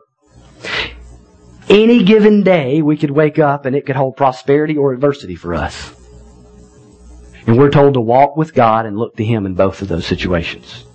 Any 1.70 2.04
given 2.04 2.44
day, 2.44 2.82
we 2.82 2.98
could 2.98 3.12
wake 3.12 3.40
up 3.40 3.66
and 3.66 3.76
it 3.76 3.86
could 3.86 3.96
hold 3.96 4.18
prosperity 4.18 4.78
or 4.78 4.94
adversity 4.94 5.36
for 5.36 5.54
us. 5.54 5.94
And 7.48 7.58
we're 7.58 7.70
told 7.70 7.96
to 7.96 8.02
walk 8.02 8.38
with 8.38 8.54
God 8.54 8.86
and 8.86 8.98
look 8.98 9.16
to 9.18 9.26
Him 9.26 9.46
in 9.46 9.54
both 9.54 9.82
of 9.82 9.88
those 9.88 10.06
situations. 10.06 10.86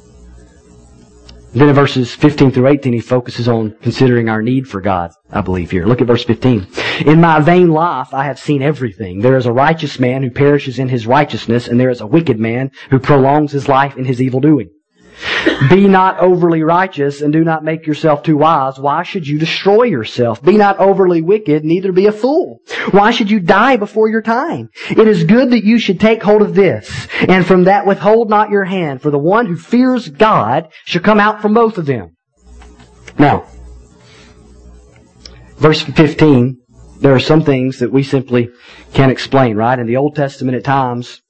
Then 1.54 1.70
in 1.70 1.75
verses 1.75 2.14
15 2.14 2.52
through 2.52 2.68
18, 2.68 2.92
he 2.92 3.00
focuses 3.00 3.48
on 3.48 3.75
considering 3.80 4.28
our 4.28 4.42
need 4.42 4.68
for 4.68 4.82
God, 4.82 5.12
I 5.30 5.40
believe 5.40 5.70
here. 5.70 5.87
Look 5.87 6.02
at 6.02 6.06
verse 6.06 6.25
15. 6.25 6.66
In 7.06 7.20
my 7.22 7.40
vain 7.40 7.70
life 7.70 8.12
I 8.12 8.25
have 8.25 8.38
seen 8.38 8.60
everything. 8.60 9.20
There 9.20 9.37
is 9.37 9.46
a 9.46 9.52
righteous 9.52 9.98
man 9.98 10.22
who 10.22 10.30
perishes 10.30 10.78
in 10.78 10.90
his 10.90 11.06
righteousness, 11.06 11.66
and 11.66 11.80
there 11.80 11.88
is 11.88 12.02
a 12.02 12.06
wicked 12.06 12.38
man 12.38 12.70
who 12.90 12.98
prolongs 12.98 13.52
his 13.52 13.66
life 13.66 13.96
in 13.96 14.04
his 14.04 14.20
evil 14.20 14.40
doing. 14.40 14.68
Be 15.70 15.88
not 15.88 16.20
overly 16.20 16.62
righteous 16.62 17.20
and 17.20 17.32
do 17.32 17.42
not 17.42 17.64
make 17.64 17.87
yourself 17.87 18.22
too 18.22 18.37
wise. 18.37 18.78
Why 18.78 19.02
should 19.02 19.26
you 19.26 19.38
destroy 19.38 19.84
yourself? 19.84 20.42
Be 20.42 20.56
not 20.56 20.78
overly 20.78 21.22
wicked, 21.22 21.64
neither 21.64 21.92
be 21.92 22.06
a 22.06 22.12
fool. 22.12 22.60
Why 22.90 23.10
should 23.10 23.30
you 23.30 23.40
die 23.40 23.76
before 23.76 24.08
your 24.08 24.22
time? 24.22 24.70
It 24.90 25.08
is 25.08 25.25
good 25.25 25.50
that 25.50 25.64
you 25.64 25.78
should 25.78 26.00
take 26.00 26.22
hold 26.22 26.42
of 26.42 26.54
this, 26.54 27.08
and 27.28 27.46
from 27.46 27.64
that 27.64 27.87
withhold 27.87 28.30
not 28.30 28.50
your 28.50 28.64
hand, 28.64 29.02
for 29.02 29.10
the 29.10 29.18
one 29.18 29.46
who 29.46 29.56
fears 29.56 30.08
God 30.08 30.68
shall 30.84 31.02
come 31.02 31.20
out 31.20 31.42
from 31.42 31.54
both 31.54 31.78
of 31.78 31.87
them. 31.87 32.16
Now, 33.18 33.46
verse 35.56 35.82
15, 35.82 36.58
there 37.00 37.14
are 37.14 37.20
some 37.20 37.43
things 37.43 37.80
that 37.80 37.93
we 37.93 38.02
simply 38.02 38.50
can't 38.93 39.12
explain, 39.12 39.56
right? 39.56 39.78
In 39.78 39.86
the 39.86 39.97
Old 39.97 40.14
Testament 40.14 40.56
at 40.56 40.64
times, 40.64 41.23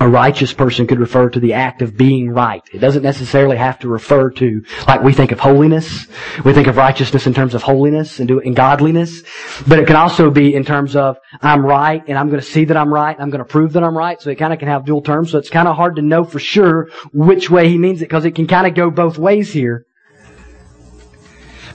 a 0.00 0.08
righteous 0.08 0.52
person 0.52 0.86
could 0.86 1.00
refer 1.00 1.28
to 1.30 1.40
the 1.40 1.54
act 1.54 1.82
of 1.82 1.96
being 1.96 2.30
right. 2.30 2.62
It 2.72 2.78
doesn't 2.78 3.02
necessarily 3.02 3.56
have 3.56 3.78
to 3.80 3.88
refer 3.88 4.30
to, 4.30 4.64
like 4.86 5.02
we 5.02 5.12
think 5.12 5.32
of 5.32 5.40
holiness. 5.40 6.06
We 6.44 6.52
think 6.52 6.66
of 6.68 6.76
righteousness 6.76 7.26
in 7.26 7.34
terms 7.34 7.54
of 7.54 7.62
holiness 7.62 8.18
and, 8.18 8.28
do, 8.28 8.40
and 8.40 8.54
godliness. 8.54 9.22
But 9.66 9.78
it 9.78 9.86
can 9.86 9.96
also 9.96 10.30
be 10.30 10.54
in 10.54 10.64
terms 10.64 10.96
of, 10.96 11.18
I'm 11.40 11.64
right 11.64 12.02
and 12.06 12.16
I'm 12.16 12.28
going 12.28 12.40
to 12.40 12.46
see 12.46 12.64
that 12.66 12.76
I'm 12.76 12.92
right 12.92 13.14
and 13.14 13.22
I'm 13.22 13.30
going 13.30 13.44
to 13.44 13.50
prove 13.50 13.72
that 13.72 13.82
I'm 13.82 13.96
right. 13.96 14.20
So 14.20 14.30
it 14.30 14.36
kind 14.36 14.52
of 14.52 14.58
can 14.58 14.68
have 14.68 14.84
dual 14.84 15.02
terms. 15.02 15.32
So 15.32 15.38
it's 15.38 15.50
kind 15.50 15.68
of 15.68 15.76
hard 15.76 15.96
to 15.96 16.02
know 16.02 16.24
for 16.24 16.38
sure 16.38 16.90
which 17.12 17.50
way 17.50 17.68
he 17.68 17.78
means 17.78 18.00
it 18.00 18.06
because 18.08 18.24
it 18.24 18.34
can 18.34 18.46
kind 18.46 18.66
of 18.66 18.74
go 18.74 18.90
both 18.90 19.18
ways 19.18 19.52
here. 19.52 19.84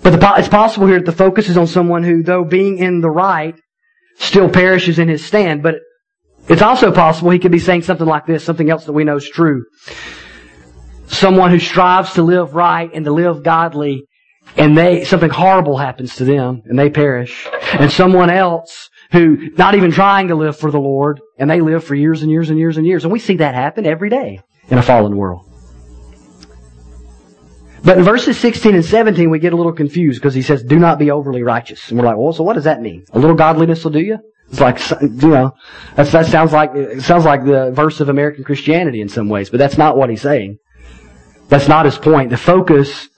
But 0.02 0.20
the, 0.20 0.34
it's 0.38 0.50
possible 0.50 0.88
here 0.88 0.98
that 1.00 1.06
the 1.06 1.14
focus 1.14 1.48
is 1.48 1.58
on 1.58 1.68
someone 1.68 2.04
who, 2.04 2.24
though 2.24 2.44
being 2.44 2.78
in 2.78 3.00
the 3.00 3.10
right, 3.10 3.56
still 4.18 4.50
perishes 4.50 5.00
in 5.00 5.08
his 5.08 5.26
stand. 5.26 5.64
But 5.64 5.76
it's 6.48 6.62
also 6.62 6.92
possible 6.92 7.32
he 7.32 7.40
could 7.40 7.52
be 7.52 7.60
saying 7.60 7.84
something 7.84 8.08
like 8.08 8.26
this, 8.26 8.44
something 8.44 8.70
else 8.70 8.86
that 8.86 8.94
we 8.94 9.04
know 9.04 9.16
is 9.16 9.30
true. 9.30 9.66
Someone 11.08 11.52
who 11.52 11.60
strives 11.60 12.14
to 12.14 12.24
live 12.24 12.56
right 12.56 12.90
and 12.94 13.06
to 13.06 13.12
live 13.12 13.44
godly, 13.44 14.08
and 14.58 14.78
they, 14.78 15.06
something 15.06 15.30
horrible 15.30 15.78
happens 15.78 16.16
to 16.18 16.26
them, 16.26 16.64
and 16.66 16.78
they 16.78 16.90
perish. 16.90 17.48
And 17.74 17.92
someone 17.92 18.30
else 18.30 18.90
who, 19.12 19.52
not 19.58 19.76
even 19.76 19.92
trying 19.92 20.30
to 20.30 20.36
live 20.36 20.58
for 20.58 20.72
the 20.72 20.80
Lord, 20.80 21.22
and 21.38 21.50
they 21.50 21.62
live 21.62 21.84
for 21.84 21.96
years 21.96 22.24
and 22.24 22.32
years 22.32 22.50
and 22.50 22.60
years 22.60 22.78
and 22.78 22.86
years. 22.86 23.04
And 23.04 23.14
we 23.14 23.20
see 23.20 23.38
that 23.38 23.56
happen 23.56 23.86
every 23.86 24.10
day 24.10 24.40
in 24.70 24.78
a 24.78 24.84
fallen 24.84 25.16
world. 25.16 25.50
But 27.84 27.98
in 27.98 28.04
verses 28.04 28.38
16 28.40 28.76
and 28.76 28.86
17, 28.86 29.30
we 29.30 29.40
get 29.40 29.54
a 29.54 29.58
little 29.58 29.74
confused 29.74 30.22
because 30.22 30.34
he 30.34 30.42
says, 30.42 30.64
do 30.64 30.80
not 30.80 31.00
be 31.00 31.12
overly 31.12 31.44
righteous. 31.44 31.90
And 31.90 32.00
we're 32.00 32.06
like, 32.06 32.18
well, 32.18 32.32
so 32.32 32.44
what 32.44 32.54
does 32.54 32.64
that 32.64 32.82
mean? 32.82 33.06
A 33.12 33.20
little 33.20 33.36
godliness 33.36 33.84
will 33.84 33.92
do 33.92 34.00
you? 34.00 34.20
It's 34.54 34.62
like 34.62 35.02
you 35.02 35.30
know, 35.30 35.56
that 35.96 36.28
sounds 36.28 36.54
like 36.54 36.76
it 36.76 37.02
sounds 37.02 37.26
like 37.26 37.44
the 37.44 37.72
verse 37.72 38.00
of 38.00 38.10
American 38.10 38.44
Christianity 38.44 39.02
in 39.02 39.10
some 39.10 39.28
ways, 39.28 39.50
but 39.50 39.58
that's 39.58 39.80
not 39.80 39.98
what 39.98 40.12
he's 40.12 40.22
saying. 40.22 40.60
That's 41.50 41.68
not 41.68 41.86
his 41.86 41.98
point. 41.98 42.30
The 42.30 42.38
focus, 42.38 43.10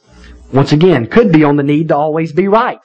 once 0.53 0.71
again, 0.71 1.07
could 1.07 1.33
be 1.33 1.43
on 1.43 1.57
the 1.57 1.63
need 1.63 1.89
to 1.89 1.97
always 1.97 2.31
be 2.31 2.47
right, 2.47 2.79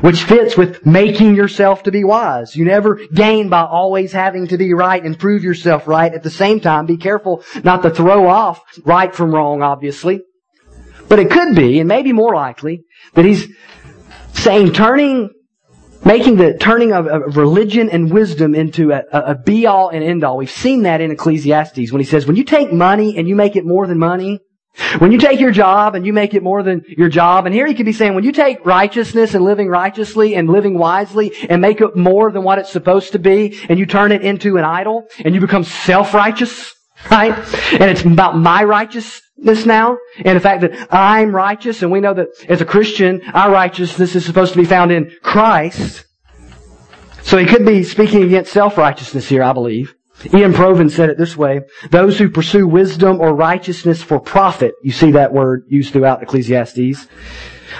which 0.00 0.22
fits 0.22 0.56
with 0.56 0.86
making 0.86 1.34
yourself 1.34 1.82
to 1.82 1.90
be 1.90 2.02
wise. 2.02 2.56
You 2.56 2.64
never 2.64 2.98
gain 3.12 3.50
by 3.50 3.60
always 3.60 4.10
having 4.10 4.48
to 4.48 4.56
be 4.56 4.72
right 4.72 5.04
and 5.04 5.18
prove 5.18 5.44
yourself 5.44 5.86
right. 5.86 6.14
At 6.14 6.22
the 6.22 6.30
same 6.30 6.60
time, 6.60 6.86
be 6.86 6.96
careful 6.96 7.44
not 7.62 7.82
to 7.82 7.90
throw 7.90 8.26
off 8.26 8.62
right 8.86 9.14
from 9.14 9.34
wrong, 9.34 9.60
obviously. 9.62 10.22
But 11.10 11.18
it 11.18 11.30
could 11.30 11.54
be, 11.54 11.78
and 11.78 11.88
maybe 11.88 12.14
more 12.14 12.34
likely, 12.34 12.84
that 13.12 13.26
he's 13.26 13.48
saying 14.32 14.72
turning 14.72 15.28
making 16.04 16.36
the 16.36 16.56
turning 16.58 16.92
of, 16.92 17.06
of 17.06 17.36
religion 17.36 17.90
and 17.90 18.10
wisdom 18.10 18.54
into 18.54 18.92
a, 18.92 19.02
a 19.12 19.34
be 19.34 19.66
all 19.66 19.88
and 19.88 20.02
end 20.02 20.24
all. 20.24 20.36
We've 20.36 20.50
seen 20.50 20.82
that 20.82 21.00
in 21.00 21.10
Ecclesiastes 21.10 21.92
when 21.92 22.00
he 22.00 22.06
says, 22.06 22.26
when 22.26 22.36
you 22.36 22.44
take 22.44 22.72
money 22.72 23.16
and 23.16 23.28
you 23.28 23.36
make 23.36 23.56
it 23.56 23.64
more 23.64 23.86
than 23.86 23.98
money, 23.98 24.40
when 24.98 25.12
you 25.12 25.18
take 25.18 25.38
your 25.38 25.50
job 25.50 25.94
and 25.94 26.06
you 26.06 26.14
make 26.14 26.32
it 26.32 26.42
more 26.42 26.62
than 26.62 26.82
your 26.88 27.10
job, 27.10 27.44
and 27.44 27.54
here 27.54 27.66
he 27.66 27.74
could 27.74 27.84
be 27.84 27.92
saying, 27.92 28.14
when 28.14 28.24
you 28.24 28.32
take 28.32 28.64
righteousness 28.64 29.34
and 29.34 29.44
living 29.44 29.68
righteously 29.68 30.34
and 30.34 30.48
living 30.48 30.78
wisely 30.78 31.30
and 31.48 31.60
make 31.60 31.82
it 31.82 31.94
more 31.94 32.32
than 32.32 32.42
what 32.42 32.58
it's 32.58 32.72
supposed 32.72 33.12
to 33.12 33.18
be, 33.18 33.60
and 33.68 33.78
you 33.78 33.84
turn 33.84 34.12
it 34.12 34.22
into 34.22 34.56
an 34.56 34.64
idol, 34.64 35.04
and 35.24 35.34
you 35.34 35.42
become 35.42 35.62
self-righteous, 35.62 36.74
right? 37.10 37.36
And 37.72 37.90
it's 37.90 38.02
about 38.02 38.38
my 38.38 38.64
righteousness 39.42 39.66
now, 39.66 39.98
and 40.24 40.36
the 40.36 40.40
fact 40.40 40.62
that 40.62 40.88
I'm 40.90 41.34
righteous, 41.34 41.82
and 41.82 41.90
we 41.90 42.00
know 42.00 42.14
that 42.14 42.28
as 42.48 42.60
a 42.60 42.64
Christian, 42.64 43.22
our 43.34 43.50
righteousness 43.50 44.14
is 44.14 44.24
supposed 44.24 44.52
to 44.52 44.58
be 44.58 44.64
found 44.64 44.92
in 44.92 45.10
Christ. 45.22 46.04
So 47.22 47.38
he 47.38 47.46
could 47.46 47.64
be 47.64 47.84
speaking 47.84 48.22
against 48.22 48.52
self-righteousness 48.52 49.28
here, 49.28 49.42
I 49.42 49.52
believe. 49.52 49.94
Iain 50.34 50.52
Provan 50.52 50.90
said 50.90 51.10
it 51.10 51.18
this 51.18 51.36
way, 51.36 51.62
those 51.90 52.18
who 52.18 52.30
pursue 52.30 52.66
wisdom 52.66 53.20
or 53.20 53.34
righteousness 53.34 54.02
for 54.02 54.20
profit, 54.20 54.74
you 54.82 54.92
see 54.92 55.12
that 55.12 55.32
word 55.32 55.64
used 55.68 55.92
throughout 55.92 56.22
Ecclesiastes, 56.22 57.08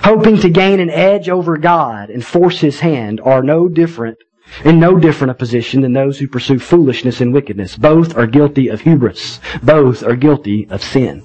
hoping 0.02 0.38
to 0.38 0.48
gain 0.48 0.80
an 0.80 0.90
edge 0.90 1.28
over 1.28 1.56
God 1.56 2.10
and 2.10 2.24
force 2.24 2.58
his 2.60 2.80
hand 2.80 3.20
are 3.20 3.42
no 3.42 3.68
different 3.68 4.18
in 4.64 4.78
no 4.78 4.98
different 4.98 5.30
a 5.30 5.34
position 5.34 5.80
than 5.80 5.92
those 5.94 6.18
who 6.18 6.28
pursue 6.28 6.58
foolishness 6.58 7.20
and 7.20 7.32
wickedness. 7.32 7.76
Both 7.76 8.16
are 8.16 8.26
guilty 8.26 8.68
of 8.68 8.82
hubris. 8.82 9.40
Both 9.62 10.02
are 10.02 10.16
guilty 10.16 10.66
of 10.68 10.82
sin. 10.82 11.22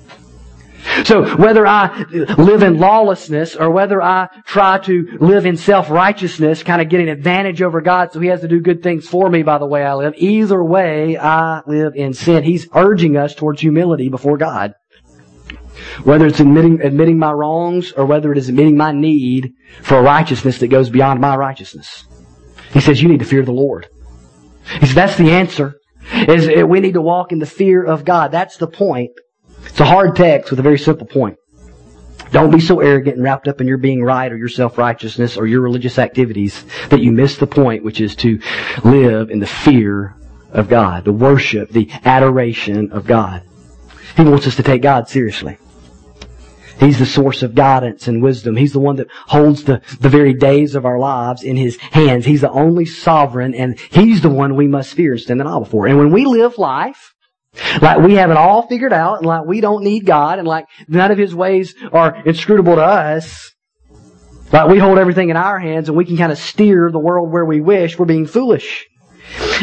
So 1.05 1.35
whether 1.37 1.65
I 1.65 2.05
live 2.37 2.63
in 2.63 2.77
lawlessness 2.79 3.55
or 3.55 3.69
whether 3.69 4.01
I 4.01 4.27
try 4.45 4.79
to 4.79 5.17
live 5.19 5.45
in 5.45 5.57
self-righteousness, 5.57 6.63
kind 6.63 6.81
of 6.81 6.89
getting 6.89 7.09
advantage 7.09 7.61
over 7.61 7.81
God 7.81 8.11
so 8.11 8.19
He 8.19 8.29
has 8.29 8.41
to 8.41 8.47
do 8.47 8.59
good 8.61 8.83
things 8.83 9.07
for 9.07 9.29
me 9.29 9.43
by 9.43 9.57
the 9.57 9.65
way 9.65 9.83
I 9.83 9.93
live, 9.93 10.13
either 10.17 10.63
way 10.63 11.17
I 11.17 11.61
live 11.67 11.95
in 11.95 12.13
sin. 12.13 12.43
He's 12.43 12.67
urging 12.73 13.17
us 13.17 13.35
towards 13.35 13.61
humility 13.61 14.09
before 14.09 14.37
God. 14.37 14.73
Whether 16.03 16.27
it's 16.27 16.39
admitting, 16.39 16.81
admitting 16.81 17.19
my 17.19 17.31
wrongs 17.31 17.91
or 17.91 18.05
whether 18.05 18.31
it 18.31 18.37
is 18.37 18.49
admitting 18.49 18.77
my 18.77 18.91
need 18.91 19.53
for 19.83 19.97
a 19.97 20.01
righteousness 20.01 20.59
that 20.59 20.67
goes 20.69 20.89
beyond 20.89 21.21
my 21.21 21.35
righteousness. 21.35 22.03
He 22.73 22.79
says 22.79 23.01
you 23.01 23.09
need 23.09 23.19
to 23.19 23.25
fear 23.25 23.43
the 23.43 23.51
Lord. 23.51 23.87
He 24.79 24.85
says 24.87 24.95
that's 24.95 25.17
the 25.17 25.31
answer. 25.31 25.75
Is 26.11 26.47
we 26.65 26.79
need 26.79 26.93
to 26.93 27.01
walk 27.01 27.31
in 27.31 27.39
the 27.39 27.45
fear 27.45 27.83
of 27.83 28.05
God. 28.05 28.31
That's 28.31 28.57
the 28.57 28.67
point. 28.67 29.11
It's 29.67 29.79
a 29.79 29.85
hard 29.85 30.15
text 30.15 30.49
with 30.49 30.59
a 30.59 30.63
very 30.63 30.79
simple 30.79 31.07
point. 31.07 31.37
Don't 32.31 32.51
be 32.51 32.59
so 32.59 32.81
arrogant 32.81 33.15
and 33.15 33.23
wrapped 33.23 33.47
up 33.47 33.61
in 33.61 33.67
your 33.67 33.77
being 33.77 34.03
right 34.03 34.31
or 34.31 34.37
your 34.37 34.49
self-righteousness 34.49 35.37
or 35.37 35.47
your 35.47 35.61
religious 35.61 35.97
activities 35.97 36.65
that 36.89 36.99
you 36.99 37.11
miss 37.11 37.37
the 37.37 37.47
point, 37.47 37.83
which 37.83 38.01
is 38.01 38.15
to 38.17 38.39
live 38.83 39.29
in 39.29 39.39
the 39.39 39.47
fear 39.47 40.17
of 40.51 40.67
God, 40.67 41.05
the 41.05 41.13
worship, 41.13 41.69
the 41.69 41.89
adoration 42.03 42.91
of 42.91 43.05
God. 43.05 43.43
He 44.15 44.23
wants 44.23 44.47
us 44.47 44.55
to 44.57 44.63
take 44.63 44.81
God 44.81 45.07
seriously. 45.07 45.57
He's 46.79 46.99
the 46.99 47.05
source 47.05 47.43
of 47.43 47.55
guidance 47.55 48.07
and 48.07 48.21
wisdom. 48.21 48.55
He's 48.55 48.73
the 48.73 48.79
one 48.79 48.97
that 48.97 49.07
holds 49.11 49.63
the, 49.63 49.81
the 49.99 50.09
very 50.09 50.33
days 50.33 50.75
of 50.75 50.85
our 50.85 50.99
lives 50.99 51.43
in 51.43 51.55
His 51.55 51.77
hands. 51.77 52.25
He's 52.25 52.41
the 52.41 52.51
only 52.51 52.85
sovereign 52.85 53.55
and 53.55 53.79
He's 53.79 54.21
the 54.21 54.29
one 54.29 54.55
we 54.55 54.67
must 54.67 54.93
fear 54.93 55.13
and 55.13 55.21
stand 55.21 55.41
in 55.41 55.47
awe 55.47 55.59
before. 55.59 55.87
And 55.87 55.97
when 55.97 56.11
we 56.11 56.25
live 56.25 56.57
life, 56.57 57.15
like 57.81 57.99
we 57.99 58.15
have 58.15 58.31
it 58.31 58.37
all 58.37 58.67
figured 58.67 58.93
out 58.93 59.17
and 59.17 59.25
like 59.25 59.45
we 59.45 59.61
don't 59.61 59.83
need 59.83 60.05
God 60.05 60.39
and 60.39 60.47
like 60.47 60.65
none 60.87 61.11
of 61.11 61.17
His 61.17 61.33
ways 61.33 61.75
are 61.91 62.15
inscrutable 62.25 62.75
to 62.75 62.83
us, 62.83 63.51
like 64.51 64.69
we 64.69 64.79
hold 64.79 64.97
everything 64.97 65.29
in 65.29 65.37
our 65.37 65.59
hands 65.59 65.89
and 65.89 65.97
we 65.97 66.05
can 66.05 66.17
kind 66.17 66.31
of 66.31 66.37
steer 66.37 66.89
the 66.91 66.99
world 66.99 67.31
where 67.31 67.45
we 67.45 67.61
wish, 67.61 67.97
we're 67.97 68.05
being 68.05 68.25
foolish. 68.25 68.85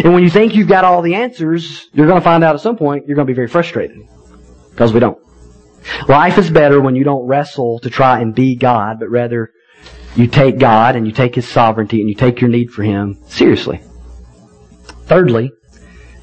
And 0.02 0.12
when 0.12 0.22
you 0.22 0.30
think 0.30 0.54
you've 0.54 0.68
got 0.68 0.85
all 0.85 1.02
the 1.02 1.14
answers, 1.14 1.88
you're 1.92 2.07
going 2.07 2.20
to 2.20 2.24
find 2.24 2.44
out 2.44 2.54
at 2.54 2.61
some 2.61 2.76
point 2.76 3.07
you're 3.07 3.16
going 3.16 3.26
to 3.26 3.30
be 3.30 3.37
very 3.37 3.48
frustrated. 3.48 3.96
Because 4.70 4.92
we 4.92 5.00
don't. 5.00 5.18
Life 6.09 6.38
is 6.38 6.50
better 6.50 6.80
when 6.80 6.96
you 6.96 7.04
don't 7.04 7.26
wrestle 7.26 7.78
to 7.80 7.90
try 7.90 8.20
and 8.20 8.35
be 8.35 8.57
God, 8.57 8.98
but 9.00 9.09
rather 9.09 9.52
you 10.16 10.26
take 10.26 10.59
God 10.59 10.96
and 10.96 11.07
you 11.07 11.12
take 11.12 11.35
His 11.35 11.48
sovereignty 11.48 12.00
and 12.00 12.09
you 12.09 12.14
take 12.14 12.40
your 12.40 12.50
need 12.50 12.70
for 12.70 12.83
Him 12.83 13.18
seriously. 13.26 13.80
Thirdly, 15.07 15.52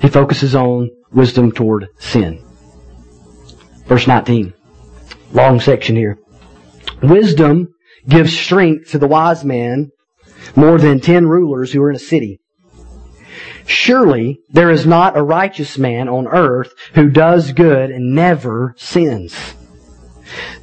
he 0.02 0.08
focuses 0.08 0.56
on 0.56 0.90
wisdom 1.14 1.52
toward 1.52 1.88
sin. 2.00 2.44
Verse 3.86 4.08
19. 4.08 4.54
Long 5.34 5.60
section 5.60 5.96
here. 5.96 6.18
Wisdom 7.02 7.74
gives 8.08 8.38
strength 8.38 8.92
to 8.92 8.98
the 8.98 9.08
wise 9.08 9.44
man 9.44 9.92
more 10.56 10.78
than 10.78 11.00
ten 11.00 11.28
rulers 11.28 11.72
who 11.72 11.82
are 11.82 11.90
in 11.90 11.96
a 11.96 12.00
city. 12.00 12.40
Surely 13.66 14.40
there 14.50 14.70
is 14.70 14.86
not 14.86 15.18
a 15.18 15.24
righteous 15.24 15.78
man 15.78 16.10
on 16.10 16.28
earth 16.28 16.74
who 16.94 17.10
does 17.10 17.54
good 17.54 17.92
and 17.92 18.16
never 18.16 18.74
sins. 18.78 19.36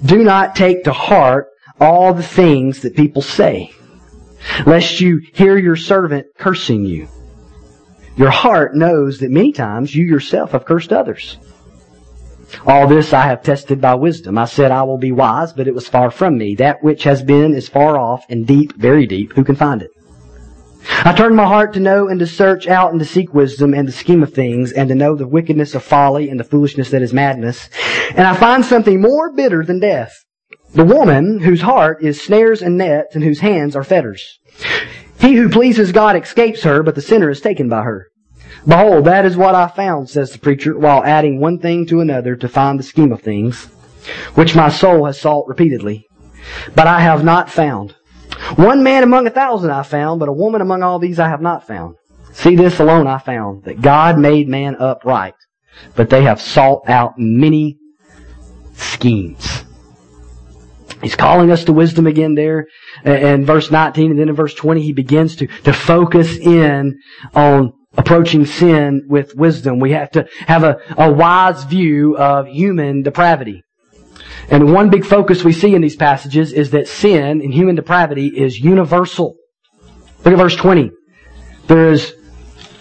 Do 0.04 0.22
not 0.22 0.56
take 0.56 0.84
to 0.84 0.92
heart 0.92 1.48
all 1.80 2.12
the 2.12 2.22
things 2.22 2.80
that 2.80 2.96
people 2.96 3.22
say, 3.22 3.72
lest 4.66 5.00
you 5.00 5.20
hear 5.32 5.56
your 5.56 5.76
servant 5.76 6.26
cursing 6.38 6.84
you. 6.84 7.08
Your 8.18 8.30
heart 8.30 8.74
knows 8.74 9.20
that 9.20 9.30
many 9.30 9.52
times 9.52 9.94
you 9.94 10.04
yourself 10.04 10.50
have 10.50 10.64
cursed 10.64 10.92
others. 10.92 11.38
All 12.66 12.88
this 12.88 13.12
I 13.12 13.22
have 13.22 13.44
tested 13.44 13.80
by 13.80 13.94
wisdom. 13.94 14.36
I 14.36 14.46
said 14.46 14.72
I 14.72 14.82
will 14.82 14.98
be 14.98 15.12
wise, 15.12 15.52
but 15.52 15.68
it 15.68 15.74
was 15.74 15.86
far 15.86 16.10
from 16.10 16.36
me. 16.36 16.56
That 16.56 16.82
which 16.82 17.04
has 17.04 17.22
been 17.22 17.54
is 17.54 17.68
far 17.68 17.96
off 17.96 18.24
and 18.28 18.44
deep, 18.44 18.74
very 18.74 19.06
deep. 19.06 19.34
Who 19.34 19.44
can 19.44 19.54
find 19.54 19.82
it? 19.82 19.92
I 21.04 21.12
turned 21.14 21.36
my 21.36 21.46
heart 21.46 21.74
to 21.74 21.80
know 21.80 22.08
and 22.08 22.18
to 22.18 22.26
search 22.26 22.66
out 22.66 22.90
and 22.90 22.98
to 22.98 23.06
seek 23.06 23.32
wisdom 23.32 23.72
and 23.72 23.86
the 23.86 23.92
scheme 23.92 24.24
of 24.24 24.34
things 24.34 24.72
and 24.72 24.88
to 24.88 24.96
know 24.96 25.14
the 25.14 25.28
wickedness 25.28 25.76
of 25.76 25.84
folly 25.84 26.28
and 26.28 26.40
the 26.40 26.44
foolishness 26.44 26.90
that 26.90 27.02
is 27.02 27.12
madness. 27.12 27.70
And 28.10 28.26
I 28.26 28.34
find 28.34 28.64
something 28.64 29.00
more 29.00 29.32
bitter 29.32 29.64
than 29.64 29.78
death. 29.78 30.24
The 30.72 30.84
woman 30.84 31.38
whose 31.40 31.60
heart 31.60 32.02
is 32.02 32.20
snares 32.20 32.62
and 32.62 32.76
nets 32.76 33.14
and 33.14 33.22
whose 33.22 33.40
hands 33.40 33.76
are 33.76 33.84
fetters. 33.84 34.40
He 35.20 35.34
who 35.34 35.48
pleases 35.48 35.92
God 35.92 36.16
escapes 36.16 36.62
her, 36.62 36.82
but 36.82 36.94
the 36.94 37.02
sinner 37.02 37.30
is 37.30 37.40
taken 37.40 37.68
by 37.68 37.82
her. 37.82 38.08
Behold, 38.66 39.04
that 39.04 39.24
is 39.24 39.36
what 39.36 39.54
I 39.54 39.68
found, 39.68 40.10
says 40.10 40.32
the 40.32 40.38
preacher, 40.38 40.78
while 40.78 41.04
adding 41.04 41.40
one 41.40 41.58
thing 41.58 41.86
to 41.86 42.00
another 42.00 42.36
to 42.36 42.48
find 42.48 42.78
the 42.78 42.84
scheme 42.84 43.12
of 43.12 43.22
things, 43.22 43.66
which 44.34 44.56
my 44.56 44.68
soul 44.68 45.04
has 45.06 45.20
sought 45.20 45.48
repeatedly. 45.48 46.06
But 46.74 46.86
I 46.86 47.00
have 47.00 47.24
not 47.24 47.50
found. 47.50 47.94
One 48.56 48.82
man 48.82 49.02
among 49.02 49.26
a 49.26 49.30
thousand 49.30 49.70
I 49.70 49.82
found, 49.82 50.20
but 50.20 50.28
a 50.28 50.32
woman 50.32 50.60
among 50.60 50.82
all 50.82 50.98
these 50.98 51.18
I 51.18 51.28
have 51.28 51.42
not 51.42 51.66
found. 51.66 51.96
See 52.32 52.56
this 52.56 52.78
alone 52.78 53.06
I 53.06 53.18
found, 53.18 53.64
that 53.64 53.80
God 53.80 54.18
made 54.18 54.48
man 54.48 54.76
upright, 54.78 55.34
but 55.96 56.10
they 56.10 56.22
have 56.22 56.40
sought 56.40 56.88
out 56.88 57.14
many 57.18 57.78
schemes. 58.74 59.57
He's 61.02 61.16
calling 61.16 61.50
us 61.50 61.64
to 61.64 61.72
wisdom 61.72 62.06
again 62.06 62.34
there 62.34 62.66
in 63.04 63.44
verse 63.44 63.70
19 63.70 64.10
and 64.10 64.20
then 64.20 64.28
in 64.28 64.34
verse 64.34 64.54
20 64.54 64.82
he 64.82 64.92
begins 64.92 65.36
to, 65.36 65.46
to 65.46 65.72
focus 65.72 66.36
in 66.36 66.98
on 67.34 67.72
approaching 67.96 68.46
sin 68.46 69.02
with 69.08 69.34
wisdom. 69.34 69.80
We 69.80 69.92
have 69.92 70.10
to 70.12 70.28
have 70.46 70.64
a, 70.64 70.78
a 70.96 71.12
wise 71.12 71.64
view 71.64 72.16
of 72.16 72.46
human 72.46 73.02
depravity. 73.02 73.62
And 74.50 74.72
one 74.72 74.88
big 74.88 75.04
focus 75.04 75.44
we 75.44 75.52
see 75.52 75.74
in 75.74 75.82
these 75.82 75.96
passages 75.96 76.52
is 76.52 76.70
that 76.70 76.88
sin 76.88 77.40
and 77.42 77.52
human 77.52 77.74
depravity 77.74 78.28
is 78.28 78.58
universal. 78.58 79.36
Look 80.24 80.32
at 80.32 80.38
verse 80.38 80.56
20. 80.56 80.90
There 81.66 81.92
is 81.92 82.14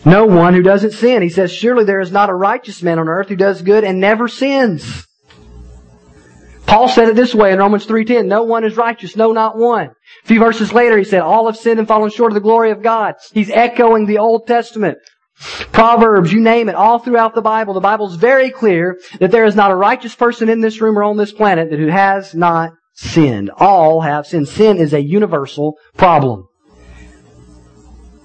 no 0.05 0.25
one 0.25 0.53
who 0.53 0.61
doesn't 0.61 0.91
sin. 0.91 1.21
He 1.21 1.29
says, 1.29 1.51
surely 1.51 1.83
there 1.83 1.99
is 1.99 2.11
not 2.11 2.29
a 2.29 2.33
righteous 2.33 2.81
man 2.81 2.99
on 2.99 3.09
earth 3.09 3.27
who 3.27 3.35
does 3.35 3.61
good 3.61 3.83
and 3.83 3.99
never 3.99 4.27
sins. 4.27 5.06
Paul 6.67 6.89
said 6.89 7.07
it 7.07 7.15
this 7.15 7.33
way 7.33 7.53
in 7.53 7.59
Romans 7.59 7.87
3.10, 7.87 8.27
no 8.27 8.43
one 8.43 8.65
is 8.65 8.75
righteous, 8.75 9.15
no 9.15 9.31
not 9.31 9.57
one. 9.57 9.87
A 9.87 10.27
few 10.27 10.39
verses 10.39 10.73
later 10.73 10.97
he 10.97 11.05
said, 11.05 11.21
all 11.21 11.45
have 11.45 11.57
sinned 11.57 11.79
and 11.79 11.87
fallen 11.87 12.11
short 12.11 12.31
of 12.31 12.35
the 12.35 12.41
glory 12.41 12.71
of 12.71 12.83
God. 12.83 13.15
He's 13.31 13.49
echoing 13.49 14.05
the 14.05 14.17
Old 14.17 14.47
Testament. 14.47 14.97
Proverbs, 15.71 16.33
you 16.33 16.41
name 16.41 16.67
it, 16.67 16.75
all 16.75 16.99
throughout 16.99 17.35
the 17.35 17.41
Bible. 17.41 17.73
The 17.73 17.79
Bible's 17.79 18.15
very 18.15 18.49
clear 18.49 18.99
that 19.19 19.31
there 19.31 19.45
is 19.45 19.55
not 19.55 19.71
a 19.71 19.75
righteous 19.75 20.13
person 20.13 20.49
in 20.49 20.59
this 20.59 20.81
room 20.81 20.97
or 20.99 21.03
on 21.03 21.15
this 21.15 21.31
planet 21.31 21.69
that 21.69 21.79
who 21.79 21.87
has 21.87 22.35
not 22.35 22.73
sinned. 22.95 23.49
All 23.55 24.01
have 24.01 24.27
sinned. 24.27 24.49
Sin 24.49 24.77
is 24.77 24.93
a 24.93 25.01
universal 25.01 25.77
problem. 25.95 26.47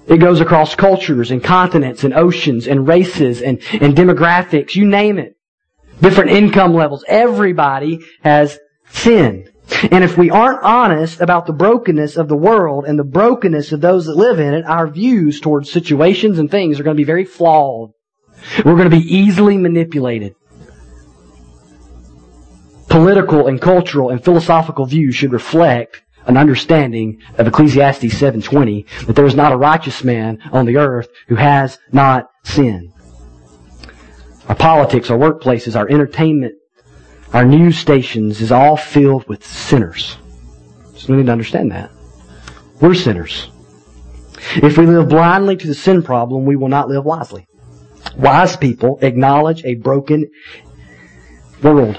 It 0.07 0.17
goes 0.17 0.41
across 0.41 0.75
cultures 0.75 1.31
and 1.31 1.41
continents 1.41 2.03
and 2.03 2.13
oceans 2.13 2.67
and 2.67 2.87
races 2.87 3.41
and, 3.41 3.61
and 3.71 3.95
demographics. 3.95 4.75
You 4.75 4.85
name 4.85 5.17
it. 5.17 5.35
Different 6.01 6.31
income 6.31 6.73
levels. 6.73 7.03
Everybody 7.07 7.99
has 8.23 8.59
sinned. 8.89 9.49
And 9.91 10.03
if 10.03 10.17
we 10.17 10.29
aren't 10.29 10.63
honest 10.63 11.21
about 11.21 11.45
the 11.45 11.53
brokenness 11.53 12.17
of 12.17 12.27
the 12.27 12.35
world 12.35 12.85
and 12.85 12.99
the 12.99 13.03
brokenness 13.03 13.71
of 13.71 13.81
those 13.81 14.05
that 14.05 14.17
live 14.17 14.39
in 14.39 14.53
it, 14.53 14.65
our 14.65 14.87
views 14.87 15.39
towards 15.39 15.71
situations 15.71 16.37
and 16.37 16.51
things 16.51 16.79
are 16.79 16.83
going 16.83 16.95
to 16.95 17.01
be 17.01 17.05
very 17.05 17.25
flawed. 17.25 17.91
We're 18.65 18.75
going 18.75 18.89
to 18.89 18.97
be 18.97 19.15
easily 19.15 19.57
manipulated. 19.57 20.35
Political 22.89 23.47
and 23.47 23.59
cultural 23.59 24.09
and 24.09 24.23
philosophical 24.23 24.85
views 24.85 25.15
should 25.15 25.31
reflect 25.31 26.03
an 26.25 26.37
understanding 26.37 27.19
of 27.37 27.47
Ecclesiastes 27.47 28.13
7:20 28.13 28.85
that 29.07 29.15
there 29.15 29.25
is 29.25 29.35
not 29.35 29.51
a 29.51 29.57
righteous 29.57 30.03
man 30.03 30.39
on 30.51 30.65
the 30.65 30.77
earth 30.77 31.09
who 31.27 31.35
has 31.35 31.79
not 31.91 32.29
sinned. 32.43 32.92
Our 34.47 34.55
politics, 34.55 35.09
our 35.09 35.17
workplaces, 35.17 35.75
our 35.75 35.89
entertainment 35.89 36.55
our 37.33 37.45
news 37.45 37.79
stations 37.79 38.41
is 38.41 38.51
all 38.51 38.77
filled 38.77 39.27
with 39.27 39.43
sinners. 39.43 40.17
So 40.95 41.11
we 41.11 41.17
need 41.17 41.25
to 41.25 41.31
understand 41.31 41.71
that. 41.71 41.89
We're 42.79 42.93
sinners. 42.93 43.49
If 44.57 44.77
we 44.77 44.85
live 44.85 45.09
blindly 45.09 45.57
to 45.57 45.67
the 45.67 45.73
sin 45.73 46.03
problem, 46.03 46.45
we 46.45 46.55
will 46.55 46.67
not 46.67 46.89
live 46.89 47.05
wisely. 47.05 47.47
Wise 48.15 48.55
people 48.55 48.99
acknowledge 49.01 49.63
a 49.65 49.75
broken 49.75 50.29
world 51.63 51.97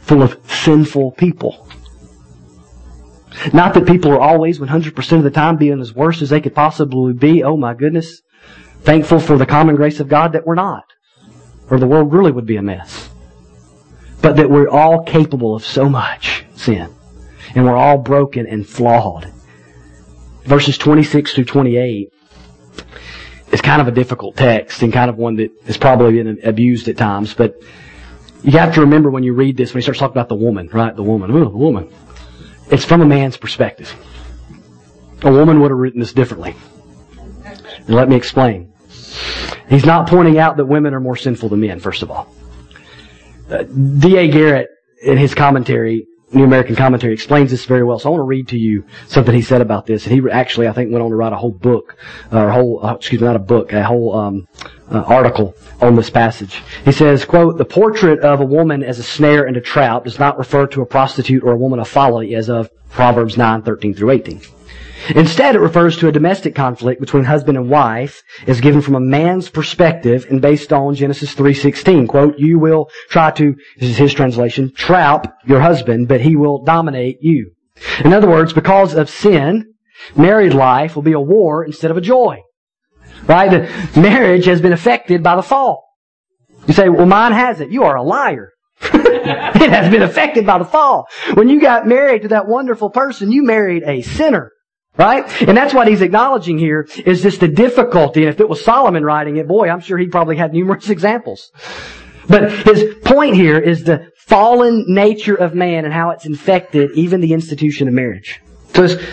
full 0.00 0.22
of 0.22 0.40
sinful 0.50 1.12
people. 1.12 1.68
Not 3.52 3.74
that 3.74 3.86
people 3.86 4.10
are 4.12 4.20
always 4.20 4.58
100% 4.58 5.12
of 5.18 5.24
the 5.24 5.30
time 5.30 5.58
being 5.58 5.80
as 5.80 5.94
worse 5.94 6.22
as 6.22 6.30
they 6.30 6.40
could 6.40 6.54
possibly 6.54 7.12
be. 7.12 7.42
Oh 7.44 7.58
my 7.58 7.74
goodness. 7.74 8.22
Thankful 8.80 9.20
for 9.20 9.36
the 9.36 9.46
common 9.46 9.76
grace 9.76 10.00
of 10.00 10.08
God 10.08 10.32
that 10.32 10.46
we're 10.46 10.54
not. 10.54 10.84
Or 11.70 11.78
the 11.78 11.86
world 11.86 12.12
really 12.12 12.32
would 12.32 12.46
be 12.46 12.56
a 12.56 12.62
mess 12.62 13.10
but 14.22 14.36
that 14.36 14.50
we're 14.50 14.68
all 14.68 15.02
capable 15.02 15.54
of 15.54 15.64
so 15.64 15.88
much 15.88 16.44
sin. 16.54 16.94
And 17.54 17.64
we're 17.64 17.76
all 17.76 17.98
broken 17.98 18.46
and 18.46 18.68
flawed. 18.68 19.32
Verses 20.44 20.78
26 20.78 21.34
through 21.34 21.44
28 21.44 22.12
is 23.52 23.60
kind 23.60 23.80
of 23.80 23.88
a 23.88 23.90
difficult 23.90 24.36
text 24.36 24.82
and 24.82 24.92
kind 24.92 25.10
of 25.10 25.16
one 25.16 25.36
that 25.36 25.50
has 25.66 25.76
probably 25.76 26.22
been 26.22 26.38
abused 26.44 26.88
at 26.88 26.96
times, 26.96 27.34
but 27.34 27.60
You 28.42 28.52
have 28.52 28.74
to 28.74 28.80
remember 28.80 29.10
when 29.10 29.22
you 29.22 29.34
read 29.34 29.58
this, 29.58 29.74
when 29.74 29.80
he 29.80 29.82
starts 29.82 30.00
talking 30.00 30.14
about 30.14 30.30
the 30.30 30.34
woman, 30.34 30.70
right? 30.72 30.96
The 30.96 31.02
woman. 31.02 31.30
Ooh, 31.30 31.40
the 31.40 31.50
woman. 31.50 31.90
It's 32.70 32.86
from 32.86 33.02
a 33.02 33.06
man's 33.06 33.36
perspective. 33.36 33.94
A 35.22 35.30
woman 35.30 35.60
would 35.60 35.70
have 35.70 35.78
written 35.78 36.00
this 36.00 36.14
differently. 36.14 36.56
And 37.44 37.90
let 37.90 38.08
me 38.08 38.16
explain. 38.16 38.69
He's 39.68 39.86
not 39.86 40.08
pointing 40.08 40.38
out 40.38 40.56
that 40.56 40.66
women 40.66 40.94
are 40.94 41.00
more 41.00 41.16
sinful 41.16 41.48
than 41.48 41.60
men, 41.60 41.80
first 41.80 42.02
of 42.02 42.10
all. 42.10 42.34
Uh, 43.48 43.62
D.A. 43.64 44.28
Garrett, 44.28 44.68
in 45.02 45.16
his 45.16 45.34
commentary, 45.34 46.06
New 46.32 46.44
American 46.44 46.76
Commentary, 46.76 47.12
explains 47.12 47.50
this 47.50 47.64
very 47.64 47.82
well. 47.82 47.98
So 47.98 48.08
I 48.08 48.12
want 48.12 48.20
to 48.20 48.24
read 48.24 48.48
to 48.48 48.58
you 48.58 48.84
something 49.08 49.34
he 49.34 49.42
said 49.42 49.60
about 49.60 49.86
this. 49.86 50.06
And 50.06 50.14
he 50.14 50.30
actually, 50.30 50.68
I 50.68 50.72
think, 50.72 50.92
went 50.92 51.02
on 51.02 51.10
to 51.10 51.16
write 51.16 51.32
a 51.32 51.36
whole 51.36 51.50
book, 51.50 51.96
or 52.30 52.48
a 52.48 52.52
whole, 52.52 52.84
uh, 52.84 52.94
excuse 52.94 53.20
me, 53.20 53.26
not 53.26 53.36
a 53.36 53.40
book, 53.40 53.72
a 53.72 53.82
whole 53.82 54.16
um, 54.16 54.46
uh, 54.90 55.00
article 55.00 55.54
on 55.80 55.96
this 55.96 56.10
passage. 56.10 56.62
He 56.84 56.92
says, 56.92 57.24
quote, 57.24 57.58
the 57.58 57.64
portrait 57.64 58.20
of 58.20 58.40
a 58.40 58.44
woman 58.44 58.84
as 58.84 59.00
a 59.00 59.02
snare 59.02 59.44
and 59.46 59.56
a 59.56 59.60
trap 59.60 60.04
does 60.04 60.18
not 60.18 60.38
refer 60.38 60.66
to 60.68 60.82
a 60.82 60.86
prostitute 60.86 61.42
or 61.42 61.52
a 61.52 61.58
woman 61.58 61.80
of 61.80 61.88
folly 61.88 62.34
as 62.36 62.48
of 62.48 62.70
Proverbs 62.90 63.36
9, 63.36 63.62
13 63.62 63.94
through 63.94 64.10
18. 64.10 64.40
Instead, 65.08 65.54
it 65.54 65.60
refers 65.60 65.96
to 65.96 66.08
a 66.08 66.12
domestic 66.12 66.54
conflict 66.54 67.00
between 67.00 67.24
husband 67.24 67.56
and 67.56 67.70
wife 67.70 68.22
as 68.46 68.60
given 68.60 68.80
from 68.80 68.94
a 68.94 69.00
man's 69.00 69.48
perspective 69.48 70.26
and 70.30 70.42
based 70.42 70.72
on 70.72 70.94
Genesis 70.94 71.34
3.16. 71.34 72.08
Quote, 72.08 72.38
you 72.38 72.58
will 72.58 72.88
try 73.08 73.30
to, 73.32 73.54
this 73.78 73.90
is 73.90 73.96
his 73.96 74.14
translation, 74.14 74.72
trap 74.74 75.38
your 75.46 75.60
husband, 75.60 76.08
but 76.08 76.20
he 76.20 76.36
will 76.36 76.62
dominate 76.64 77.18
you. 77.20 77.52
In 78.04 78.12
other 78.12 78.28
words, 78.28 78.52
because 78.52 78.94
of 78.94 79.08
sin, 79.08 79.74
married 80.16 80.54
life 80.54 80.94
will 80.94 81.02
be 81.02 81.12
a 81.12 81.20
war 81.20 81.64
instead 81.64 81.90
of 81.90 81.96
a 81.96 82.02
joy. 82.02 82.38
Right? 83.26 83.68
The 83.92 84.00
marriage 84.00 84.46
has 84.46 84.60
been 84.60 84.72
affected 84.72 85.22
by 85.22 85.36
the 85.36 85.42
fall. 85.42 85.86
You 86.66 86.74
say, 86.74 86.88
well, 86.88 87.06
mine 87.06 87.32
hasn't. 87.32 87.72
You 87.72 87.84
are 87.84 87.96
a 87.96 88.02
liar. 88.02 88.52
it 88.82 89.70
has 89.70 89.90
been 89.90 90.02
affected 90.02 90.46
by 90.46 90.58
the 90.58 90.64
fall. 90.64 91.06
When 91.34 91.48
you 91.48 91.60
got 91.60 91.86
married 91.86 92.22
to 92.22 92.28
that 92.28 92.48
wonderful 92.48 92.90
person, 92.90 93.32
you 93.32 93.42
married 93.42 93.82
a 93.84 94.02
sinner. 94.02 94.52
Right? 94.96 95.42
And 95.42 95.56
that's 95.56 95.72
what 95.72 95.88
he's 95.88 96.02
acknowledging 96.02 96.58
here 96.58 96.86
is 97.06 97.22
just 97.22 97.40
the 97.40 97.48
difficulty. 97.48 98.22
And 98.22 98.34
if 98.34 98.40
it 98.40 98.48
was 98.48 98.62
Solomon 98.62 99.04
writing 99.04 99.36
it, 99.36 99.48
boy, 99.48 99.68
I'm 99.70 99.80
sure 99.80 99.96
he 99.96 100.08
probably 100.08 100.36
had 100.36 100.52
numerous 100.52 100.90
examples. 100.96 101.52
But 102.28 102.52
his 102.52 102.96
point 103.04 103.34
here 103.34 103.58
is 103.58 103.84
the 103.84 104.10
fallen 104.16 104.84
nature 104.86 105.34
of 105.34 105.54
man 105.54 105.84
and 105.84 105.92
how 105.92 106.10
it's 106.10 106.26
infected 106.26 106.90
even 106.94 107.20
the 107.20 107.32
institution 107.32 107.88
of 107.88 107.94
marriage. 107.94 108.40
So 108.74 108.82
this 108.86 109.04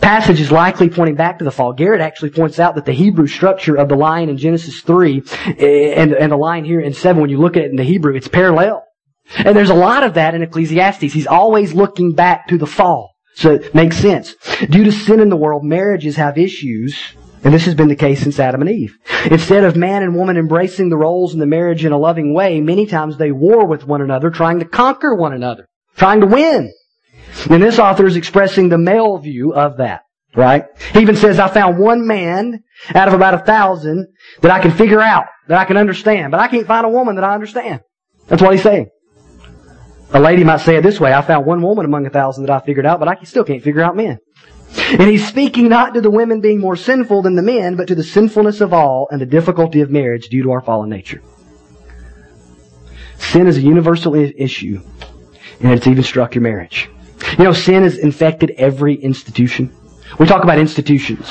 passage 0.00 0.40
is 0.40 0.50
likely 0.50 0.90
pointing 0.90 1.14
back 1.14 1.38
to 1.38 1.44
the 1.44 1.52
fall. 1.52 1.72
Garrett 1.72 2.00
actually 2.00 2.30
points 2.30 2.58
out 2.58 2.74
that 2.74 2.84
the 2.84 2.92
Hebrew 2.92 3.26
structure 3.26 3.76
of 3.76 3.88
the 3.88 3.94
line 3.94 4.28
in 4.28 4.36
Genesis 4.36 4.80
3 4.80 5.22
eh, 5.58 5.94
and, 5.94 6.12
and 6.12 6.32
the 6.32 6.36
line 6.36 6.64
here 6.64 6.80
in 6.80 6.92
7, 6.92 7.20
when 7.20 7.30
you 7.30 7.38
look 7.38 7.56
at 7.56 7.62
it 7.62 7.70
in 7.70 7.76
the 7.76 7.84
Hebrew, 7.84 8.14
it's 8.14 8.28
parallel. 8.28 8.84
And 9.38 9.56
there's 9.56 9.70
a 9.70 9.74
lot 9.74 10.02
of 10.02 10.14
that 10.14 10.34
in 10.34 10.42
Ecclesiastes. 10.42 11.12
He's 11.12 11.26
always 11.26 11.72
looking 11.72 12.12
back 12.12 12.48
to 12.48 12.58
the 12.58 12.66
fall. 12.66 13.13
So 13.34 13.54
it 13.54 13.74
makes 13.74 13.96
sense. 13.96 14.34
Due 14.70 14.84
to 14.84 14.92
sin 14.92 15.20
in 15.20 15.28
the 15.28 15.36
world, 15.36 15.64
marriages 15.64 16.16
have 16.16 16.38
issues, 16.38 16.96
and 17.42 17.52
this 17.52 17.64
has 17.64 17.74
been 17.74 17.88
the 17.88 17.96
case 17.96 18.22
since 18.22 18.38
Adam 18.38 18.62
and 18.62 18.70
Eve. 18.70 18.96
Instead 19.30 19.64
of 19.64 19.76
man 19.76 20.02
and 20.02 20.14
woman 20.14 20.36
embracing 20.36 20.88
the 20.88 20.96
roles 20.96 21.34
in 21.34 21.40
the 21.40 21.46
marriage 21.46 21.84
in 21.84 21.92
a 21.92 21.98
loving 21.98 22.32
way, 22.32 22.60
many 22.60 22.86
times 22.86 23.16
they 23.16 23.32
war 23.32 23.66
with 23.66 23.86
one 23.86 24.00
another, 24.00 24.30
trying 24.30 24.60
to 24.60 24.64
conquer 24.64 25.14
one 25.14 25.32
another, 25.32 25.68
trying 25.96 26.20
to 26.20 26.26
win. 26.26 26.72
And 27.50 27.62
this 27.62 27.78
author 27.78 28.06
is 28.06 28.16
expressing 28.16 28.68
the 28.68 28.78
male 28.78 29.18
view 29.18 29.52
of 29.52 29.78
that, 29.78 30.02
right? 30.36 30.66
He 30.92 31.00
even 31.00 31.16
says, 31.16 31.38
I 31.38 31.48
found 31.48 31.78
one 31.78 32.06
man 32.06 32.62
out 32.94 33.08
of 33.08 33.14
about 33.14 33.34
a 33.34 33.38
thousand 33.38 34.06
that 34.40 34.52
I 34.52 34.60
can 34.60 34.70
figure 34.70 35.00
out, 35.00 35.26
that 35.48 35.58
I 35.58 35.64
can 35.64 35.76
understand, 35.76 36.30
but 36.30 36.40
I 36.40 36.48
can't 36.48 36.66
find 36.66 36.86
a 36.86 36.90
woman 36.90 37.16
that 37.16 37.24
I 37.24 37.34
understand. 37.34 37.80
That's 38.28 38.40
what 38.40 38.52
he's 38.52 38.62
saying. 38.62 38.88
A 40.14 40.20
lady 40.20 40.44
might 40.44 40.60
say 40.60 40.76
it 40.76 40.82
this 40.82 41.00
way, 41.00 41.12
I 41.12 41.22
found 41.22 41.44
one 41.44 41.60
woman 41.60 41.84
among 41.84 42.06
a 42.06 42.10
thousand 42.10 42.46
that 42.46 42.52
I 42.52 42.64
figured 42.64 42.86
out, 42.86 43.00
but 43.00 43.08
I 43.08 43.22
still 43.24 43.42
can't 43.42 43.62
figure 43.62 43.82
out 43.82 43.96
men. 43.96 44.18
And 44.90 45.10
he's 45.10 45.26
speaking 45.26 45.68
not 45.68 45.94
to 45.94 46.00
the 46.00 46.10
women 46.10 46.40
being 46.40 46.60
more 46.60 46.76
sinful 46.76 47.22
than 47.22 47.34
the 47.34 47.42
men, 47.42 47.74
but 47.74 47.88
to 47.88 47.96
the 47.96 48.04
sinfulness 48.04 48.60
of 48.60 48.72
all 48.72 49.08
and 49.10 49.20
the 49.20 49.26
difficulty 49.26 49.80
of 49.80 49.90
marriage 49.90 50.28
due 50.28 50.44
to 50.44 50.52
our 50.52 50.60
fallen 50.60 50.88
nature. 50.88 51.20
Sin 53.18 53.48
is 53.48 53.56
a 53.56 53.60
universal 53.60 54.14
issue, 54.14 54.80
and 55.60 55.72
it's 55.72 55.88
even 55.88 56.04
struck 56.04 56.36
your 56.36 56.42
marriage. 56.42 56.88
You 57.36 57.44
know, 57.44 57.52
sin 57.52 57.82
has 57.82 57.98
infected 57.98 58.52
every 58.56 58.94
institution. 58.94 59.74
We 60.20 60.26
talk 60.26 60.44
about 60.44 60.58
institutions. 60.58 61.28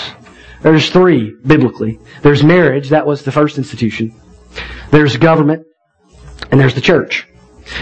There's 0.62 0.90
three, 0.90 1.36
biblically. 1.46 2.00
There's 2.22 2.44
marriage, 2.44 2.90
that 2.90 3.06
was 3.06 3.24
the 3.24 3.32
first 3.32 3.58
institution. 3.58 4.14
There's 4.92 5.16
government, 5.16 5.66
and 6.52 6.60
there's 6.60 6.76
the 6.76 6.82
church. 6.82 7.28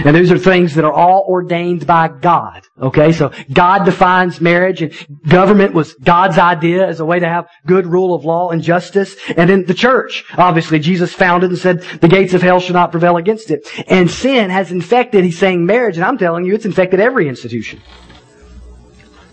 And 0.05 0.15
these 0.15 0.31
are 0.31 0.37
things 0.37 0.75
that 0.75 0.85
are 0.85 0.93
all 0.93 1.25
ordained 1.27 1.87
by 1.87 2.07
God. 2.07 2.63
Okay, 2.79 3.11
so 3.11 3.31
God 3.51 3.83
defines 3.83 4.39
marriage 4.39 4.81
and 4.81 4.93
government 5.27 5.73
was 5.73 5.93
God's 5.95 6.37
idea 6.37 6.87
as 6.87 6.99
a 6.99 7.05
way 7.05 7.19
to 7.19 7.27
have 7.27 7.49
good 7.65 7.85
rule 7.85 8.13
of 8.13 8.25
law 8.25 8.49
and 8.49 8.61
justice. 8.61 9.15
And 9.35 9.49
then 9.49 9.65
the 9.65 9.73
church, 9.73 10.23
obviously, 10.37 10.79
Jesus 10.79 11.13
founded 11.13 11.49
and 11.49 11.59
said 11.59 11.81
the 11.81 12.07
gates 12.07 12.33
of 12.33 12.41
hell 12.41 12.59
shall 12.59 12.73
not 12.73 12.91
prevail 12.91 13.17
against 13.17 13.51
it. 13.51 13.67
And 13.87 14.09
sin 14.09 14.49
has 14.49 14.71
infected, 14.71 15.23
he's 15.23 15.37
saying 15.37 15.65
marriage, 15.65 15.97
and 15.97 16.05
I'm 16.05 16.17
telling 16.17 16.45
you, 16.45 16.53
it's 16.53 16.65
infected 16.65 16.99
every 16.99 17.27
institution. 17.27 17.81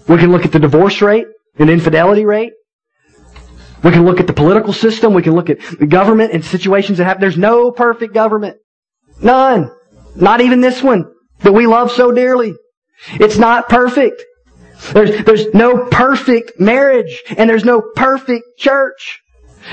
We 0.09 0.17
can 0.17 0.33
look 0.33 0.45
at 0.45 0.53
the 0.53 0.59
divorce 0.59 1.03
rate 1.03 1.27
and 1.59 1.69
infidelity 1.69 2.25
rate. 2.25 2.53
We 3.85 3.93
can 3.93 4.05
look 4.05 4.19
at 4.19 4.27
the 4.27 4.33
political 4.33 4.73
system. 4.73 5.15
We 5.15 5.23
can 5.23 5.35
look 5.35 5.51
at 5.51 5.61
the 5.79 5.87
government 5.87 6.33
and 6.33 6.45
situations 6.45 6.99
that 6.99 7.05
have, 7.05 7.21
there's 7.21 7.39
no 7.39 7.71
perfect 7.71 8.13
government. 8.13 8.57
None. 9.23 9.71
Not 10.21 10.41
even 10.41 10.61
this 10.61 10.83
one 10.83 11.13
that 11.41 11.53
we 11.53 11.67
love 11.67 11.91
so 11.93 12.11
dearly. 12.13 12.55
It's 13.13 13.39
not 13.39 13.69
perfect. 13.69 14.23
There's, 14.93 15.25
there's 15.25 15.55
no 15.55 15.87
perfect 15.87 16.59
marriage 16.61 17.23
and 17.37 17.49
there's 17.49 17.65
no 17.65 17.81
perfect 17.95 18.59
church. 18.59 19.21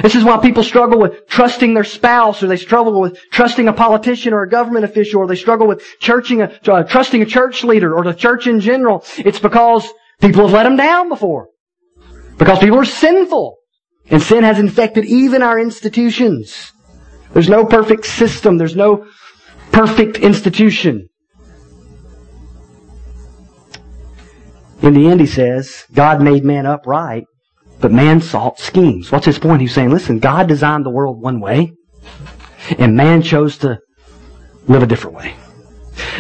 This 0.02 0.16
is 0.16 0.24
why 0.24 0.38
people 0.38 0.64
struggle 0.64 1.00
with 1.00 1.28
trusting 1.28 1.74
their 1.74 1.84
spouse 1.84 2.44
or 2.44 2.48
they 2.48 2.58
struggle 2.58 3.00
with 3.00 3.20
trusting 3.32 3.68
a 3.68 3.74
politician 3.74 4.34
or 4.34 4.44
a 4.44 4.50
government 4.50 4.86
official 4.86 5.22
or 5.22 5.28
they 5.28 5.36
struggle 5.36 5.68
with 5.68 5.84
churching 6.00 6.42
a, 6.42 6.60
uh, 6.68 6.84
trusting 6.84 7.22
a 7.22 7.26
church 7.26 7.64
leader 7.64 7.96
or 7.96 8.04
the 8.04 8.14
church 8.14 8.46
in 8.48 8.60
general. 8.60 9.04
It's 9.18 9.40
because 9.40 9.88
people 10.22 10.44
have 10.44 10.54
let 10.54 10.64
them 10.64 10.76
down 10.76 11.10
before. 11.10 11.50
Because 12.38 12.60
people 12.60 12.80
are 12.80 12.86
sinful. 12.86 13.58
And 14.10 14.22
sin 14.22 14.44
has 14.44 14.60
infected 14.60 15.06
even 15.06 15.42
our 15.42 15.60
institutions. 15.60 16.74
There's 17.34 17.50
no 17.50 17.66
perfect 17.66 18.06
system. 18.06 18.58
There's 18.58 18.76
no 18.76 19.08
perfect 19.76 20.16
institution. 20.20 21.10
In 24.82 24.94
the 24.94 25.08
end, 25.08 25.20
he 25.20 25.26
says, 25.26 25.84
God 25.92 26.22
made 26.22 26.46
man 26.46 26.66
upright, 26.66 27.26
but 27.82 27.92
man 27.92 28.22
sought 28.22 28.58
schemes. 28.58 29.12
What's 29.12 29.26
his 29.26 29.38
point? 29.38 29.60
He's 29.60 29.74
saying, 29.74 29.90
listen, 29.90 30.20
God 30.20 30.48
designed 30.48 30.86
the 30.86 30.92
world 30.92 31.22
one 31.22 31.42
way, 31.42 31.74
and 32.78 32.96
man 32.96 33.22
chose 33.22 33.58
to 33.60 33.80
live 34.66 34.82
a 34.82 34.88
different 34.88 35.18
way. 35.18 35.36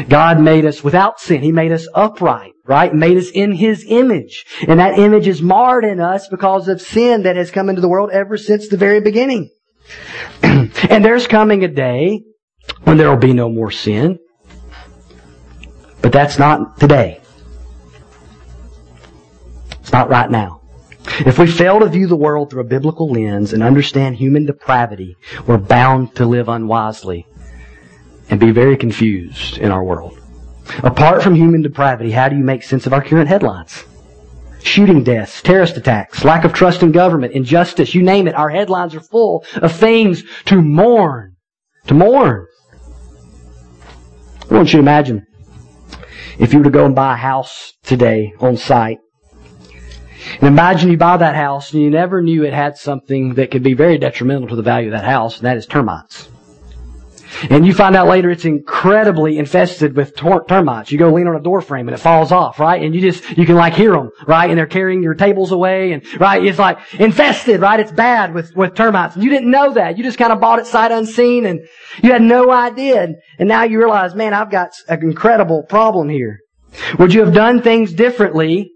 God 0.10 0.42
made 0.42 0.66
us 0.66 0.84
without 0.84 1.22
sin. 1.22 1.42
He 1.42 1.54
made 1.54 1.72
us 1.72 1.88
upright, 1.94 2.52
right? 2.66 2.94
Made 2.94 3.16
us 3.18 3.30
in 3.30 3.54
His 3.54 3.86
image. 3.88 4.46
And 4.68 4.82
that 4.82 5.00
image 5.00 5.30
is 5.30 5.42
marred 5.42 5.86
in 5.86 6.02
us 6.02 6.28
because 6.28 6.68
of 6.68 6.82
sin 6.82 7.24
that 7.24 7.38
has 7.38 7.52
come 7.52 7.70
into 7.70 7.82
the 7.82 7.90
world 7.90 8.10
ever 8.12 8.36
since 8.36 8.68
the 8.68 8.76
very 8.76 9.00
beginning. 9.00 9.50
and 10.44 11.06
there's 11.06 11.28
coming 11.28 11.64
a 11.64 11.70
day 11.70 12.22
when 12.84 12.98
there 12.98 13.10
will 13.10 13.18
be 13.18 13.34
no 13.34 13.50
more 13.50 13.72
sin. 13.72 14.20
But 16.02 16.12
that's 16.12 16.38
not 16.38 16.80
today. 16.80 17.22
It's 19.80 19.92
not 19.92 20.10
right 20.10 20.30
now. 20.30 20.62
If 21.20 21.40
we 21.40 21.48
fail 21.48 21.80
to 21.80 21.88
view 21.88 22.08
the 22.08 22.16
world 22.16 22.50
through 22.50 22.62
a 22.62 22.66
biblical 22.66 23.10
lens 23.10 23.54
and 23.54 23.64
understand 23.64 24.16
human 24.16 24.46
depravity, 24.46 25.16
we're 25.46 25.58
bound 25.58 26.16
to 26.16 26.26
live 26.26 26.50
unwisely 26.50 27.28
and 28.30 28.40
be 28.40 28.52
very 28.52 28.76
confused 28.76 29.58
in 29.58 29.72
our 29.72 29.84
world. 29.84 30.20
Apart 30.84 31.22
from 31.22 31.36
human 31.36 31.62
depravity, 31.62 32.12
how 32.12 32.28
do 32.30 32.36
you 32.36 32.44
make 32.44 32.64
sense 32.64 32.88
of 32.88 32.94
our 32.94 33.04
current 33.04 33.30
headlines? 33.30 33.86
Shooting 34.64 35.04
deaths, 35.04 35.44
terrorist 35.44 35.78
attacks, 35.78 36.26
lack 36.26 36.44
of 36.44 36.54
trust 36.54 36.82
in 36.82 36.92
government, 36.92 37.34
injustice, 37.34 37.94
you 37.94 38.02
name 38.02 38.28
it. 38.28 38.34
Our 38.34 38.50
headlines 38.50 38.96
are 38.96 39.02
full 39.02 39.46
of 39.56 39.72
things 39.72 40.24
to 40.46 40.60
mourn. 40.62 41.36
To 41.88 41.94
mourn. 41.94 42.48
I 44.50 44.54
want 44.54 44.68
you 44.70 44.78
to 44.78 44.80
imagine 44.80 45.26
if 46.38 46.54
you 46.54 46.60
were 46.60 46.66
to 46.66 46.70
go 46.70 46.86
and 46.86 46.94
buy 46.96 47.14
a 47.14 47.18
house 47.18 47.74
today 47.84 48.34
on 48.40 48.58
site. 48.58 49.00
And 50.40 50.44
imagine 50.44 50.92
you 50.92 50.98
buy 50.98 51.18
that 51.18 51.36
house 51.36 51.74
and 51.74 51.82
you 51.82 51.90
never 51.90 52.22
knew 52.22 52.44
it 52.44 52.54
had 52.54 52.78
something 52.78 53.36
that 53.36 53.52
could 53.52 53.64
be 53.64 53.74
very 53.74 53.98
detrimental 53.98 54.48
to 54.50 54.56
the 54.56 54.62
value 54.62 54.90
of 54.90 54.94
that 54.94 55.06
house, 55.06 55.38
and 55.38 55.46
that 55.46 55.58
is 55.58 55.66
termites. 55.66 56.30
And 57.50 57.66
you 57.66 57.74
find 57.74 57.96
out 57.96 58.08
later 58.08 58.30
it's 58.30 58.46
incredibly 58.46 59.38
infested 59.38 59.96
with 59.96 60.16
termites. 60.16 60.92
You 60.92 60.98
go 60.98 61.12
lean 61.12 61.28
on 61.28 61.36
a 61.36 61.42
door 61.42 61.62
frame 61.62 61.88
and 61.88 61.96
it 61.96 62.00
falls 62.00 62.32
off, 62.32 62.60
right? 62.60 62.82
And 62.82 62.96
you 62.96 63.02
just, 63.02 63.38
you 63.38 63.46
can 63.46 63.56
like 63.56 63.74
hear 63.74 63.92
them, 63.92 64.12
right? 64.28 64.50
And 64.50 64.58
they're 64.58 64.68
carrying 64.68 65.04
your 65.04 65.14
tables 65.14 65.52
away 65.52 65.94
and, 65.94 66.04
right? 66.20 66.44
It's 66.44 66.60
like 66.60 66.80
infested, 66.94 67.62
right? 67.62 67.80
It's 67.80 67.92
bad 67.92 68.34
with, 68.34 68.56
with 68.56 68.76
termites. 68.76 69.16
And 69.16 69.24
you 69.24 69.30
didn't 69.30 69.52
know 69.52 69.74
that. 69.74 69.98
You 69.98 70.04
just 70.04 70.18
kind 70.18 70.32
of 70.32 70.40
bought 70.40 70.60
it 70.60 70.68
sight 70.68 70.92
unseen 70.92 71.46
and 71.46 71.62
you 72.02 72.12
had 72.12 72.22
no 72.22 72.52
idea. 72.52 73.16
And 73.40 73.50
now 73.50 73.64
you 73.64 73.80
realize, 73.80 74.16
man, 74.16 74.34
I've 74.34 74.52
got 74.52 74.72
an 74.88 75.02
incredible 75.04 75.64
problem 75.64 76.10
here. 76.10 76.40
Would 77.00 77.14
you 77.14 77.24
have 77.24 77.34
done 77.34 77.62
things 77.62 77.94
differently 77.94 78.72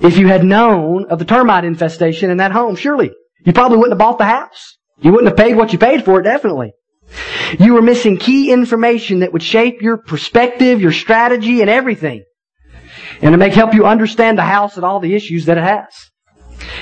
if 0.00 0.16
you 0.16 0.28
had 0.28 0.44
known 0.44 1.06
of 1.10 1.18
the 1.18 1.24
termite 1.24 1.64
infestation 1.64 2.30
in 2.30 2.38
that 2.38 2.52
home? 2.52 2.76
Surely. 2.76 3.12
You 3.44 3.52
probably 3.52 3.76
wouldn't 3.76 3.92
have 3.92 3.98
bought 3.98 4.18
the 4.18 4.24
house. 4.24 4.78
You 5.00 5.12
wouldn't 5.12 5.28
have 5.28 5.36
paid 5.36 5.56
what 5.56 5.72
you 5.72 5.78
paid 5.78 6.04
for 6.04 6.20
it, 6.20 6.24
definitely. 6.24 6.72
You 7.58 7.74
were 7.74 7.82
missing 7.82 8.16
key 8.16 8.52
information 8.52 9.20
that 9.20 9.32
would 9.32 9.42
shape 9.42 9.82
your 9.82 9.96
perspective, 9.96 10.80
your 10.80 10.92
strategy, 10.92 11.60
and 11.60 11.70
everything. 11.70 12.24
And 13.22 13.34
it 13.34 13.38
may 13.38 13.50
help 13.50 13.74
you 13.74 13.86
understand 13.86 14.38
the 14.38 14.42
house 14.42 14.76
and 14.76 14.84
all 14.84 15.00
the 15.00 15.14
issues 15.14 15.46
that 15.46 15.58
it 15.58 15.64
has. 15.64 16.10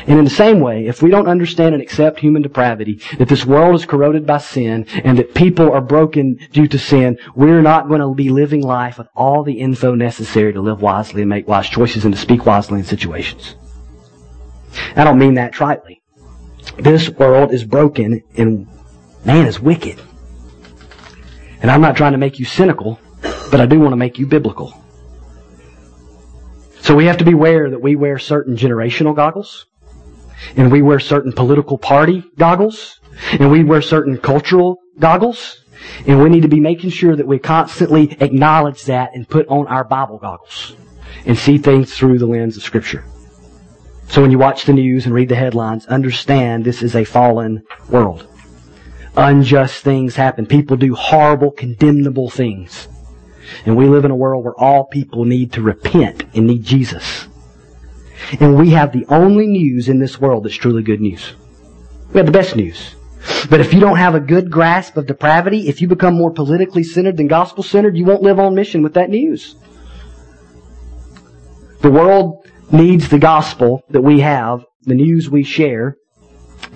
And 0.06 0.18
in 0.18 0.24
the 0.24 0.30
same 0.30 0.60
way, 0.60 0.86
if 0.86 1.02
we 1.02 1.10
don't 1.10 1.28
understand 1.28 1.74
and 1.74 1.82
accept 1.82 2.20
human 2.20 2.42
depravity, 2.42 3.00
that 3.18 3.28
this 3.28 3.44
world 3.44 3.74
is 3.74 3.86
corroded 3.86 4.26
by 4.26 4.38
sin, 4.38 4.86
and 5.04 5.18
that 5.18 5.34
people 5.34 5.72
are 5.72 5.80
broken 5.80 6.38
due 6.52 6.68
to 6.68 6.78
sin, 6.78 7.18
we're 7.34 7.62
not 7.62 7.88
going 7.88 8.00
to 8.00 8.14
be 8.14 8.30
living 8.30 8.62
life 8.62 8.98
with 8.98 9.08
all 9.14 9.42
the 9.42 9.58
info 9.60 9.94
necessary 9.94 10.52
to 10.52 10.60
live 10.60 10.82
wisely 10.82 11.22
and 11.22 11.28
make 11.28 11.48
wise 11.48 11.68
choices 11.68 12.04
and 12.04 12.14
to 12.14 12.20
speak 12.20 12.46
wisely 12.46 12.78
in 12.78 12.84
situations. 12.84 13.56
I 14.96 15.04
don't 15.04 15.18
mean 15.18 15.34
that 15.34 15.52
tritely. 15.52 16.00
This 16.78 17.08
world 17.10 17.52
is 17.52 17.64
broken 17.64 18.22
and 18.36 18.66
man 19.24 19.46
is 19.46 19.60
wicked. 19.60 20.00
And 21.62 21.70
I'm 21.70 21.80
not 21.80 21.96
trying 21.96 22.12
to 22.12 22.18
make 22.18 22.38
you 22.38 22.44
cynical, 22.44 23.00
but 23.22 23.60
I 23.60 23.66
do 23.66 23.78
want 23.78 23.92
to 23.92 23.96
make 23.96 24.18
you 24.18 24.26
biblical. 24.26 24.74
So 26.80 26.96
we 26.96 27.06
have 27.06 27.18
to 27.18 27.24
beware 27.24 27.70
that 27.70 27.80
we 27.80 27.94
wear 27.94 28.18
certain 28.18 28.56
generational 28.56 29.14
goggles, 29.14 29.66
and 30.56 30.72
we 30.72 30.82
wear 30.82 30.98
certain 30.98 31.32
political 31.32 31.78
party 31.78 32.24
goggles, 32.36 33.00
and 33.30 33.50
we 33.52 33.62
wear 33.62 33.80
certain 33.80 34.18
cultural 34.18 34.78
goggles, 34.98 35.64
and 36.04 36.20
we 36.20 36.28
need 36.28 36.42
to 36.42 36.48
be 36.48 36.58
making 36.58 36.90
sure 36.90 37.14
that 37.14 37.26
we 37.26 37.38
constantly 37.38 38.16
acknowledge 38.20 38.82
that 38.84 39.14
and 39.14 39.28
put 39.28 39.46
on 39.46 39.68
our 39.68 39.84
Bible 39.84 40.18
goggles 40.18 40.74
and 41.24 41.38
see 41.38 41.58
things 41.58 41.94
through 41.94 42.18
the 42.18 42.26
lens 42.26 42.56
of 42.56 42.64
Scripture. 42.64 43.04
So 44.08 44.20
when 44.20 44.32
you 44.32 44.38
watch 44.38 44.64
the 44.64 44.72
news 44.72 45.06
and 45.06 45.14
read 45.14 45.28
the 45.28 45.36
headlines, 45.36 45.86
understand 45.86 46.64
this 46.64 46.82
is 46.82 46.96
a 46.96 47.04
fallen 47.04 47.62
world. 47.88 48.26
Unjust 49.16 49.84
things 49.84 50.16
happen. 50.16 50.46
People 50.46 50.76
do 50.76 50.94
horrible, 50.94 51.50
condemnable 51.50 52.30
things. 52.30 52.88
And 53.66 53.76
we 53.76 53.86
live 53.86 54.04
in 54.04 54.10
a 54.10 54.16
world 54.16 54.44
where 54.44 54.58
all 54.58 54.84
people 54.86 55.24
need 55.24 55.52
to 55.52 55.62
repent 55.62 56.24
and 56.34 56.46
need 56.46 56.64
Jesus. 56.64 57.28
And 58.40 58.58
we 58.58 58.70
have 58.70 58.92
the 58.92 59.04
only 59.08 59.46
news 59.46 59.88
in 59.88 59.98
this 59.98 60.20
world 60.20 60.44
that's 60.44 60.54
truly 60.54 60.82
good 60.82 61.00
news. 61.00 61.34
We 62.12 62.18
have 62.18 62.26
the 62.26 62.32
best 62.32 62.56
news. 62.56 62.94
But 63.50 63.60
if 63.60 63.74
you 63.74 63.80
don't 63.80 63.98
have 63.98 64.14
a 64.14 64.20
good 64.20 64.50
grasp 64.50 64.96
of 64.96 65.06
depravity, 65.06 65.68
if 65.68 65.80
you 65.80 65.88
become 65.88 66.14
more 66.14 66.32
politically 66.32 66.82
centered 66.82 67.16
than 67.16 67.28
gospel 67.28 67.62
centered, 67.62 67.96
you 67.96 68.04
won't 68.04 68.22
live 68.22 68.38
on 68.38 68.54
mission 68.54 68.82
with 68.82 68.94
that 68.94 69.10
news. 69.10 69.56
The 71.80 71.90
world 71.90 72.46
needs 72.70 73.08
the 73.08 73.18
gospel 73.18 73.82
that 73.90 74.00
we 74.00 74.20
have, 74.20 74.64
the 74.82 74.94
news 74.94 75.28
we 75.28 75.42
share, 75.42 75.96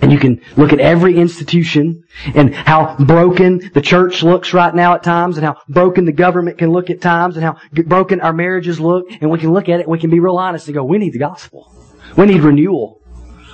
and 0.02 0.12
you 0.12 0.18
can 0.18 0.40
look 0.56 0.72
at 0.72 0.80
every 0.80 1.16
institution 1.16 2.04
and 2.34 2.54
how 2.54 2.96
broken 2.98 3.70
the 3.72 3.80
church 3.80 4.22
looks 4.22 4.52
right 4.52 4.74
now 4.74 4.94
at 4.94 5.02
times 5.02 5.38
and 5.38 5.46
how 5.46 5.56
broken 5.68 6.04
the 6.04 6.12
government 6.12 6.58
can 6.58 6.70
look 6.70 6.90
at 6.90 7.00
times 7.00 7.36
and 7.36 7.44
how 7.44 7.56
broken 7.70 8.20
our 8.20 8.32
marriages 8.32 8.78
look. 8.78 9.06
And 9.20 9.30
we 9.30 9.38
can 9.38 9.52
look 9.52 9.68
at 9.68 9.80
it 9.80 9.84
and 9.84 9.90
we 9.90 9.98
can 9.98 10.10
be 10.10 10.20
real 10.20 10.36
honest 10.36 10.68
and 10.68 10.74
go, 10.74 10.84
we 10.84 10.98
need 10.98 11.14
the 11.14 11.18
gospel. 11.18 11.72
We 12.16 12.26
need 12.26 12.42
renewal. 12.42 13.00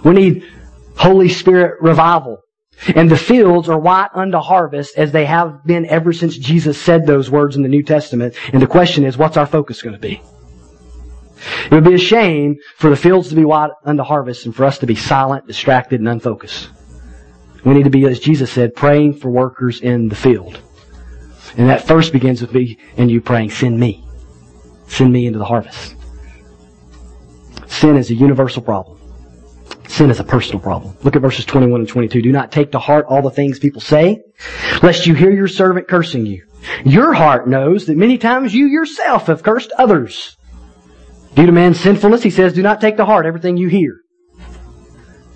We 0.05 0.13
need 0.13 0.45
Holy 0.97 1.29
Spirit 1.29 1.81
revival. 1.81 2.39
And 2.97 3.09
the 3.09 3.17
fields 3.17 3.69
are 3.69 3.79
white 3.79 4.11
unto 4.13 4.39
harvest 4.39 4.99
as 4.99 5.13
they 5.13 5.27
have 5.27 5.65
been 5.65 5.87
ever 5.87 6.13
since 6.13 6.37
Jesus 6.37 6.81
said 6.81 7.07
those 7.07 7.31
words 7.31 7.55
in 7.55 7.63
the 7.63 7.69
New 7.69 7.85
Testament. 7.85 8.35
And 8.53 8.61
the 8.61 8.67
question 8.67 9.05
is, 9.05 9.17
what's 9.17 9.37
our 9.37 9.47
focus 9.47 9.83
going 9.83 9.95
to 9.95 10.01
be? 10.01 10.21
It 11.67 11.73
would 11.73 11.85
be 11.85 11.95
a 11.95 11.99
shame 11.99 12.57
for 12.77 12.91
the 12.91 12.97
fields 12.97 13.29
to 13.31 13.35
be 13.35 13.45
wide 13.45 13.71
unto 13.85 14.03
harvest 14.03 14.47
and 14.47 14.55
for 14.55 14.65
us 14.65 14.79
to 14.79 14.87
be 14.87 14.95
silent, 14.95 15.47
distracted, 15.47 16.01
and 16.01 16.09
unfocused. 16.09 16.71
We 17.65 17.75
need 17.75 17.85
to 17.85 17.91
be, 17.91 18.05
as 18.07 18.19
Jesus 18.19 18.51
said, 18.51 18.75
praying 18.75 19.15
for 19.15 19.31
workers 19.31 19.81
in 19.81 20.09
the 20.09 20.17
field. 20.17 20.61
And 21.57 21.69
that 21.69 21.87
first 21.87 22.13
begins 22.13 22.41
with 22.41 22.53
me 22.53 22.79
and 22.97 23.11
you 23.11 23.21
praying, 23.21 23.51
send 23.51 23.79
me. 23.79 24.05
Send 24.89 25.13
me 25.13 25.27
into 25.27 25.39
the 25.39 25.45
harvest. 25.45 25.95
Sin 27.67 27.97
is 27.97 28.11
a 28.11 28.15
universal 28.15 28.63
problem. 28.63 28.99
Sin 29.89 30.11
is 30.11 30.21
a 30.21 30.25
personal 30.25 30.61
problem. 30.61 30.97
Look 31.03 31.17
at 31.17 31.23
verses 31.23 31.45
21 31.45 31.81
and 31.81 31.89
22. 31.89 32.23
Do 32.23 32.33
not 32.33 32.51
take 32.51 32.73
to 32.73 32.79
heart 32.79 33.07
all 33.09 33.23
the 33.23 33.31
things 33.31 33.59
people 33.59 33.81
say, 33.81 34.23
lest 34.83 35.07
you 35.07 35.15
hear 35.15 35.31
your 35.31 35.49
servant 35.49 35.89
cursing 35.89 36.25
you. 36.25 36.47
Your 36.85 37.13
heart 37.13 37.49
knows 37.49 37.87
that 37.87 37.97
many 37.97 38.19
times 38.19 38.55
you 38.55 38.67
yourself 38.67 39.27
have 39.27 39.43
cursed 39.43 39.73
others. 39.79 40.37
Due 41.35 41.47
to 41.47 41.53
man's 41.53 41.81
sinfulness, 41.81 42.23
he 42.23 42.31
says, 42.31 42.53
do 42.53 42.63
not 42.63 42.81
take 42.81 42.97
to 42.99 43.05
heart 43.05 43.27
everything 43.27 43.57
you 43.57 43.69
hear. 43.69 44.01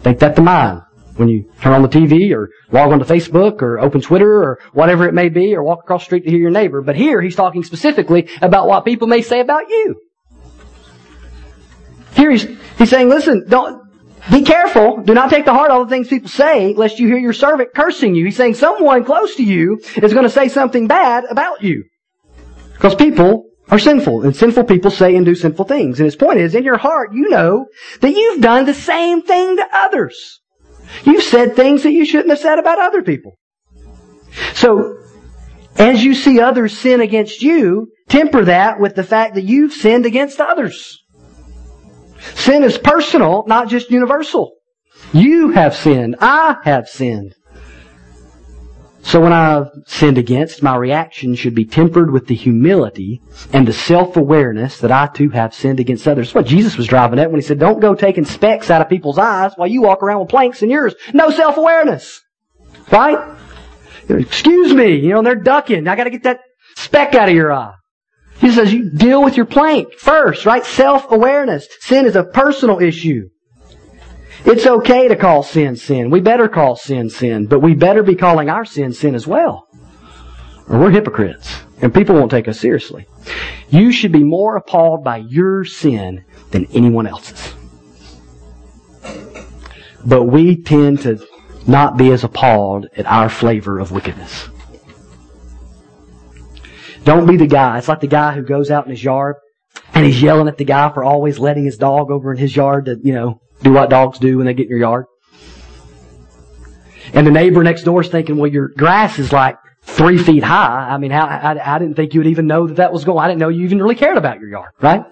Take 0.03 0.19
that 0.21 0.37
to 0.37 0.43
mind 0.43 0.83
when 1.17 1.29
you 1.29 1.51
turn 1.63 1.73
on 1.73 1.83
the 1.83 1.89
TV 1.89 2.35
or 2.35 2.51
log 2.71 2.93
onto 2.93 3.05
Facebook 3.05 3.63
or 3.63 3.79
open 3.79 4.03
Twitter 4.03 4.43
or 4.43 4.59
whatever 4.73 5.09
it 5.09 5.15
may 5.15 5.31
be 5.31 5.55
or 5.55 5.63
walk 5.63 5.81
across 5.81 6.03
the 6.03 6.07
street 6.07 6.25
to 6.25 6.31
hear 6.31 6.39
your 6.39 6.51
neighbor. 6.51 6.83
But 6.83 6.97
here 6.97 7.23
he's 7.23 7.35
talking 7.35 7.65
specifically 7.65 8.29
about 8.43 8.69
what 8.69 8.85
people 8.85 9.09
may 9.09 9.23
say 9.23 9.41
about 9.41 9.71
you. 9.71 10.01
Here 12.15 12.31
he's, 12.31 12.47
he's 12.79 12.91
saying, 12.91 13.09
listen, 13.09 13.45
don't, 13.49 13.87
be 14.31 14.43
careful. 14.43 15.03
Do 15.03 15.15
not 15.15 15.31
take 15.31 15.45
to 15.45 15.53
heart 15.53 15.71
all 15.71 15.85
the 15.85 15.91
things 15.91 16.09
people 16.09 16.29
say, 16.29 16.75
lest 16.75 16.99
you 16.99 17.07
hear 17.07 17.19
your 17.19 17.33
servant 17.33 17.71
cursing 17.75 18.15
you. 18.15 18.25
He's 18.25 18.37
saying 18.37 18.55
someone 18.55 19.05
close 19.05 19.37
to 19.37 19.45
you 19.45 19.81
is 19.97 20.13
going 20.13 20.25
to 20.25 20.31
say 20.31 20.49
something 20.49 20.89
bad 20.89 21.25
about 21.31 21.63
you. 21.63 21.85
Because 22.73 22.95
people 22.95 23.46
are 23.69 23.79
sinful, 23.79 24.23
and 24.23 24.37
sinful 24.37 24.65
people 24.65 24.91
say 24.91 25.17
and 25.17 25.27
do 25.27 25.35
sinful 25.35 25.65
things. 25.65 25.99
And 25.99 26.05
his 26.05 26.17
point 26.17 26.39
is, 26.39 26.55
in 26.55 26.65
your 26.65 26.79
heart, 26.79 27.13
you 27.13 27.29
know 27.29 27.67
that 28.01 28.13
you've 28.15 28.41
done 28.41 28.65
the 28.65 28.75
same 28.75 29.23
thing 29.23 29.57
to 29.57 29.67
others. 29.73 30.41
You've 31.05 31.25
said 31.25 31.57
things 31.57 31.83
that 31.83 31.93
you 31.93 32.05
shouldn't 32.05 32.31
have 32.31 32.39
said 32.39 32.59
about 32.59 32.79
other 32.79 33.03
people. 33.03 33.39
So, 34.55 34.99
as 35.77 36.05
you 36.05 36.15
see 36.15 36.41
others 36.41 36.77
sin 36.77 37.01
against 37.01 37.43
you, 37.43 37.89
temper 38.09 38.45
that 38.45 38.81
with 38.81 38.95
the 38.95 39.05
fact 39.05 39.35
that 39.35 39.45
you've 39.45 39.73
sinned 39.73 40.07
against 40.07 40.41
others. 40.41 41.03
Sin 42.35 42.63
is 42.65 42.79
personal, 42.79 43.45
not 43.47 43.69
just 43.69 43.91
universal. 43.91 44.53
You 45.13 45.51
have 45.51 45.75
sinned. 45.77 46.17
I 46.21 46.57
have 46.65 46.89
sinned. 46.89 47.35
So 49.07 49.21
when 49.21 49.33
I've 49.33 49.69
sinned 49.87 50.19
against, 50.19 50.65
my 50.65 50.75
reaction 50.75 51.37
should 51.37 51.55
be 51.55 51.65
tempered 51.65 52.11
with 52.11 52.27
the 52.27 52.35
humility 52.35 53.23
and 53.53 53.67
the 53.67 53.73
self-awareness 53.73 54.81
that 54.81 54.91
I 54.91 55.07
too 55.07 55.31
have 55.31 55.55
sinned 55.55 55.79
against 55.79 56.09
others. 56.09 56.27
That's 56.27 56.35
what 56.35 56.47
Jesus 56.47 56.77
was 56.77 56.89
driving 56.89 57.21
at 57.21 57.31
when 57.31 57.41
he 57.41 57.47
said, 57.47 57.61
don't 57.61 57.79
go 57.79 57.95
taking 57.95 58.25
specks 58.25 58.69
out 58.69 58.83
of 58.83 58.89
people's 58.89 59.17
eyes 59.17 59.53
while 59.55 59.69
you 59.69 59.83
walk 59.83 60.03
around 60.03 60.21
with 60.21 60.29
planks 60.29 60.61
in 60.61 60.71
yours. 60.71 60.93
No 61.15 61.31
self-awareness. 61.31 62.21
Right? 62.91 63.37
Excuse 64.09 64.75
me, 64.75 64.97
you 64.97 65.11
know, 65.11 65.23
they're 65.23 65.37
ducking. 65.37 65.87
I 65.87 65.95
gotta 65.95 66.11
get 66.11 66.25
that 66.25 66.41
speck 66.75 67.15
out 67.15 67.29
of 67.29 67.35
your 67.35 67.53
eye. 67.53 67.75
He 68.39 68.51
says 68.51 68.73
you 68.73 68.91
deal 68.91 69.23
with 69.23 69.37
your 69.37 69.47
plank 69.47 69.93
first, 69.95 70.45
right? 70.47 70.67
Self-awareness. 70.67 71.69
Sin 71.79 72.07
is 72.07 72.17
a 72.17 72.25
personal 72.25 72.81
issue. 72.81 73.29
It's 74.47 74.65
okay 74.65 75.09
to 75.09 75.17
call 75.17 75.43
sin 75.43 75.75
sin. 75.75 76.09
We 76.09 76.21
better 76.21 76.49
call 76.49 76.77
sin 76.77 77.11
sin, 77.11 77.47
but 77.47 77.59
we 77.59 77.75
better 77.75 78.05
be 78.05 78.15
calling 78.15 78.49
our 78.49 78.65
sin 78.65 78.93
sin 78.93 79.17
as 79.17 79.27
well. 79.27 79.67
Or 80.69 80.79
we're 80.79 80.91
hypocrites, 80.93 81.63
and 81.83 81.93
people 81.93 82.15
won't 82.15 82.31
take 82.31 82.47
us 82.47 82.61
seriously. 82.61 83.09
You 83.71 83.91
should 83.91 84.13
be 84.13 84.23
more 84.23 84.57
appalled 84.57 85.03
by 85.03 85.17
your 85.17 85.65
sin 85.65 86.25
than 86.53 86.67
anyone 86.67 87.09
else's. 87.09 87.55
But 90.05 90.25
we 90.25 90.63
tend 90.63 91.01
to 91.01 91.27
not 91.67 91.97
be 91.97 92.13
as 92.13 92.23
appalled 92.23 92.87
at 92.97 93.07
our 93.07 93.29
flavor 93.29 93.81
of 93.81 93.91
wickedness. 93.91 94.49
Don't 97.03 97.27
be 97.27 97.37
the 97.37 97.49
guy. 97.49 97.79
It's 97.79 97.89
like 97.89 98.01
the 98.01 98.07
guy 98.07 98.35
who 98.35 98.43
goes 98.43 98.71
out 98.71 98.85
in 98.85 98.93
his 98.93 99.03
yard 99.03 99.37
and 99.93 100.07
he's 100.07 100.23
yelling 100.23 100.47
at 100.47 100.57
the 100.57 100.65
guy 100.65 100.93
for 100.93 101.03
always 101.03 101.41
letting 101.41 101.65
his 101.65 101.77
dog 101.77 102.13
over 102.13 102.33
in 102.33 102.39
his 102.39 102.55
yard 102.55 102.85
to, 102.87 102.97
you 103.03 103.13
know, 103.13 103.41
do 103.63 103.73
what 103.73 103.91
dogs 103.91 104.19
do 104.19 104.39
when 104.39 104.47
they 104.47 104.55
get 104.55 104.65
in 104.65 104.71
your 104.71 104.79
yard. 104.79 105.07
And 107.13 107.27
the 107.27 107.31
neighbor 107.31 107.63
next 107.63 107.85
door 107.85 108.01
is 108.01 108.09
thinking, 108.09 108.37
well, 108.37 108.51
your 108.51 108.69
grass 108.69 109.19
is 109.19 109.33
like 109.33 109.57
three 109.83 110.19
feet 110.19 110.43
high. 110.43 110.89
I 110.91 110.99
mean, 110.99 111.11
how, 111.11 111.25
I, 111.27 111.77
I 111.77 111.79
didn't 111.79 111.95
think 111.95 112.15
you 112.15 112.21
would 112.21 112.27
even 112.27 112.47
know 112.47 112.67
that 112.67 112.77
that 112.77 112.93
was 112.93 113.05
going. 113.05 113.25
I 113.25 113.29
didn't 113.29 113.41
know 113.41 113.49
you 113.49 113.65
even 113.65 113.79
really 113.79 113.95
cared 113.95 114.19
about 114.19 114.41
your 114.41 114.49
yard, 114.49 114.73
right? 114.81 115.05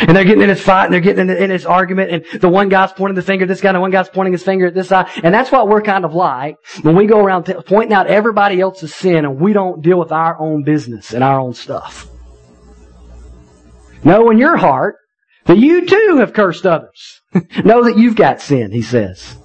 And 0.00 0.16
they're 0.16 0.24
getting 0.24 0.42
in 0.42 0.48
this 0.48 0.62
fight 0.62 0.86
and 0.86 0.94
they're 0.94 1.00
getting 1.00 1.28
in, 1.28 1.50
this 1.50 1.66
argument 1.66 2.10
and 2.10 2.40
the 2.40 2.48
one 2.48 2.68
guy's 2.68 2.92
pointing 2.92 3.14
the 3.14 3.22
finger 3.22 3.44
at 3.44 3.48
this 3.48 3.60
guy 3.60 3.70
and 3.70 3.76
the 3.76 3.80
one 3.80 3.90
guy's 3.90 4.08
pointing 4.08 4.32
his 4.32 4.42
finger 4.42 4.66
at 4.66 4.74
this 4.74 4.88
guy. 4.88 5.10
And 5.22 5.34
that's 5.34 5.52
what 5.52 5.68
we're 5.68 5.82
kind 5.82 6.04
of 6.04 6.14
like 6.14 6.56
when 6.82 6.96
we 6.96 7.06
go 7.06 7.20
around 7.20 7.44
t- 7.44 7.54
pointing 7.66 7.92
out 7.92 8.06
everybody 8.06 8.60
else's 8.60 8.94
sin 8.94 9.24
and 9.24 9.38
we 9.38 9.52
don't 9.52 9.82
deal 9.82 9.98
with 9.98 10.10
our 10.10 10.38
own 10.40 10.62
business 10.62 11.12
and 11.12 11.22
our 11.22 11.38
own 11.38 11.52
stuff. 11.52 12.08
Know 14.02 14.30
in 14.30 14.38
your 14.38 14.56
heart 14.56 14.96
that 15.44 15.58
you 15.58 15.86
too 15.86 16.16
have 16.18 16.32
cursed 16.32 16.66
others. 16.66 17.21
know 17.64 17.84
that 17.84 17.96
you've 17.96 18.16
got 18.16 18.40
sin, 18.40 18.72
he 18.72 18.82
says. 18.82 19.36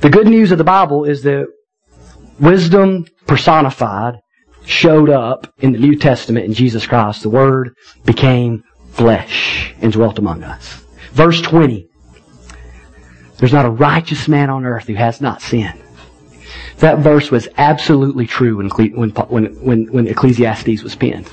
The 0.00 0.10
good 0.10 0.26
news 0.26 0.52
of 0.52 0.58
the 0.58 0.64
Bible 0.64 1.04
is 1.04 1.22
that 1.22 1.46
wisdom 2.38 3.06
personified 3.26 4.16
showed 4.64 5.10
up 5.10 5.52
in 5.58 5.72
the 5.72 5.78
New 5.78 5.96
Testament 5.96 6.46
in 6.46 6.54
Jesus 6.54 6.86
Christ. 6.86 7.22
The 7.22 7.30
Word 7.30 7.74
became 8.04 8.64
flesh 8.92 9.74
and 9.80 9.92
dwelt 9.92 10.18
among 10.18 10.44
us. 10.44 10.84
Verse 11.12 11.40
20. 11.40 11.88
There's 13.38 13.52
not 13.52 13.66
a 13.66 13.70
righteous 13.70 14.28
man 14.28 14.50
on 14.50 14.64
earth 14.64 14.86
who 14.86 14.94
has 14.94 15.20
not 15.20 15.42
sinned. 15.42 15.80
That 16.78 16.98
verse 16.98 17.30
was 17.30 17.48
absolutely 17.58 18.26
true 18.26 18.56
when, 18.56 18.68
when, 18.70 19.10
when, 19.54 19.92
when 19.92 20.06
Ecclesiastes 20.06 20.82
was 20.82 20.94
penned. 20.94 21.30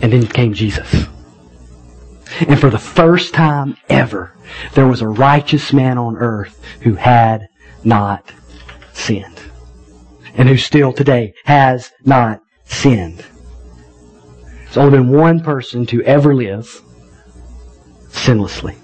And 0.00 0.12
then 0.12 0.26
came 0.26 0.54
Jesus. 0.54 1.06
And 2.40 2.60
for 2.60 2.70
the 2.70 2.78
first 2.78 3.34
time 3.34 3.76
ever, 3.88 4.32
there 4.74 4.86
was 4.86 5.00
a 5.00 5.08
righteous 5.08 5.72
man 5.72 5.98
on 5.98 6.16
earth 6.16 6.62
who 6.82 6.94
had 6.94 7.48
not 7.84 8.30
sinned 8.92 9.40
and 10.34 10.48
who 10.48 10.56
still 10.56 10.92
today 10.92 11.32
has 11.44 11.92
not 12.04 12.42
sinned. 12.64 13.24
There's 14.64 14.76
only 14.76 14.98
been 14.98 15.08
one 15.08 15.40
person 15.40 15.86
to 15.86 16.02
ever 16.02 16.34
live 16.34 16.82
sinlessly. 18.10 18.76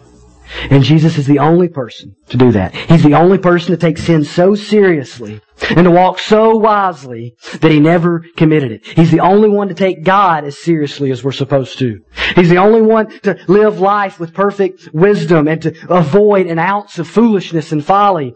And 0.70 0.82
Jesus 0.82 1.18
is 1.18 1.26
the 1.26 1.38
only 1.38 1.68
person 1.68 2.14
to 2.28 2.36
do 2.36 2.52
that. 2.52 2.74
He's 2.74 3.02
the 3.02 3.14
only 3.14 3.38
person 3.38 3.70
to 3.70 3.76
take 3.76 3.98
sin 3.98 4.24
so 4.24 4.54
seriously 4.54 5.40
and 5.70 5.84
to 5.84 5.90
walk 5.90 6.18
so 6.18 6.56
wisely 6.56 7.36
that 7.60 7.70
he 7.70 7.80
never 7.80 8.24
committed 8.36 8.72
it. 8.72 8.86
He's 8.86 9.10
the 9.10 9.20
only 9.20 9.48
one 9.48 9.68
to 9.68 9.74
take 9.74 10.04
God 10.04 10.44
as 10.44 10.58
seriously 10.58 11.10
as 11.10 11.22
we're 11.24 11.32
supposed 11.32 11.78
to. 11.78 12.00
He's 12.34 12.48
the 12.48 12.58
only 12.58 12.82
one 12.82 13.20
to 13.20 13.38
live 13.48 13.80
life 13.80 14.20
with 14.20 14.34
perfect 14.34 14.88
wisdom 14.92 15.48
and 15.48 15.62
to 15.62 15.74
avoid 15.88 16.46
an 16.46 16.58
ounce 16.58 16.98
of 16.98 17.08
foolishness 17.08 17.72
and 17.72 17.84
folly. 17.84 18.34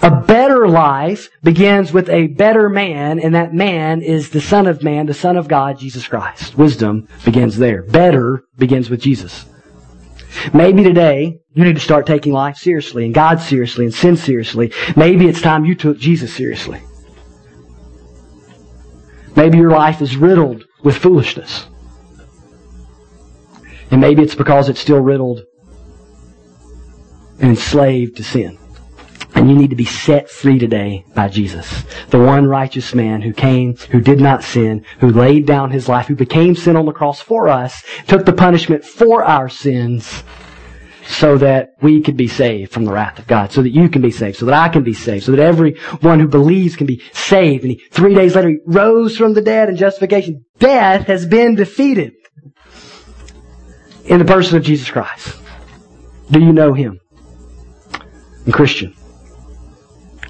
A 0.00 0.10
better 0.10 0.68
life 0.68 1.30
begins 1.42 1.90
with 1.90 2.10
a 2.10 2.26
better 2.26 2.68
man, 2.68 3.18
and 3.18 3.34
that 3.34 3.54
man 3.54 4.02
is 4.02 4.28
the 4.28 4.42
Son 4.42 4.66
of 4.66 4.82
Man, 4.82 5.06
the 5.06 5.14
Son 5.14 5.38
of 5.38 5.48
God, 5.48 5.78
Jesus 5.78 6.06
Christ. 6.06 6.58
Wisdom 6.58 7.08
begins 7.24 7.56
there. 7.56 7.82
Better 7.82 8.44
begins 8.58 8.90
with 8.90 9.00
Jesus. 9.00 9.46
Maybe 10.52 10.82
today 10.82 11.40
you 11.54 11.64
need 11.64 11.74
to 11.74 11.80
start 11.80 12.06
taking 12.06 12.32
life 12.32 12.56
seriously 12.56 13.04
and 13.04 13.14
God 13.14 13.40
seriously 13.40 13.84
and 13.84 13.94
sin 13.94 14.16
seriously. 14.16 14.72
Maybe 14.96 15.28
it's 15.28 15.40
time 15.40 15.64
you 15.64 15.74
took 15.74 15.98
Jesus 15.98 16.34
seriously. 16.34 16.80
Maybe 19.34 19.58
your 19.58 19.70
life 19.70 20.00
is 20.00 20.16
riddled 20.16 20.64
with 20.82 20.96
foolishness. 20.96 21.66
And 23.90 24.00
maybe 24.00 24.22
it's 24.22 24.34
because 24.34 24.68
it's 24.68 24.80
still 24.80 25.00
riddled 25.00 25.42
and 27.38 27.50
enslaved 27.50 28.16
to 28.16 28.24
sin. 28.24 28.58
And 29.36 29.50
you 29.50 29.56
need 29.56 29.70
to 29.70 29.76
be 29.76 29.84
set 29.84 30.30
free 30.30 30.58
today 30.58 31.04
by 31.14 31.28
Jesus. 31.28 31.84
The 32.08 32.18
one 32.18 32.46
righteous 32.46 32.94
man 32.94 33.20
who 33.20 33.32
came, 33.32 33.76
who 33.76 34.00
did 34.00 34.18
not 34.18 34.42
sin, 34.42 34.84
who 34.98 35.10
laid 35.10 35.46
down 35.46 35.70
his 35.70 35.88
life, 35.88 36.06
who 36.06 36.16
became 36.16 36.56
sin 36.56 36.74
on 36.74 36.86
the 36.86 36.92
cross 36.92 37.20
for 37.20 37.48
us, 37.48 37.84
took 38.08 38.24
the 38.24 38.32
punishment 38.32 38.84
for 38.84 39.22
our 39.22 39.50
sins, 39.50 40.24
so 41.06 41.36
that 41.38 41.74
we 41.82 42.00
could 42.00 42.16
be 42.16 42.28
saved 42.28 42.72
from 42.72 42.84
the 42.84 42.92
wrath 42.92 43.18
of 43.18 43.26
God, 43.26 43.52
so 43.52 43.62
that 43.62 43.70
you 43.70 43.88
can 43.88 44.02
be 44.02 44.10
saved, 44.10 44.38
so 44.38 44.46
that 44.46 44.54
I 44.54 44.68
can 44.70 44.82
be 44.82 44.94
saved, 44.94 45.24
so 45.24 45.32
that 45.32 45.40
everyone 45.40 46.18
who 46.18 46.28
believes 46.28 46.74
can 46.74 46.86
be 46.86 47.02
saved. 47.12 47.62
And 47.62 47.72
he, 47.72 47.82
three 47.92 48.14
days 48.14 48.34
later, 48.34 48.48
he 48.48 48.58
rose 48.64 49.16
from 49.16 49.34
the 49.34 49.42
dead 49.42 49.68
in 49.68 49.76
justification. 49.76 50.44
Death 50.58 51.06
has 51.08 51.26
been 51.26 51.54
defeated 51.54 52.14
in 54.06 54.18
the 54.18 54.24
person 54.24 54.56
of 54.56 54.64
Jesus 54.64 54.90
Christ. 54.90 55.36
Do 56.30 56.40
you 56.40 56.54
know 56.54 56.72
him? 56.72 56.98
And 58.46 58.54
Christian, 58.54 58.95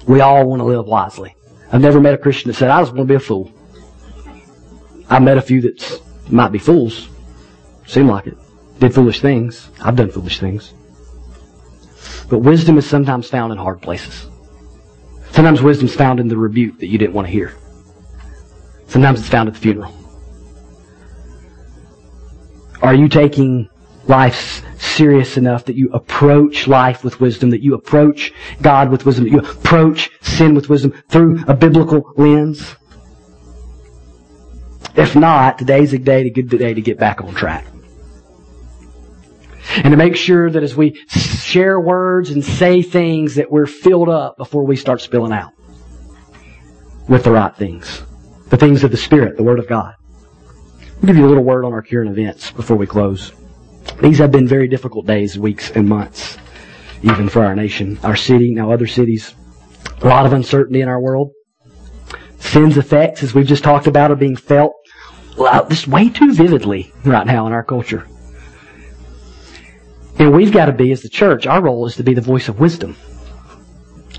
we 0.07 0.21
all 0.21 0.45
want 0.45 0.61
to 0.61 0.63
live 0.63 0.85
wisely. 0.85 1.35
I've 1.71 1.81
never 1.81 1.99
met 1.99 2.13
a 2.13 2.17
Christian 2.17 2.49
that 2.49 2.55
said, 2.55 2.69
I 2.69 2.81
just 2.81 2.93
want 2.93 3.07
to 3.07 3.11
be 3.11 3.15
a 3.15 3.19
fool. 3.19 3.51
I've 5.09 5.21
met 5.21 5.37
a 5.37 5.41
few 5.41 5.61
that 5.61 6.01
might 6.29 6.51
be 6.51 6.59
fools. 6.59 7.09
Seem 7.85 8.07
like 8.07 8.27
it. 8.27 8.37
Did 8.79 8.93
foolish 8.93 9.19
things. 9.21 9.69
I've 9.81 9.95
done 9.95 10.11
foolish 10.11 10.39
things. 10.39 10.73
But 12.29 12.39
wisdom 12.39 12.77
is 12.77 12.87
sometimes 12.87 13.29
found 13.29 13.51
in 13.51 13.57
hard 13.57 13.81
places. 13.81 14.27
Sometimes 15.31 15.61
wisdom 15.61 15.87
is 15.87 15.95
found 15.95 16.19
in 16.19 16.27
the 16.27 16.37
rebuke 16.37 16.79
that 16.79 16.87
you 16.87 16.97
didn't 16.97 17.13
want 17.13 17.27
to 17.27 17.31
hear. 17.31 17.55
Sometimes 18.87 19.19
it's 19.19 19.29
found 19.29 19.47
at 19.47 19.55
the 19.55 19.59
funeral. 19.59 19.93
Are 22.81 22.93
you 22.93 23.07
taking 23.09 23.69
life 24.05 24.61
serious 24.97 25.37
enough 25.37 25.65
that 25.65 25.75
you 25.75 25.89
approach 25.93 26.67
life 26.67 27.03
with 27.03 27.19
wisdom, 27.21 27.51
that 27.51 27.61
you 27.61 27.75
approach 27.75 28.33
God 28.61 28.89
with 28.89 29.05
wisdom, 29.05 29.25
that 29.25 29.31
you 29.31 29.39
approach 29.39 30.09
sin 30.21 30.55
with 30.55 30.69
wisdom 30.69 30.91
through 31.07 31.43
a 31.47 31.53
biblical 31.53 32.13
lens? 32.17 32.75
If 34.95 35.15
not, 35.15 35.59
today's 35.59 35.93
a 35.93 35.99
day, 35.99 36.21
a 36.21 36.29
good 36.31 36.49
day 36.49 36.73
to 36.73 36.81
get 36.81 36.97
back 36.97 37.21
on 37.21 37.35
track. 37.35 37.67
And 39.75 39.91
to 39.91 39.97
make 39.97 40.15
sure 40.15 40.49
that 40.49 40.63
as 40.63 40.75
we 40.75 40.95
share 41.07 41.79
words 41.79 42.31
and 42.31 42.43
say 42.43 42.81
things 42.81 43.35
that 43.35 43.51
we're 43.51 43.67
filled 43.67 44.09
up 44.09 44.37
before 44.37 44.65
we 44.65 44.75
start 44.75 45.01
spilling 45.01 45.33
out 45.33 45.51
with 47.07 47.23
the 47.23 47.31
right 47.31 47.55
things. 47.55 48.03
The 48.47 48.57
things 48.57 48.83
of 48.83 48.91
the 48.91 48.97
Spirit, 48.97 49.37
the 49.37 49.43
Word 49.43 49.59
of 49.59 49.67
God. 49.67 49.93
I'll 50.81 51.05
give 51.05 51.17
you 51.17 51.27
a 51.27 51.29
little 51.29 51.43
word 51.43 51.63
on 51.63 51.73
our 51.73 51.83
current 51.83 52.09
events 52.09 52.49
before 52.51 52.77
we 52.77 52.87
close. 52.87 53.31
These 54.01 54.19
have 54.19 54.31
been 54.31 54.47
very 54.47 54.67
difficult 54.67 55.07
days, 55.07 55.37
weeks, 55.39 55.71
and 55.71 55.87
months, 55.87 56.37
even 57.01 57.29
for 57.29 57.43
our 57.43 57.55
nation, 57.55 57.99
our 58.03 58.15
city, 58.15 58.53
now 58.53 58.71
other 58.71 58.87
cities. 58.87 59.33
A 60.01 60.07
lot 60.07 60.25
of 60.25 60.33
uncertainty 60.33 60.81
in 60.81 60.87
our 60.87 61.01
world. 61.01 61.31
Sin's 62.39 62.77
effects, 62.77 63.23
as 63.23 63.33
we've 63.33 63.47
just 63.47 63.63
talked 63.63 63.87
about, 63.87 64.11
are 64.11 64.15
being 64.15 64.35
felt 64.35 64.73
just 65.69 65.87
way 65.87 66.09
too 66.09 66.33
vividly 66.33 66.93
right 67.03 67.25
now 67.25 67.47
in 67.47 67.53
our 67.53 67.63
culture. 67.63 68.07
And 70.19 70.33
we've 70.33 70.51
got 70.51 70.65
to 70.65 70.71
be, 70.71 70.91
as 70.91 71.01
the 71.01 71.09
church, 71.09 71.45
our 71.45 71.61
role 71.61 71.85
is 71.85 71.95
to 71.95 72.03
be 72.03 72.13
the 72.13 72.21
voice 72.21 72.47
of 72.47 72.59
wisdom, 72.59 72.95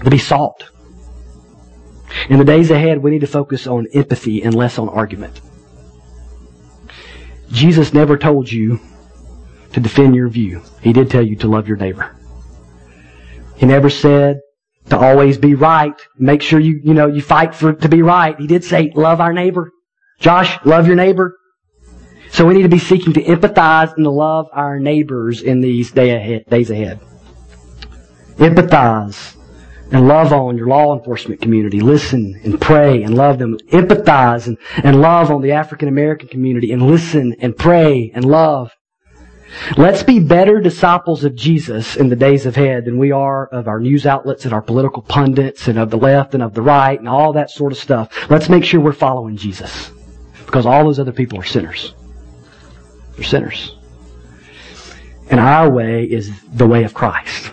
to 0.04 0.10
be 0.10 0.18
salt. 0.18 0.70
In 2.28 2.38
the 2.38 2.44
days 2.44 2.70
ahead, 2.70 3.02
we 3.02 3.10
need 3.10 3.20
to 3.20 3.26
focus 3.26 3.66
on 3.66 3.86
empathy 3.92 4.42
and 4.42 4.54
less 4.54 4.78
on 4.78 4.88
argument. 4.88 5.40
Jesus 7.50 7.92
never 7.92 8.16
told 8.16 8.50
you 8.50 8.80
to 9.72 9.80
defend 9.80 10.14
your 10.14 10.28
view. 10.28 10.62
He 10.80 10.92
did 10.92 11.10
tell 11.10 11.22
you 11.22 11.36
to 11.36 11.48
love 11.48 11.68
your 11.68 11.76
neighbor. 11.76 12.14
He 13.56 13.66
never 13.66 13.90
said 13.90 14.40
to 14.90 14.98
always 14.98 15.38
be 15.38 15.54
right. 15.54 15.94
Make 16.16 16.42
sure 16.42 16.60
you, 16.60 16.80
you 16.82 16.94
know, 16.94 17.06
you 17.06 17.20
fight 17.20 17.54
for 17.54 17.72
to 17.72 17.88
be 17.88 18.02
right. 18.02 18.38
He 18.38 18.46
did 18.46 18.64
say, 18.64 18.92
love 18.94 19.20
our 19.20 19.32
neighbor. 19.32 19.70
Josh, 20.20 20.58
love 20.64 20.86
your 20.86 20.96
neighbor. 20.96 21.36
So 22.30 22.46
we 22.46 22.54
need 22.54 22.62
to 22.62 22.68
be 22.68 22.78
seeking 22.78 23.12
to 23.14 23.22
empathize 23.22 23.94
and 23.94 24.04
to 24.04 24.10
love 24.10 24.48
our 24.52 24.78
neighbors 24.78 25.42
in 25.42 25.60
these 25.60 25.90
day 25.92 26.10
ahead, 26.10 26.44
days 26.46 26.70
ahead. 26.70 27.00
Empathize 28.36 29.36
and 29.90 30.06
love 30.06 30.32
on 30.32 30.56
your 30.56 30.68
law 30.68 30.96
enforcement 30.96 31.40
community. 31.40 31.80
Listen 31.80 32.38
and 32.44 32.60
pray 32.60 33.02
and 33.02 33.16
love 33.16 33.38
them. 33.38 33.58
Empathize 33.72 34.46
and, 34.46 34.58
and 34.84 35.00
love 35.00 35.30
on 35.30 35.42
the 35.42 35.52
African 35.52 35.88
American 35.88 36.28
community 36.28 36.72
and 36.72 36.82
listen 36.82 37.34
and 37.40 37.56
pray 37.56 38.12
and 38.14 38.24
love. 38.24 38.72
Let's 39.76 40.02
be 40.02 40.20
better 40.20 40.60
disciples 40.60 41.24
of 41.24 41.34
Jesus 41.34 41.96
in 41.96 42.08
the 42.08 42.16
days 42.16 42.46
ahead 42.46 42.84
than 42.84 42.98
we 42.98 43.12
are 43.12 43.46
of 43.46 43.68
our 43.68 43.80
news 43.80 44.06
outlets 44.06 44.44
and 44.44 44.52
our 44.52 44.62
political 44.62 45.02
pundits 45.02 45.68
and 45.68 45.78
of 45.78 45.90
the 45.90 45.96
left 45.96 46.34
and 46.34 46.42
of 46.42 46.54
the 46.54 46.62
right 46.62 46.98
and 46.98 47.08
all 47.08 47.32
that 47.32 47.50
sort 47.50 47.72
of 47.72 47.78
stuff. 47.78 48.30
Let's 48.30 48.48
make 48.48 48.64
sure 48.64 48.80
we're 48.80 48.92
following 48.92 49.36
Jesus. 49.36 49.90
Because 50.44 50.66
all 50.66 50.84
those 50.84 50.98
other 50.98 51.12
people 51.12 51.38
are 51.38 51.44
sinners. 51.44 51.94
They're 53.16 53.24
sinners. 53.24 53.76
And 55.30 55.40
our 55.40 55.70
way 55.70 56.04
is 56.04 56.32
the 56.44 56.66
way 56.66 56.84
of 56.84 56.94
Christ. 56.94 57.52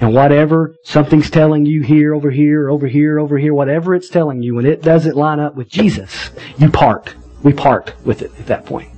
And 0.00 0.14
whatever 0.14 0.74
something's 0.84 1.30
telling 1.30 1.66
you 1.66 1.82
here, 1.82 2.14
over 2.14 2.30
here, 2.30 2.68
over 2.68 2.86
here, 2.86 3.18
over 3.18 3.38
here, 3.38 3.54
whatever 3.54 3.94
it's 3.94 4.08
telling 4.08 4.42
you, 4.42 4.54
when 4.56 4.66
it 4.66 4.82
doesn't 4.82 5.16
line 5.16 5.40
up 5.40 5.54
with 5.54 5.68
Jesus, 5.68 6.30
you 6.58 6.70
part. 6.70 7.14
We 7.42 7.52
part 7.52 7.94
with 8.04 8.22
it 8.22 8.32
at 8.38 8.46
that 8.46 8.66
point. 8.66 8.88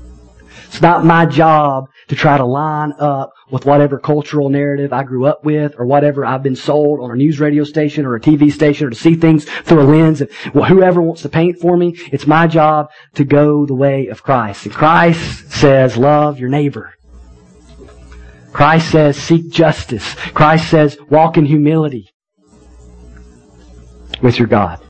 It's 0.75 0.83
not 0.83 1.05
my 1.05 1.25
job 1.25 1.89
to 2.09 2.17
try 2.17 2.37
to 2.37 2.45
line 2.45 2.95
up 2.99 3.33
with 3.49 3.65
whatever 3.65 3.97
cultural 3.97 4.49
narrative 4.49 4.93
I 4.93 5.05
grew 5.05 5.25
up 5.25 5.45
with 5.45 5.77
or 5.79 5.87
whatever 5.87 6.27
I've 6.27 6.43
been 6.43 6.57
sold 6.57 6.99
on 6.99 7.13
a 7.13 7.15
news 7.15 7.39
radio 7.39 7.63
station 7.63 8.05
or 8.05 8.17
a 8.17 8.21
TV 8.21 8.51
station 8.51 8.89
or 8.89 8.91
to 8.91 8.97
see 8.97 9.15
things 9.15 9.45
through 9.45 9.83
a 9.83 9.85
lens 9.85 10.21
of 10.21 10.33
whoever 10.33 11.01
wants 11.01 11.23
to 11.23 11.29
paint 11.29 11.61
for 11.61 11.77
me. 11.77 11.95
It's 12.11 12.27
my 12.27 12.49
job 12.49 12.91
to 13.15 13.25
go 13.25 13.67
the 13.67 13.75
way 13.77 14.09
of 14.09 14.25
Christ. 14.25 14.67
And 14.67 14.75
Christ 14.75 15.53
says, 15.53 15.97
love 15.97 16.41
your 16.41 16.51
neighbor. 16.51 16.93
Christ 18.53 18.91
says, 18.91 19.17
seek 19.17 19.53
justice. 19.53 20.15
Christ 20.35 20.69
says, 20.69 20.99
walk 21.09 21.37
in 21.37 21.47
humility 21.47 22.13
with 24.21 24.41
your 24.41 24.49
God. 24.49 24.81